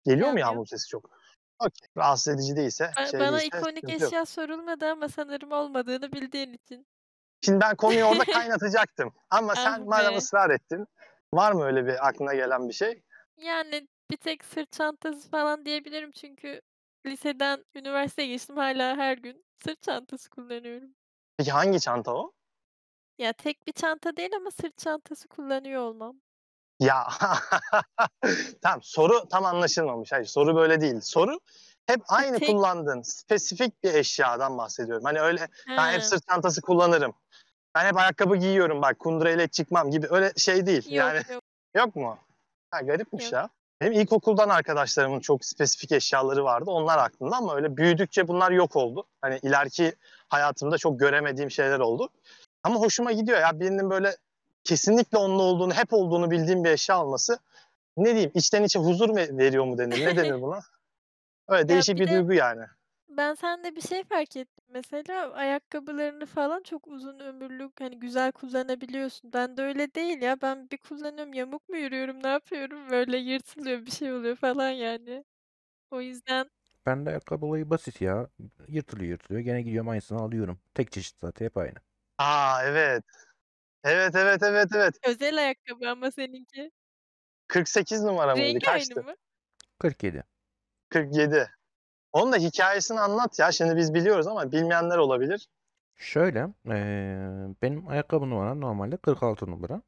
geliyor 0.04 0.28
mu 0.28 0.34
Gelmiyor. 0.36 0.46
yağmur 0.48 0.66
sesi 0.66 0.88
çok? 0.88 1.17
Okey. 1.60 1.88
Rahatsız 1.96 2.34
edici 2.34 2.56
değilse. 2.56 2.84
Ba- 2.84 3.10
şey 3.10 3.20
Bana 3.20 3.30
değilse 3.32 3.46
ikonik 3.46 3.64
sıkıntı 3.76 4.02
yok. 4.02 4.02
eşya 4.12 4.26
sorulmadı 4.26 4.86
ama 4.86 5.08
sanırım 5.08 5.52
olmadığını 5.52 6.12
bildiğin 6.12 6.52
için. 6.52 6.86
Şimdi 7.44 7.60
ben 7.60 7.76
konuyu 7.76 8.04
orada 8.04 8.24
kaynatacaktım. 8.32 9.14
Ama 9.30 9.54
sen 9.54 9.80
Ah 9.80 9.86
madem 9.86 10.12
be. 10.12 10.16
ısrar 10.16 10.50
ettin. 10.50 10.86
Var 11.34 11.52
mı 11.52 11.64
öyle 11.64 11.86
bir 11.86 12.08
aklına 12.08 12.34
gelen 12.34 12.68
bir 12.68 12.74
şey? 12.74 13.02
Yani 13.36 13.88
bir 14.10 14.16
tek 14.16 14.44
sırt 14.44 14.72
çantası 14.72 15.30
falan 15.30 15.64
diyebilirim 15.64 16.10
çünkü 16.12 16.60
liseden 17.06 17.64
üniversiteye 17.74 18.28
geçtim 18.28 18.56
hala 18.56 18.96
her 18.96 19.16
gün 19.18 19.44
sırt 19.64 19.82
çantası 19.82 20.30
kullanıyorum. 20.30 20.94
Peki 21.36 21.50
hangi 21.50 21.80
çanta 21.80 22.14
o? 22.14 22.32
Ya 23.18 23.32
tek 23.32 23.66
bir 23.66 23.72
çanta 23.72 24.16
değil 24.16 24.36
ama 24.36 24.50
sırt 24.50 24.78
çantası 24.78 25.28
kullanıyor 25.28 25.82
olmam. 25.82 26.20
Ya 26.80 27.08
tamam 28.62 28.80
soru 28.82 29.28
tam 29.28 29.44
anlaşılmamış. 29.44 30.12
Hayır 30.12 30.26
soru 30.26 30.56
böyle 30.56 30.80
değil. 30.80 31.00
Soru 31.00 31.40
hep 31.86 32.00
aynı 32.08 32.38
tek- 32.38 32.48
kullandığın 32.48 33.02
spesifik 33.02 33.84
bir 33.84 33.94
eşyadan 33.94 34.58
bahsediyorum. 34.58 35.04
Hani 35.04 35.20
öyle 35.20 35.48
ben 35.68 35.92
hep 35.92 36.00
Ha, 36.00 36.04
sırt 36.04 36.28
çantası 36.28 36.60
kullanırım. 36.62 37.14
Ben 37.74 37.86
hep 37.86 37.96
ayakkabı 37.96 38.36
giyiyorum 38.36 38.82
bak 38.82 38.98
kundurayla 38.98 39.46
çıkmam 39.46 39.90
gibi 39.90 40.06
öyle 40.10 40.32
şey 40.36 40.66
değil. 40.66 40.84
Yok 40.84 40.92
yani 40.92 41.22
yok. 41.32 41.42
yok 41.76 41.96
mu? 41.96 42.18
Ha, 42.70 42.80
garipmiş 42.80 43.24
Yok. 43.24 43.32
ya. 43.32 43.48
Benim 43.80 43.92
ilkokuldan 43.92 44.48
arkadaşlarımın 44.48 45.20
çok 45.20 45.44
spesifik 45.44 45.92
eşyaları 45.92 46.44
vardı. 46.44 46.70
Onlar 46.70 46.98
aklımda 46.98 47.36
ama 47.36 47.56
öyle 47.56 47.76
büyüdükçe 47.76 48.28
bunlar 48.28 48.50
yok 48.50 48.76
oldu. 48.76 49.06
Hani 49.20 49.38
ileriki 49.42 49.92
hayatımda 50.28 50.78
çok 50.78 51.00
göremediğim 51.00 51.50
şeyler 51.50 51.78
oldu. 51.78 52.08
Ama 52.62 52.80
hoşuma 52.80 53.12
gidiyor 53.12 53.40
ya 53.40 53.60
birinin 53.60 53.90
böyle 53.90 54.16
kesinlikle 54.64 55.18
onun 55.18 55.38
olduğunu, 55.38 55.74
hep 55.74 55.92
olduğunu 55.92 56.30
bildiğim 56.30 56.64
bir 56.64 56.70
eşya 56.70 57.04
olması. 57.04 57.38
Ne 57.96 58.10
diyeyim 58.10 58.30
içten 58.34 58.62
içe 58.64 58.78
huzur 58.78 59.08
mu 59.08 59.16
veriyor 59.16 59.64
mu 59.64 59.78
denir? 59.78 60.06
Ne 60.06 60.16
denir 60.16 60.42
buna? 60.42 60.60
Öyle 61.48 61.68
değişik 61.68 61.96
bir 61.96 62.00
bir 62.00 62.06
de- 62.06 62.12
duygu 62.12 62.32
yani. 62.32 62.64
Ben 63.08 63.34
sende 63.34 63.76
bir 63.76 63.80
şey 63.80 64.04
fark 64.04 64.36
ettim 64.36 64.64
mesela 64.68 65.32
ayakkabılarını 65.32 66.26
falan 66.26 66.62
çok 66.62 66.86
uzun 66.88 67.18
ömürlük 67.18 67.80
hani 67.80 67.98
güzel 67.98 68.32
kullanabiliyorsun. 68.32 69.32
Ben 69.32 69.56
de 69.56 69.62
öyle 69.62 69.94
değil 69.94 70.22
ya. 70.22 70.40
Ben 70.42 70.70
bir 70.70 70.78
kullanıyorum 70.78 71.34
yamuk 71.34 71.68
mu 71.68 71.76
yürüyorum 71.76 72.22
ne 72.22 72.28
yapıyorum 72.28 72.90
böyle 72.90 73.16
yırtılıyor 73.18 73.86
bir 73.86 73.90
şey 73.90 74.12
oluyor 74.12 74.36
falan 74.36 74.70
yani. 74.70 75.24
O 75.90 76.00
yüzden 76.00 76.50
Ben 76.86 77.06
de 77.06 77.10
ayakkabı 77.10 77.46
olayı 77.46 77.70
basit 77.70 78.00
ya. 78.00 78.28
Yırtılıyor 78.68 79.10
yırtılıyor. 79.10 79.44
Gene 79.44 79.62
gidiyorum 79.62 79.88
aynısını 79.88 80.18
alıyorum. 80.18 80.58
Tek 80.74 80.92
çeşit 80.92 81.16
zaten 81.20 81.44
hep 81.46 81.56
aynı. 81.56 81.74
Aa 82.18 82.62
evet. 82.64 83.04
Evet 83.84 84.14
evet 84.14 84.42
evet 84.42 84.68
evet. 84.74 84.94
özel 85.06 85.38
ayakkabı 85.38 85.88
ama 85.90 86.10
seninki. 86.10 86.70
48 87.48 88.02
numara 88.02 88.34
mıydı? 88.36 88.46
Rengi 88.46 88.58
Kaçtı? 88.58 89.00
aynı 89.00 89.06
mı? 89.08 89.14
47. 89.78 90.24
47. 90.88 91.50
Onun 92.12 92.32
da 92.32 92.36
hikayesini 92.36 93.00
anlat 93.00 93.38
ya. 93.38 93.52
Şimdi 93.52 93.76
biz 93.76 93.94
biliyoruz 93.94 94.26
ama 94.26 94.52
bilmeyenler 94.52 94.98
olabilir. 94.98 95.48
Şöyle, 95.96 96.48
eee, 96.66 97.54
benim 97.62 97.88
ayakkabı 97.88 98.30
numaram 98.30 98.60
normalde 98.60 98.96
46 98.96 99.46
numara. 99.50 99.82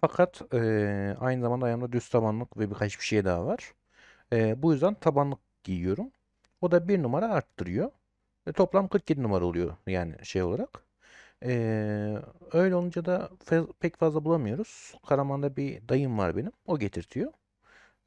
Fakat 0.00 0.42
eee, 0.52 1.16
aynı 1.20 1.42
zamanda 1.42 1.66
ayağımda 1.66 1.92
düz 1.92 2.08
tabanlık 2.08 2.58
ve 2.58 2.70
birkaç 2.70 2.98
bir 3.00 3.04
şey 3.04 3.24
daha 3.24 3.46
var. 3.46 3.74
Eee, 4.32 4.54
bu 4.58 4.72
yüzden 4.72 4.94
tabanlık 4.94 5.38
giyiyorum. 5.64 6.10
O 6.60 6.70
da 6.70 6.88
bir 6.88 7.02
numara 7.02 7.28
arttırıyor. 7.32 7.90
Ve 8.48 8.52
toplam 8.52 8.88
47 8.88 9.22
numara 9.22 9.44
oluyor 9.44 9.76
yani 9.86 10.14
şey 10.26 10.42
olarak. 10.42 10.82
Eee, 11.46 12.18
öyle 12.52 12.76
olunca 12.76 13.06
da 13.06 13.30
fe- 13.46 13.72
pek 13.80 13.96
fazla 13.98 14.24
bulamıyoruz. 14.26 14.94
Karaman'da 15.08 15.56
bir 15.56 15.88
dayım 15.88 16.18
var 16.18 16.36
benim. 16.36 16.52
O 16.66 16.78
getirtiyor. 16.78 17.32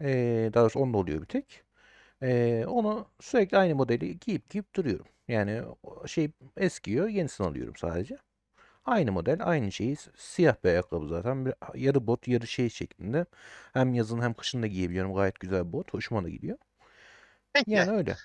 Eee 0.01 0.53
daha 0.53 0.63
doğrusu 0.63 0.79
onda 0.79 0.97
oluyor 0.97 1.21
bir 1.21 1.27
tek. 1.27 1.63
Eee, 2.23 2.65
onu 2.67 3.07
sürekli 3.21 3.57
aynı 3.57 3.75
modeli 3.75 4.19
giyip 4.19 4.49
giyip 4.49 4.75
duruyorum. 4.75 5.07
Yani 5.27 5.61
şey 6.07 6.31
eskiyor, 6.57 7.07
yenisini 7.09 7.47
alıyorum 7.47 7.75
sadece. 7.77 8.17
Aynı 8.85 9.11
model, 9.13 9.39
aynı 9.43 9.71
şeyi, 9.71 9.97
siyah 10.17 10.55
bir 10.63 10.69
ayakkabı 10.69 11.07
zaten. 11.09 11.45
Bir, 11.47 11.53
yarı 11.75 12.07
bot, 12.07 12.27
yarı 12.27 12.47
şey 12.47 12.69
şeklinde. 12.69 13.25
Hem 13.73 13.93
yazın 13.93 14.21
hem 14.21 14.33
kışın 14.35 14.63
da 14.63 14.67
giyebiliyorum. 14.67 15.15
Gayet 15.15 15.39
güzel 15.39 15.67
bir 15.67 15.73
bot. 15.73 15.93
Hoşuma 15.95 16.23
da 16.25 16.29
gidiyor. 16.29 16.57
Peki 17.53 17.67
Yani 17.75 17.91
öyle. 17.91 18.17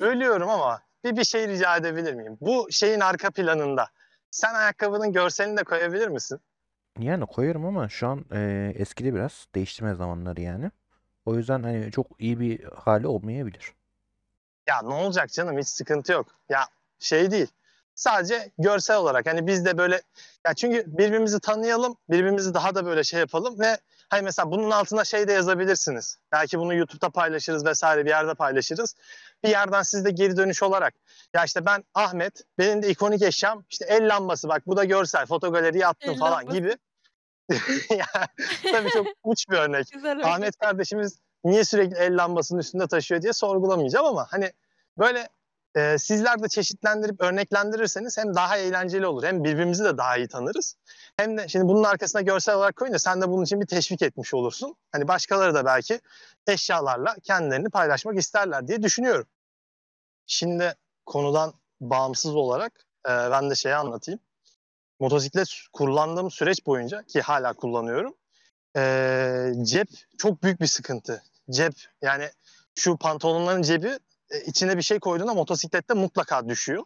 ölüyorum 0.00 0.48
ama 0.48 0.82
bir 1.04 1.16
bir 1.16 1.24
şey 1.24 1.48
rica 1.48 1.76
edebilir 1.76 2.14
miyim? 2.14 2.38
Bu 2.40 2.68
şeyin 2.70 3.00
arka 3.00 3.30
planında 3.30 3.88
sen 4.30 4.54
ayakkabının 4.54 5.12
görselini 5.12 5.56
de 5.56 5.64
koyabilir 5.64 6.08
misin? 6.08 6.40
Yani 6.98 7.26
koyarım 7.26 7.66
ama 7.66 7.88
şu 7.88 8.08
an 8.08 8.24
eee, 8.32 8.72
eskidi 8.78 9.14
biraz. 9.14 9.46
Değiştirme 9.54 9.94
zamanları 9.94 10.40
yani. 10.40 10.70
O 11.26 11.34
yüzden 11.34 11.62
hani 11.62 11.92
çok 11.92 12.06
iyi 12.18 12.40
bir 12.40 12.64
hali 12.64 13.06
olmayabilir. 13.06 13.72
Ya 14.68 14.82
ne 14.82 14.94
olacak 14.94 15.32
canım 15.32 15.58
hiç 15.58 15.68
sıkıntı 15.68 16.12
yok. 16.12 16.26
Ya 16.48 16.64
şey 16.98 17.30
değil. 17.30 17.46
Sadece 17.94 18.50
görsel 18.58 18.96
olarak 18.96 19.26
hani 19.26 19.46
biz 19.46 19.64
de 19.64 19.78
böyle 19.78 20.02
ya 20.46 20.54
çünkü 20.54 20.84
birbirimizi 20.86 21.40
tanıyalım, 21.40 21.96
birbirimizi 22.10 22.54
daha 22.54 22.74
da 22.74 22.86
böyle 22.86 23.04
şey 23.04 23.20
yapalım 23.20 23.60
ve 23.60 23.76
hani 24.08 24.22
mesela 24.22 24.50
bunun 24.50 24.70
altına 24.70 25.04
şey 25.04 25.28
de 25.28 25.32
yazabilirsiniz. 25.32 26.18
Belki 26.32 26.58
bunu 26.58 26.74
YouTube'da 26.74 27.10
paylaşırız 27.10 27.64
vesaire 27.66 28.04
bir 28.04 28.10
yerde 28.10 28.34
paylaşırız. 28.34 28.94
Bir 29.44 29.48
yerden 29.48 29.82
siz 29.82 30.04
de 30.04 30.10
geri 30.10 30.36
dönüş 30.36 30.62
olarak 30.62 30.94
ya 31.34 31.44
işte 31.44 31.66
ben 31.66 31.84
Ahmet, 31.94 32.42
benim 32.58 32.82
de 32.82 32.88
ikonik 32.88 33.22
eşyam 33.22 33.64
işte 33.70 33.84
el 33.88 34.08
lambası 34.14 34.48
bak 34.48 34.66
bu 34.66 34.76
da 34.76 34.84
görsel, 34.84 35.26
fotogaleriye 35.26 35.86
attım 35.86 36.10
El 36.10 36.18
falan 36.18 36.32
lambası. 36.38 36.56
gibi. 36.56 36.76
ya, 37.98 38.06
tabii 38.72 38.90
çok 38.90 39.06
uç 39.22 39.48
bir 39.50 39.56
örnek. 39.56 39.86
Güzel 39.92 40.12
örnek. 40.12 40.26
Ahmet 40.26 40.56
kardeşimiz 40.56 41.18
niye 41.44 41.64
sürekli 41.64 41.96
el 41.96 42.16
lambasının 42.24 42.60
üstünde 42.60 42.86
taşıyor 42.86 43.22
diye 43.22 43.32
sorgulamayacağım 43.32 44.06
ama 44.06 44.26
hani 44.30 44.52
böyle 44.98 45.28
e, 45.76 45.98
sizler 45.98 46.42
de 46.42 46.48
çeşitlendirip 46.48 47.20
örneklendirirseniz 47.20 48.18
hem 48.18 48.34
daha 48.34 48.56
eğlenceli 48.58 49.06
olur. 49.06 49.24
Hem 49.24 49.44
birbirimizi 49.44 49.84
de 49.84 49.98
daha 49.98 50.16
iyi 50.16 50.28
tanırız. 50.28 50.76
Hem 51.16 51.38
de 51.38 51.48
şimdi 51.48 51.68
bunun 51.68 51.84
arkasına 51.84 52.22
görsel 52.22 52.54
olarak 52.54 52.76
koyunca 52.76 52.98
sen 52.98 53.22
de 53.22 53.28
bunun 53.28 53.44
için 53.44 53.60
bir 53.60 53.66
teşvik 53.66 54.02
etmiş 54.02 54.34
olursun. 54.34 54.76
Hani 54.92 55.08
başkaları 55.08 55.54
da 55.54 55.64
belki 55.64 56.00
eşyalarla 56.46 57.16
kendilerini 57.22 57.70
paylaşmak 57.70 58.18
isterler 58.18 58.68
diye 58.68 58.82
düşünüyorum. 58.82 59.26
Şimdi 60.26 60.74
konudan 61.06 61.52
bağımsız 61.80 62.34
olarak 62.36 62.72
e, 63.06 63.10
ben 63.10 63.50
de 63.50 63.54
şeyi 63.54 63.74
anlatayım. 63.74 64.20
Motosiklet 65.00 65.48
kullandığım 65.72 66.30
süreç 66.30 66.66
boyunca 66.66 67.02
ki 67.02 67.20
hala 67.20 67.52
kullanıyorum. 67.52 68.14
e, 68.76 69.52
cep 69.62 69.88
çok 70.18 70.42
büyük 70.42 70.60
bir 70.60 70.66
sıkıntı. 70.66 71.22
Cep 71.50 71.72
yani 72.02 72.30
şu 72.74 72.96
pantolonların 72.96 73.62
cebi 73.62 73.98
içine 74.46 74.76
bir 74.76 74.82
şey 74.82 74.98
koyduğunda 75.00 75.34
motosiklette 75.34 75.94
mutlaka 75.94 76.48
düşüyor. 76.48 76.84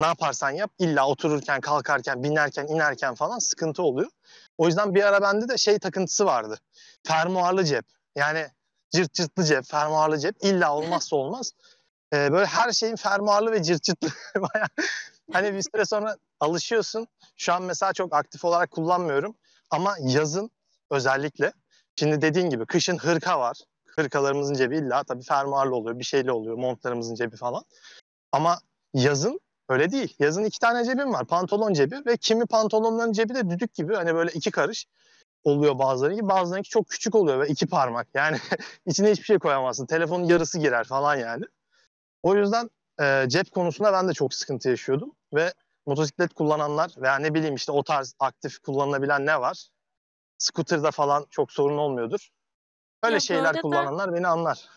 Ne 0.00 0.06
yaparsan 0.06 0.50
yap 0.50 0.70
illa 0.78 1.08
otururken, 1.08 1.60
kalkarken, 1.60 2.22
binerken, 2.22 2.66
inerken 2.66 3.14
falan 3.14 3.38
sıkıntı 3.38 3.82
oluyor. 3.82 4.10
O 4.58 4.66
yüzden 4.66 4.94
bir 4.94 5.02
ara 5.02 5.22
bende 5.22 5.48
de 5.48 5.58
şey 5.58 5.78
takıntısı 5.78 6.26
vardı. 6.26 6.58
Fermuarlı 7.06 7.64
cep. 7.64 7.84
Yani 8.16 8.46
cırt 8.90 9.12
cırtlı 9.12 9.44
cep, 9.44 9.64
fermuarlı 9.64 10.18
cep 10.18 10.36
illa 10.44 10.76
olmazsa 10.76 11.16
olmaz. 11.16 11.52
Ee, 12.12 12.32
böyle 12.32 12.46
her 12.46 12.72
şeyin 12.72 12.96
fermuarlı 12.96 13.52
ve 13.52 13.62
cırt 13.62 13.82
cırtlı. 13.82 14.08
Hani 15.32 15.54
bir 15.54 15.62
süre 15.62 15.84
sonra 15.84 16.16
alışıyorsun. 16.40 17.06
Şu 17.36 17.52
an 17.52 17.62
mesela 17.62 17.92
çok 17.92 18.14
aktif 18.14 18.44
olarak 18.44 18.70
kullanmıyorum. 18.70 19.34
Ama 19.70 19.96
yazın 20.00 20.50
özellikle. 20.90 21.52
Şimdi 21.96 22.22
dediğin 22.22 22.50
gibi 22.50 22.66
kışın 22.66 22.98
hırka 22.98 23.40
var. 23.40 23.56
Hırkalarımızın 23.96 24.54
cebi 24.54 24.76
illa 24.76 25.04
tabii 25.04 25.22
fermuarlı 25.22 25.76
oluyor. 25.76 25.98
Bir 25.98 26.04
şeyle 26.04 26.32
oluyor. 26.32 26.56
Montlarımızın 26.56 27.14
cebi 27.14 27.36
falan. 27.36 27.64
Ama 28.32 28.58
yazın 28.94 29.40
öyle 29.68 29.90
değil. 29.90 30.16
Yazın 30.18 30.44
iki 30.44 30.58
tane 30.58 30.84
cebim 30.84 31.12
var. 31.12 31.26
Pantolon 31.26 31.72
cebi 31.72 32.06
ve 32.06 32.16
kimi 32.16 32.46
pantolonların 32.46 33.12
cebi 33.12 33.34
de 33.34 33.50
düdük 33.50 33.74
gibi. 33.74 33.94
Hani 33.94 34.14
böyle 34.14 34.30
iki 34.32 34.50
karış 34.50 34.86
oluyor 35.44 35.78
bazıları 35.78 36.14
gibi. 36.14 36.28
Bazılarınki 36.28 36.70
çok 36.70 36.88
küçük 36.88 37.14
oluyor 37.14 37.40
ve 37.40 37.48
iki 37.48 37.66
parmak. 37.66 38.08
Yani 38.14 38.38
içine 38.86 39.10
hiçbir 39.10 39.24
şey 39.24 39.38
koyamazsın. 39.38 39.86
Telefonun 39.86 40.24
yarısı 40.24 40.58
girer 40.58 40.84
falan 40.84 41.16
yani. 41.16 41.44
O 42.22 42.36
yüzden 42.36 42.70
e, 43.00 43.24
cep 43.28 43.50
konusunda 43.50 43.92
ben 43.92 44.08
de 44.08 44.12
çok 44.12 44.34
sıkıntı 44.34 44.68
yaşıyordum. 44.68 45.12
Ve 45.34 45.52
motosiklet 45.86 46.34
kullananlar 46.34 46.90
veya 46.96 47.16
ne 47.16 47.34
bileyim 47.34 47.54
işte 47.54 47.72
o 47.72 47.82
tarz 47.82 48.14
aktif 48.18 48.58
kullanılabilen 48.58 49.26
ne 49.26 49.40
var? 49.40 49.68
Scooter'da 50.38 50.90
falan 50.90 51.26
çok 51.30 51.52
sorun 51.52 51.78
olmuyordur. 51.78 52.30
Öyle 53.04 53.14
Ya 53.14 53.20
şeyler 53.20 53.44
arada- 53.44 53.60
kullananlar 53.60 54.14
beni 54.14 54.26
anlar. 54.26 54.68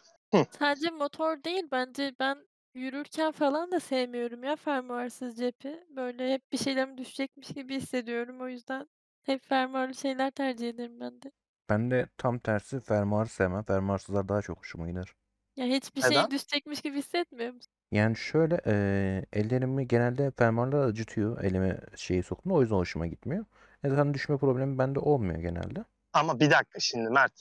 Sadece 0.59 0.89
motor 0.89 1.43
değil 1.43 1.63
bence 1.71 2.15
ben 2.19 2.37
yürürken 2.73 3.31
falan 3.31 3.71
da 3.71 3.79
sevmiyorum 3.79 4.43
ya 4.43 4.55
fermuarsız 4.55 5.37
cepi. 5.37 5.83
Böyle 5.95 6.33
hep 6.33 6.51
bir 6.51 6.57
şeylerim 6.57 6.97
düşecekmiş 6.97 7.47
gibi 7.47 7.75
hissediyorum. 7.75 8.41
O 8.41 8.47
yüzden 8.47 8.87
hep 9.23 9.43
fermuarlı 9.43 9.95
şeyler 9.95 10.31
tercih 10.31 10.69
ederim 10.69 10.99
ben 10.99 11.21
de. 11.21 11.31
Ben 11.69 11.91
de 11.91 12.07
tam 12.17 12.39
tersi 12.39 12.79
fermuarı 12.79 13.27
sevmem. 13.29 13.63
Fermuarsızlar 13.63 14.29
daha 14.29 14.41
çok 14.41 14.59
hoşuma 14.59 14.89
gider. 14.89 15.13
Ya 15.55 15.65
hiçbir 15.65 16.01
Neden? 16.01 16.11
şeyin 16.13 16.31
düşecekmiş 16.31 16.81
gibi 16.81 16.97
hissetmiyor 16.97 17.53
musun? 17.53 17.71
Yani 17.91 18.15
şöyle 18.15 18.61
eee, 18.65 19.25
ellerimi 19.33 19.87
genelde 19.87 20.31
fermuarlar 20.31 20.87
acıtıyor 20.87 21.43
elime 21.43 21.79
şeyi 21.95 22.23
soktuğumda 22.23 22.55
o 22.55 22.61
yüzden 22.61 22.75
hoşuma 22.75 23.07
gitmiyor. 23.07 23.45
E 23.83 23.89
zaten 23.89 24.13
düşme 24.13 24.37
problemi 24.37 24.77
bende 24.77 24.99
olmuyor 24.99 25.39
genelde. 25.39 25.83
Ama 26.13 26.39
bir 26.39 26.51
dakika 26.51 26.79
şimdi 26.79 27.09
Mert. 27.09 27.33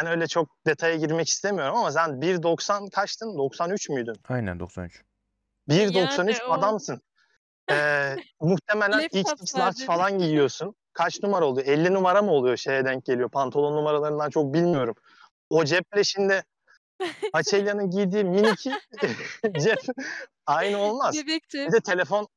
Ben 0.00 0.06
öyle 0.06 0.26
çok 0.26 0.48
detaya 0.66 0.96
girmek 0.96 1.28
istemiyorum 1.28 1.76
ama 1.76 1.92
sen 1.92 2.10
1.90 2.10 2.90
kaçtın? 2.90 3.38
93 3.38 3.88
müydün? 3.88 4.14
Aynen 4.28 4.60
93. 4.60 5.02
1.93 5.68 6.18
Yani 6.18 6.36
o- 6.48 6.52
adamsın. 6.52 7.00
Ee, 7.70 8.16
muhtemelen 8.40 8.98
Laptop 9.02 9.14
XX 9.20 9.28
large 9.30 9.46
sadece. 9.46 9.84
falan 9.84 10.18
giyiyorsun. 10.18 10.74
Kaç 10.92 11.22
numara 11.22 11.44
oluyor? 11.44 11.66
50 11.66 11.94
numara 11.94 12.22
mı 12.22 12.30
oluyor 12.30 12.56
şeye 12.56 12.84
denk 12.84 13.04
geliyor? 13.04 13.30
Pantolon 13.30 13.76
numaralarından 13.76 14.30
çok 14.30 14.54
bilmiyorum. 14.54 14.94
O 15.50 15.64
ceple 15.64 16.04
şimdi 16.04 16.42
Açelya'nın 17.32 17.90
giydiği 17.90 18.24
miniki 18.24 18.72
cep 19.60 19.78
aynı 20.46 20.78
olmaz. 20.78 21.14
Bebek 21.16 21.48
cep. 21.48 21.68
Bir 21.68 21.72
de 21.72 21.80
telefon 21.80 22.28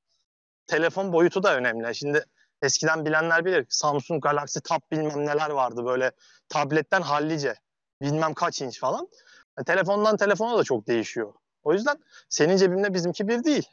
telefon 0.68 1.14
boyutu 1.14 1.44
da 1.44 1.56
önemli. 1.56 1.96
Şimdi 1.96 2.26
eskiden 2.62 3.06
bilenler 3.06 3.46
bilir. 3.46 3.66
Samsung 3.70 4.24
Galaxy 4.24 4.60
Tab 4.60 4.80
bilmem 4.92 5.26
neler 5.26 5.50
vardı 5.50 5.86
böyle 5.86 6.12
tabletten 6.50 7.02
hallice. 7.02 7.56
Bilmem 8.02 8.34
kaç 8.34 8.62
inç 8.62 8.80
falan. 8.80 9.08
E, 9.60 9.64
telefondan 9.64 10.18
telefona 10.18 10.58
da 10.58 10.64
çok 10.64 10.88
değişiyor. 10.88 11.34
O 11.64 11.74
yüzden 11.74 11.98
senin 12.30 12.58
cebinle 12.58 12.94
bizimki 12.94 13.28
bir 13.28 13.44
değil. 13.44 13.70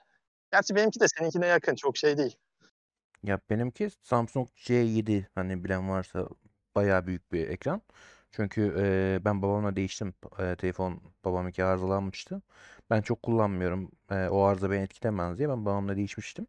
Gerçi 0.53 0.75
benimki 0.75 1.01
de 1.01 1.09
seninkine 1.09 1.47
yakın. 1.47 1.75
Çok 1.75 1.97
şey 1.97 2.19
değil. 2.19 2.37
Ya 3.23 3.41
benimki 3.51 3.91
Samsung 4.03 4.49
C7 4.57 5.29
hani 5.35 5.65
bilen 5.65 5.89
varsa 5.91 6.29
bayağı 6.75 7.07
büyük 7.07 7.33
bir 7.33 7.49
ekran. 7.49 7.83
Çünkü 8.31 8.61
eee, 8.79 9.25
ben 9.25 9.43
babamla 9.43 9.77
değiştim. 9.77 10.15
Eee, 10.39 10.57
telefon 10.57 11.03
babam 11.25 11.49
iki 11.49 11.65
arızalanmıştı. 11.65 12.43
Ben 12.91 13.03
çok 13.03 13.23
kullanmıyorum. 13.23 13.91
Eee, 14.11 14.29
o 14.29 14.43
arıza 14.43 14.71
beni 14.71 14.83
etkilemez 14.83 15.39
diye 15.39 15.49
ben 15.49 15.67
babamla 15.67 15.97
değişmiştim. 15.97 16.47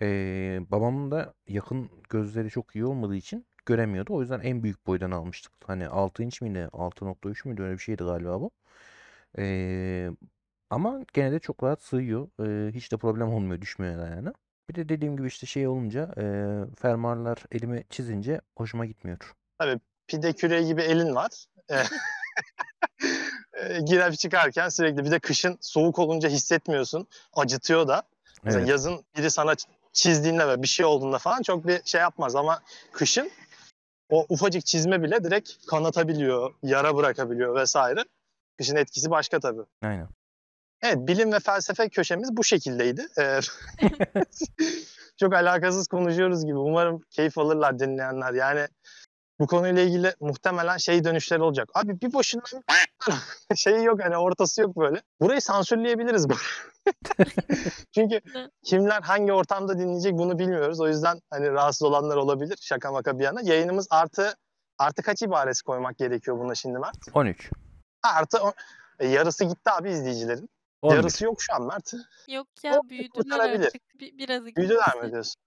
Eee, 0.00 0.60
babamın 0.70 1.10
da 1.10 1.34
yakın 1.48 1.90
gözleri 2.08 2.50
çok 2.50 2.76
iyi 2.76 2.84
olmadığı 2.84 3.16
için 3.16 3.46
göremiyordu. 3.66 4.14
O 4.14 4.20
yüzden 4.20 4.40
en 4.40 4.62
büyük 4.62 4.86
boydan 4.86 5.10
almıştık. 5.10 5.52
Hani 5.64 5.88
6 5.88 6.22
inç 6.22 6.40
miydi? 6.42 6.68
6.3 6.72 7.44
müydü? 7.44 7.62
Öyle 7.62 7.72
bir 7.74 7.78
şeydi 7.82 8.04
galiba 8.04 8.40
bu. 8.40 8.50
Eee, 9.38 10.10
ama 10.70 11.00
gene 11.12 11.32
de 11.32 11.38
çok 11.38 11.62
rahat 11.64 11.82
sığıyor. 11.82 12.28
Eee, 12.40 12.72
hiç 12.74 12.92
de 12.92 12.96
problem 12.96 13.28
olmuyor. 13.28 13.60
Düşmüyor 13.60 14.08
yani. 14.10 14.28
Bir 14.70 14.74
de 14.74 14.88
dediğim 14.88 15.16
gibi 15.16 15.26
işte 15.26 15.46
şey 15.46 15.68
olunca 15.68 16.14
eee 16.16 16.74
fermuarlar 16.76 17.38
elime 17.52 17.84
çizince 17.90 18.40
hoşuma 18.56 18.86
gitmiyor. 18.86 19.18
Pide 20.06 20.32
küreği 20.32 20.66
gibi 20.66 20.82
elin 20.82 21.14
var. 21.14 21.30
E, 21.70 21.76
e, 23.52 23.80
Girip 23.80 24.18
çıkarken 24.18 24.68
sürekli 24.68 25.04
bir 25.04 25.10
de 25.10 25.18
kışın 25.18 25.58
soğuk 25.60 25.98
olunca 25.98 26.28
hissetmiyorsun. 26.28 27.06
Acıtıyor 27.34 27.88
da. 27.88 28.02
Mesela 28.44 28.60
Evet. 28.60 28.70
yazın 28.70 29.04
biri 29.16 29.30
sana 29.30 29.54
çizdiğinde 29.98 30.48
ve 30.48 30.62
bir 30.62 30.68
şey 30.68 30.86
olduğunda 30.86 31.18
falan 31.18 31.42
çok 31.42 31.66
bir 31.66 31.80
şey 31.84 32.00
yapmaz 32.00 32.36
ama 32.36 32.62
kışın 32.92 33.30
o 34.10 34.26
ufacık 34.28 34.66
çizme 34.66 35.02
bile 35.02 35.24
direkt 35.24 35.66
kanatabiliyor, 35.66 36.54
yara 36.62 36.96
bırakabiliyor 36.96 37.54
vesaire. 37.54 38.04
Kışın 38.58 38.76
etkisi 38.76 39.10
başka 39.10 39.40
tabii. 39.40 39.62
Aynen. 39.82 40.08
Evet, 40.82 40.96
bilim 40.98 41.32
ve 41.32 41.40
felsefe 41.40 41.88
köşemiz 41.88 42.36
bu 42.36 42.44
şekildeydi. 42.44 43.06
Ee, 43.18 43.40
çok 45.20 45.34
alakasız 45.34 45.88
konuşuyoruz 45.88 46.44
gibi. 46.44 46.58
Umarım 46.58 47.00
keyif 47.10 47.38
alırlar 47.38 47.78
dinleyenler. 47.78 48.32
Yani 48.32 48.68
bu 49.40 49.46
konuyla 49.46 49.82
ilgili 49.82 50.14
muhtemelen 50.20 50.76
şey 50.76 51.04
dönüşleri 51.04 51.42
olacak. 51.42 51.68
Abi 51.74 52.00
bir 52.00 52.12
boşundan 52.12 52.62
şeyi 53.56 53.84
yok 53.84 54.00
hani 54.04 54.16
ortası 54.16 54.62
yok 54.62 54.76
böyle. 54.76 55.02
Burayı 55.20 55.40
sansürleyebiliriz 55.42 56.28
bu. 56.28 56.34
Çünkü 57.94 58.20
kimler 58.64 59.02
hangi 59.02 59.32
ortamda 59.32 59.78
dinleyecek 59.78 60.12
bunu 60.18 60.38
bilmiyoruz. 60.38 60.80
O 60.80 60.88
yüzden 60.88 61.20
hani 61.30 61.50
rahatsız 61.50 61.82
olanlar 61.82 62.16
olabilir 62.16 62.58
şaka 62.60 62.92
maka 62.92 63.18
bir 63.18 63.24
yana. 63.24 63.40
Yayınımız 63.42 63.86
artı 63.90 64.34
artı 64.78 65.02
kaç 65.02 65.22
ibaresi 65.22 65.64
koymak 65.64 65.98
gerekiyor 65.98 66.38
buna 66.38 66.54
şimdi 66.54 66.78
Mert? 66.78 66.98
13. 67.14 67.50
Artı 68.02 68.38
o- 68.42 68.52
e, 68.98 69.08
yarısı 69.08 69.44
gitti 69.44 69.70
abi 69.70 69.90
izleyicilerin. 69.90 70.48
11. 70.82 70.96
Yarısı 70.96 71.24
yok 71.24 71.42
şu 71.42 71.54
an 71.54 71.62
Mert. 71.62 71.92
Yok 72.28 72.46
ya 72.62 72.80
büyüdüler 72.88 73.38
artık. 73.38 73.82
Bir, 74.00 74.18
birazı 74.18 74.46
Büyüdüler 74.46 75.02
mi 75.02 75.12
diyorsun? 75.12 75.42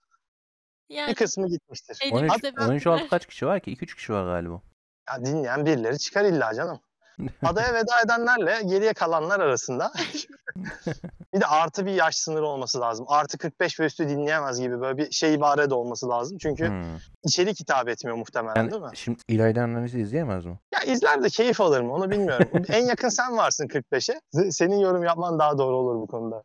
Yani 0.92 1.10
Bir 1.10 1.16
kısmı 1.16 1.48
gitmiştir. 1.50 2.00
13, 2.12 2.24
elimizde 2.24 2.48
13 2.64 2.70
büyüdüler. 2.86 2.92
altı 2.94 3.10
kaç 3.10 3.26
kişi 3.26 3.46
var 3.46 3.60
ki? 3.60 3.72
2-3 3.76 3.96
kişi 3.96 4.14
var 4.14 4.24
galiba. 4.26 4.62
Ya 5.10 5.26
dinleyen 5.26 5.66
birileri 5.66 6.00
çıkar 6.00 6.26
illa 6.26 6.54
canım. 6.54 6.80
Adaya 7.44 7.74
veda 7.74 8.02
edenlerle 8.06 8.62
geriye 8.66 8.94
kalanlar 8.94 9.40
arasında 9.40 9.92
bir 11.34 11.42
de 11.42 11.46
artı 11.46 11.86
bir 11.86 11.92
yaş 11.92 12.16
sınırı 12.16 12.46
olması 12.46 12.80
lazım. 12.82 13.06
Artı 13.10 13.38
45 13.38 13.80
ve 13.80 13.86
üstü 13.86 14.10
dinleyemez 14.10 14.60
gibi 14.60 14.82
böyle 14.82 14.98
bir 14.98 15.12
şey 15.12 15.34
ibare 15.34 15.70
de 15.70 15.74
olması 15.74 16.10
lazım. 16.10 16.38
Çünkü 16.38 16.68
Hmm. 16.68 16.98
içerik 17.24 17.60
hitap 17.60 17.90
etmiyor 17.90 18.18
muhtemelen 18.18 18.56
Yani 18.56 18.72
değil 18.72 18.82
mi? 18.82 18.90
şimdi 18.94 19.20
İlayda 19.28 19.62
annemizi 19.64 20.00
izleyemez 20.00 20.46
mi? 20.46 20.60
Ya 20.74 20.94
izler 20.94 21.24
de 21.24 21.30
keyif 21.30 21.62
alır 21.62 21.82
mı 21.82 21.94
onu 21.94 22.12
bilmiyorum. 22.12 22.50
en 22.70 22.86
yakın 22.86 23.10
sen 23.10 23.38
varsın 23.38 23.68
45'e. 23.68 24.20
Z- 24.34 24.52
Senin 24.52 24.80
yorum 24.80 25.04
yapman 25.04 25.40
daha 25.40 25.58
doğru 25.58 25.76
olur 25.76 25.96
bu 25.96 26.08
konuda. 26.08 26.44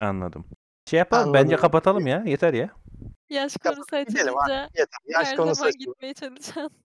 Anladım. 0.00 0.44
Şey 0.90 0.98
yapalım 0.98 1.32
bence 1.34 1.40
Anladım. 1.46 1.60
kapatalım 1.60 2.06
ya. 2.06 2.22
Yeter 2.26 2.54
ya. 2.54 2.70
Yaş 3.34 3.56
konusu 3.56 3.98
gidelim 3.98 4.38
abi. 4.38 4.52
açılınca 4.52 4.68
Yeter. 4.74 4.98
Yaş 5.06 5.26
her 5.26 5.36
konusu 5.36 5.54
zaman 5.54 5.72
gitmeye 5.72 6.14
çalışan. 6.14 6.70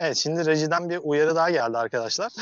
Evet 0.00 0.16
şimdi 0.16 0.46
rejiden 0.46 0.90
bir 0.90 1.00
uyarı 1.02 1.36
daha 1.36 1.50
geldi 1.50 1.78
arkadaşlar. 1.78 2.32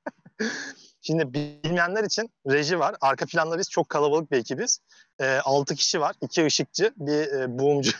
şimdi 1.00 1.34
bilmeyenler 1.34 2.04
için 2.04 2.30
reji 2.46 2.78
var. 2.78 2.96
Arka 3.00 3.26
planda 3.26 3.58
biz 3.58 3.70
çok 3.70 3.88
kalabalık 3.88 4.30
bir 4.30 4.36
ekibiz. 4.36 4.78
Ee, 5.20 5.38
6 5.44 5.74
kişi 5.74 6.00
var. 6.00 6.14
2 6.20 6.44
ışıkçı, 6.44 6.92
bir 6.96 7.32
e, 7.32 7.58
buğumcu. 7.58 7.92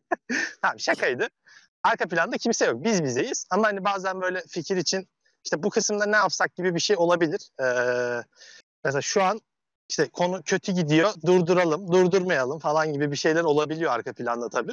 tamam 0.62 0.80
şakaydı. 0.80 1.28
Arka 1.82 2.08
planda 2.08 2.38
kimse 2.38 2.66
yok. 2.66 2.84
Biz 2.84 3.04
bizeyiz. 3.04 3.46
Ama 3.50 3.66
hani 3.66 3.84
bazen 3.84 4.20
böyle 4.20 4.42
fikir 4.48 4.76
için 4.76 5.08
işte 5.44 5.62
bu 5.62 5.70
kısımda 5.70 6.06
ne 6.06 6.16
yapsak 6.16 6.54
gibi 6.54 6.74
bir 6.74 6.80
şey 6.80 6.96
olabilir. 6.96 7.50
Ee, 7.60 8.24
mesela 8.84 9.02
şu 9.02 9.22
an 9.22 9.40
işte 9.92 10.08
konu 10.08 10.42
kötü 10.42 10.72
gidiyor, 10.72 11.14
durduralım, 11.26 11.92
durdurmayalım 11.92 12.58
falan 12.58 12.92
gibi 12.92 13.10
bir 13.10 13.16
şeyler 13.16 13.44
olabiliyor 13.44 13.92
arka 13.92 14.12
planda 14.12 14.48
tabii. 14.48 14.72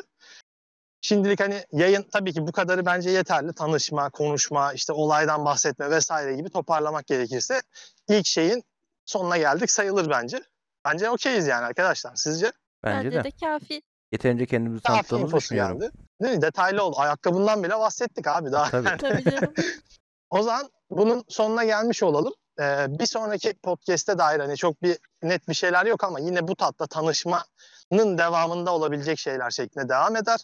Şimdilik 1.01 1.39
hani 1.39 1.65
yayın 1.72 2.05
tabii 2.11 2.34
ki 2.34 2.47
bu 2.47 2.51
kadarı 2.51 2.86
bence 2.86 3.09
yeterli. 3.09 3.53
Tanışma, 3.53 4.09
konuşma, 4.09 4.74
işte 4.74 4.93
olaydan 4.93 5.45
bahsetme 5.45 5.89
vesaire 5.89 6.36
gibi 6.36 6.49
toparlamak 6.49 7.07
gerekirse 7.07 7.61
ilk 8.09 8.26
şeyin 8.26 8.63
sonuna 9.05 9.38
geldik 9.38 9.72
sayılır 9.72 10.09
bence. 10.09 10.43
Bence 10.86 11.09
okeyiz 11.09 11.47
yani 11.47 11.65
arkadaşlar. 11.65 12.15
Sizce? 12.15 12.51
Bence 12.84 13.11
de. 13.11 13.24
de 13.24 13.32
kafi. 13.32 13.82
Yeterince 14.11 14.45
kendimizi 14.45 14.84
tanıttığımızı 14.84 15.38
düşünüyorum. 15.38 15.80
geldi. 15.80 15.91
Değil 16.22 16.36
mi? 16.36 16.41
Detaylı 16.41 16.84
oldu. 16.84 16.95
Ayakkabından 16.99 17.63
bile 17.63 17.80
bahsettik 17.80 18.28
abi 18.28 18.51
daha. 18.51 18.70
Tabii. 18.70 18.97
Tabii 18.97 19.24
canım. 19.24 19.53
O 20.32 20.43
zaman 20.43 20.70
bunun 20.89 21.24
sonuna 21.28 21.63
gelmiş 21.63 22.03
olalım. 22.03 22.34
Ee, 22.60 22.86
bir 22.99 23.05
sonraki 23.05 23.53
podcast'te 23.53 24.18
dair 24.18 24.39
hani 24.39 24.57
çok 24.57 24.84
bir 24.84 24.97
net 25.24 25.47
bir 25.49 25.53
şeyler 25.53 25.86
yok 25.86 26.03
ama 26.03 26.20
yine 26.20 26.47
bu 26.47 26.55
tatta 26.55 26.88
tanışmanın 26.88 28.18
devamında 28.18 28.74
olabilecek 28.74 29.20
şeyler 29.20 29.49
şeklinde 29.49 29.89
devam 29.89 30.16
eder. 30.16 30.39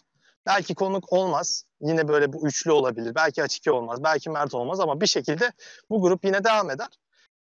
Belki 0.46 0.74
konuk 0.74 1.12
olmaz. 1.12 1.64
Yine 1.80 2.08
böyle 2.08 2.32
bu 2.32 2.46
üçlü 2.46 2.72
olabilir. 2.72 3.14
Belki 3.14 3.42
açık 3.42 3.74
olmaz. 3.74 4.04
Belki 4.04 4.30
Mert 4.30 4.54
olmaz 4.54 4.80
ama 4.80 5.00
bir 5.00 5.06
şekilde 5.06 5.52
bu 5.90 6.02
grup 6.02 6.24
yine 6.24 6.44
devam 6.44 6.70
eder. 6.70 6.88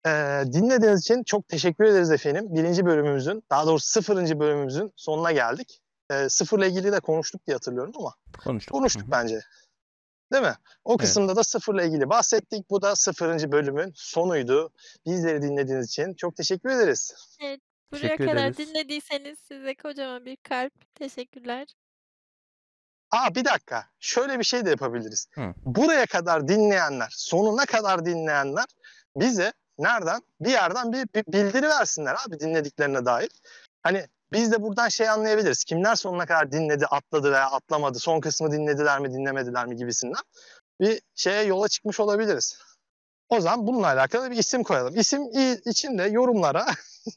Ee, 0.05 0.43
dinlediğiniz 0.53 1.01
için 1.01 1.23
çok 1.23 1.47
teşekkür 1.47 1.83
ederiz 1.83 2.11
efendim. 2.11 2.45
Birinci 2.49 2.85
bölümümüzün, 2.85 3.43
daha 3.49 3.67
doğrusu 3.67 3.87
sıfırıncı 3.87 4.39
bölümümüzün 4.39 4.93
sonuna 4.95 5.31
geldik. 5.31 5.81
Ee, 6.11 6.29
sıfırla 6.29 6.65
ilgili 6.65 6.91
de 6.91 6.99
konuştuk 6.99 7.47
diye 7.47 7.55
hatırlıyorum 7.55 7.93
ama 7.99 8.13
Konuştuk. 8.43 8.71
konuştuk 8.71 9.07
bence. 9.11 9.41
Değil 10.33 10.43
mi? 10.43 10.55
O 10.83 10.91
Evet. 10.91 10.99
kısımda 11.01 11.35
da 11.35 11.43
sıfırla 11.43 11.83
ilgili 11.83 12.09
bahsettik. 12.09 12.69
Bu 12.69 12.81
da 12.81 12.95
sıfırıncı 12.95 13.51
bölümün 13.51 13.91
sonuydu. 13.95 14.71
Bizleri 15.05 15.41
dinlediğiniz 15.41 15.87
için 15.87 16.13
çok 16.13 16.35
teşekkür 16.35 16.69
ederiz. 16.69 17.13
Buraya 17.91 18.01
Teşekkür 18.01 18.25
kadar 18.27 18.45
ederiz. 18.45 18.57
dinlediyseniz 18.57 19.39
size 19.39 19.75
kocaman 19.75 20.25
bir 20.25 20.35
kalp. 20.35 20.95
Teşekkürler. 20.95 21.67
Aa 23.11 23.35
bir 23.35 23.45
dakika. 23.45 23.85
Şöyle 23.99 24.39
bir 24.39 24.43
şey 24.43 24.65
de 24.65 24.69
yapabiliriz. 24.69 25.27
Hı. 25.33 25.53
Buraya 25.65 26.05
kadar 26.05 26.47
dinleyenler, 26.47 27.09
sonuna 27.11 27.65
kadar 27.65 28.05
dinleyenler 28.05 28.65
bize 29.15 29.53
nereden? 29.79 30.21
Bir 30.41 30.49
yerden 30.51 30.93
bir, 30.93 31.07
bir 31.15 31.23
bildiri 31.33 31.67
versinler 31.67 32.15
abi 32.27 32.39
dinlediklerine 32.39 33.05
dair. 33.05 33.29
Hani 33.83 34.07
biz 34.33 34.51
de 34.51 34.61
buradan 34.61 34.89
şey 34.89 35.09
anlayabiliriz. 35.09 35.63
Kimler 35.63 35.95
sonuna 35.95 36.25
kadar 36.25 36.51
dinledi, 36.51 36.85
atladı 36.85 37.31
veya 37.31 37.51
atlamadı, 37.51 37.99
son 37.99 38.19
kısmı 38.19 38.51
dinlediler 38.51 38.99
mi, 38.99 39.13
dinlemediler 39.13 39.65
mi 39.65 39.75
gibisinden 39.75 40.21
bir 40.81 41.01
şeye 41.15 41.43
yola 41.43 41.67
çıkmış 41.67 41.99
olabiliriz. 41.99 42.59
O 43.29 43.41
zaman 43.41 43.67
bununla 43.67 43.87
alakalı 43.87 44.31
bir 44.31 44.37
isim 44.37 44.63
koyalım. 44.63 44.95
İsim 44.95 45.23
için 45.65 45.97
de 45.97 46.03
yorumlara 46.03 46.65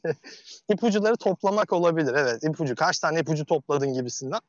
ipucuları 0.69 1.17
toplamak 1.17 1.73
olabilir. 1.73 2.13
Evet 2.13 2.43
ipucu 2.43 2.75
kaç 2.75 2.99
tane 2.99 3.19
ipucu 3.19 3.45
topladın 3.45 3.93
gibisinden 3.93 4.39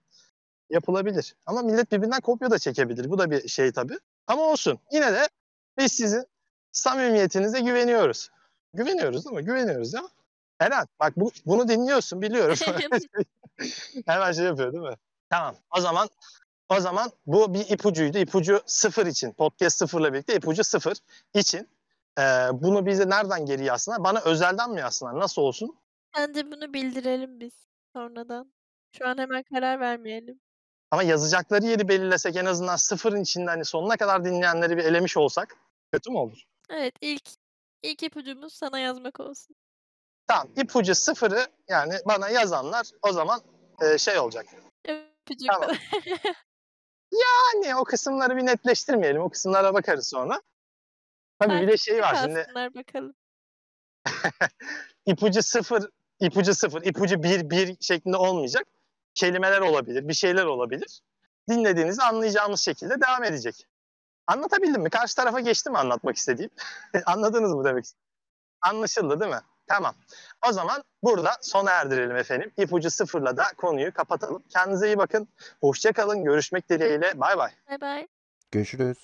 yapılabilir. 0.70 1.36
Ama 1.46 1.62
millet 1.62 1.92
birbirinden 1.92 2.20
kopya 2.20 2.50
da 2.50 2.58
çekebilir. 2.58 3.10
Bu 3.10 3.18
da 3.18 3.30
bir 3.30 3.48
şey 3.48 3.72
tabii. 3.72 3.98
Ama 4.26 4.42
olsun. 4.42 4.78
Yine 4.92 5.12
de 5.12 5.28
biz 5.78 5.92
sizin 5.92 6.24
samimiyetinize 6.72 7.60
güveniyoruz. 7.60 8.30
Güveniyoruz 8.74 9.24
değil 9.24 9.36
mi? 9.36 9.44
Güveniyoruz 9.44 9.94
ya. 9.94 10.02
Eren 10.62 10.86
bak 11.00 11.12
bu, 11.16 11.30
bunu 11.46 11.68
dinliyorsun 11.68 12.22
biliyorum. 12.22 12.56
Hemen 14.06 14.32
şey 14.32 14.44
yapıyor 14.44 14.72
değil 14.72 14.84
mi? 14.84 14.96
Tamam. 15.30 15.56
O 15.76 15.80
zaman 15.80 16.08
o 16.68 16.80
zaman 16.80 17.10
bu 17.26 17.54
bir 17.54 17.70
ipucuydu. 17.70 18.18
İpucu 18.18 18.60
sıfır 18.66 19.06
için. 19.06 19.32
Podcast 19.32 19.78
sıfırla 19.78 20.12
birlikte 20.12 20.36
ipucu 20.36 20.64
sıfır 20.64 20.96
için. 21.34 21.68
Ee, 22.18 22.22
bunu 22.52 22.86
bize 22.86 23.08
nereden 23.08 23.46
geri 23.46 23.64
yazsınlar? 23.64 24.04
Bana 24.04 24.20
özelden 24.20 24.70
mi 24.70 24.80
yazsınlar? 24.80 25.20
Nasıl 25.20 25.42
olsun? 25.42 25.76
Bence 26.16 26.52
bunu 26.52 26.74
bildirelim 26.74 27.40
biz 27.40 27.52
sonradan. 27.92 28.52
Şu 28.98 29.08
an 29.08 29.18
hemen 29.18 29.42
karar 29.42 29.80
vermeyelim. 29.80 30.40
Ama 30.90 31.02
yazacakları 31.02 31.66
yeri 31.66 31.88
belirlesek 31.88 32.36
en 32.36 32.44
azından 32.44 32.76
sıfırın 32.76 33.22
içinde 33.22 33.50
hani 33.50 33.64
sonuna 33.64 33.96
kadar 33.96 34.24
dinleyenleri 34.24 34.76
bir 34.76 34.84
elemiş 34.84 35.16
olsak 35.16 35.56
kötü 35.92 36.10
mü 36.10 36.18
olur? 36.18 36.42
Evet 36.70 36.94
ilk 37.00 37.22
ilk 37.82 38.02
ipucumuz 38.02 38.54
sana 38.54 38.78
yazmak 38.78 39.20
olsun. 39.20 39.56
Tamam 40.26 40.48
ipucu 40.56 40.94
sıfırı 40.94 41.46
yani 41.68 41.94
bana 42.06 42.28
yazanlar 42.28 42.90
o 43.02 43.12
zaman 43.12 43.40
e, 43.82 43.98
şey 43.98 44.18
olacak. 44.18 44.46
İpucu 44.84 45.46
Tamam. 45.46 45.70
Hani 47.52 47.74
o 47.76 47.84
kısımları 47.84 48.36
bir 48.36 48.46
netleştirmeyelim. 48.46 49.22
O 49.22 49.30
kısımlara 49.30 49.74
bakarız 49.74 50.08
sonra. 50.08 50.42
Tabii 51.38 51.62
bir 51.62 51.68
de 51.68 51.76
şey 51.76 52.02
var 52.02 52.18
şimdi 52.22 52.34
Kalsınlar 52.34 52.74
bakalım. 52.74 53.14
ipucu 55.06 55.42
sıfır, 55.42 55.90
ipucu 56.20 56.54
sıfır, 56.54 56.82
ipucu 56.82 57.22
bir, 57.22 57.50
bir 57.50 57.76
şeklinde 57.80 58.16
olmayacak. 58.16 58.66
Kelimeler 59.14 59.60
olabilir, 59.60 60.08
bir 60.08 60.14
şeyler 60.14 60.44
olabilir. 60.44 61.00
Dinlediğinizi 61.48 62.02
anlayacağımız 62.02 62.60
şekilde 62.60 63.00
devam 63.00 63.24
edecek. 63.24 63.66
Anlatabildim 64.26 64.82
mi? 64.82 64.90
Karşı 64.90 65.16
tarafa 65.16 65.40
geçti 65.40 65.70
mi 65.70 65.78
anlatmak 65.78 66.16
istediğim? 66.16 66.50
Anladınız 67.06 67.54
mı 67.54 67.64
demek 67.64 67.84
istedim? 67.84 68.04
Anlaşıldı 68.60 69.20
değil 69.20 69.30
mi? 69.30 69.40
Tamam. 69.72 69.94
O 70.48 70.52
zaman 70.52 70.82
burada 71.02 71.36
sona 71.40 71.70
erdirelim 71.70 72.16
efendim. 72.16 72.52
İpucu 72.56 72.90
sıfırla 72.90 73.36
da 73.36 73.44
konuyu 73.56 73.92
kapatalım. 73.94 74.42
Kendinize 74.48 74.86
iyi 74.86 74.98
bakın. 74.98 75.28
Hoşça 75.60 75.92
kalın. 75.92 76.24
Görüşmek 76.24 76.70
dileğiyle. 76.70 77.20
Bay 77.20 77.38
bay. 77.38 77.50
Bay 77.70 77.80
bay. 77.80 78.06
Görüşürüz. 78.50 78.96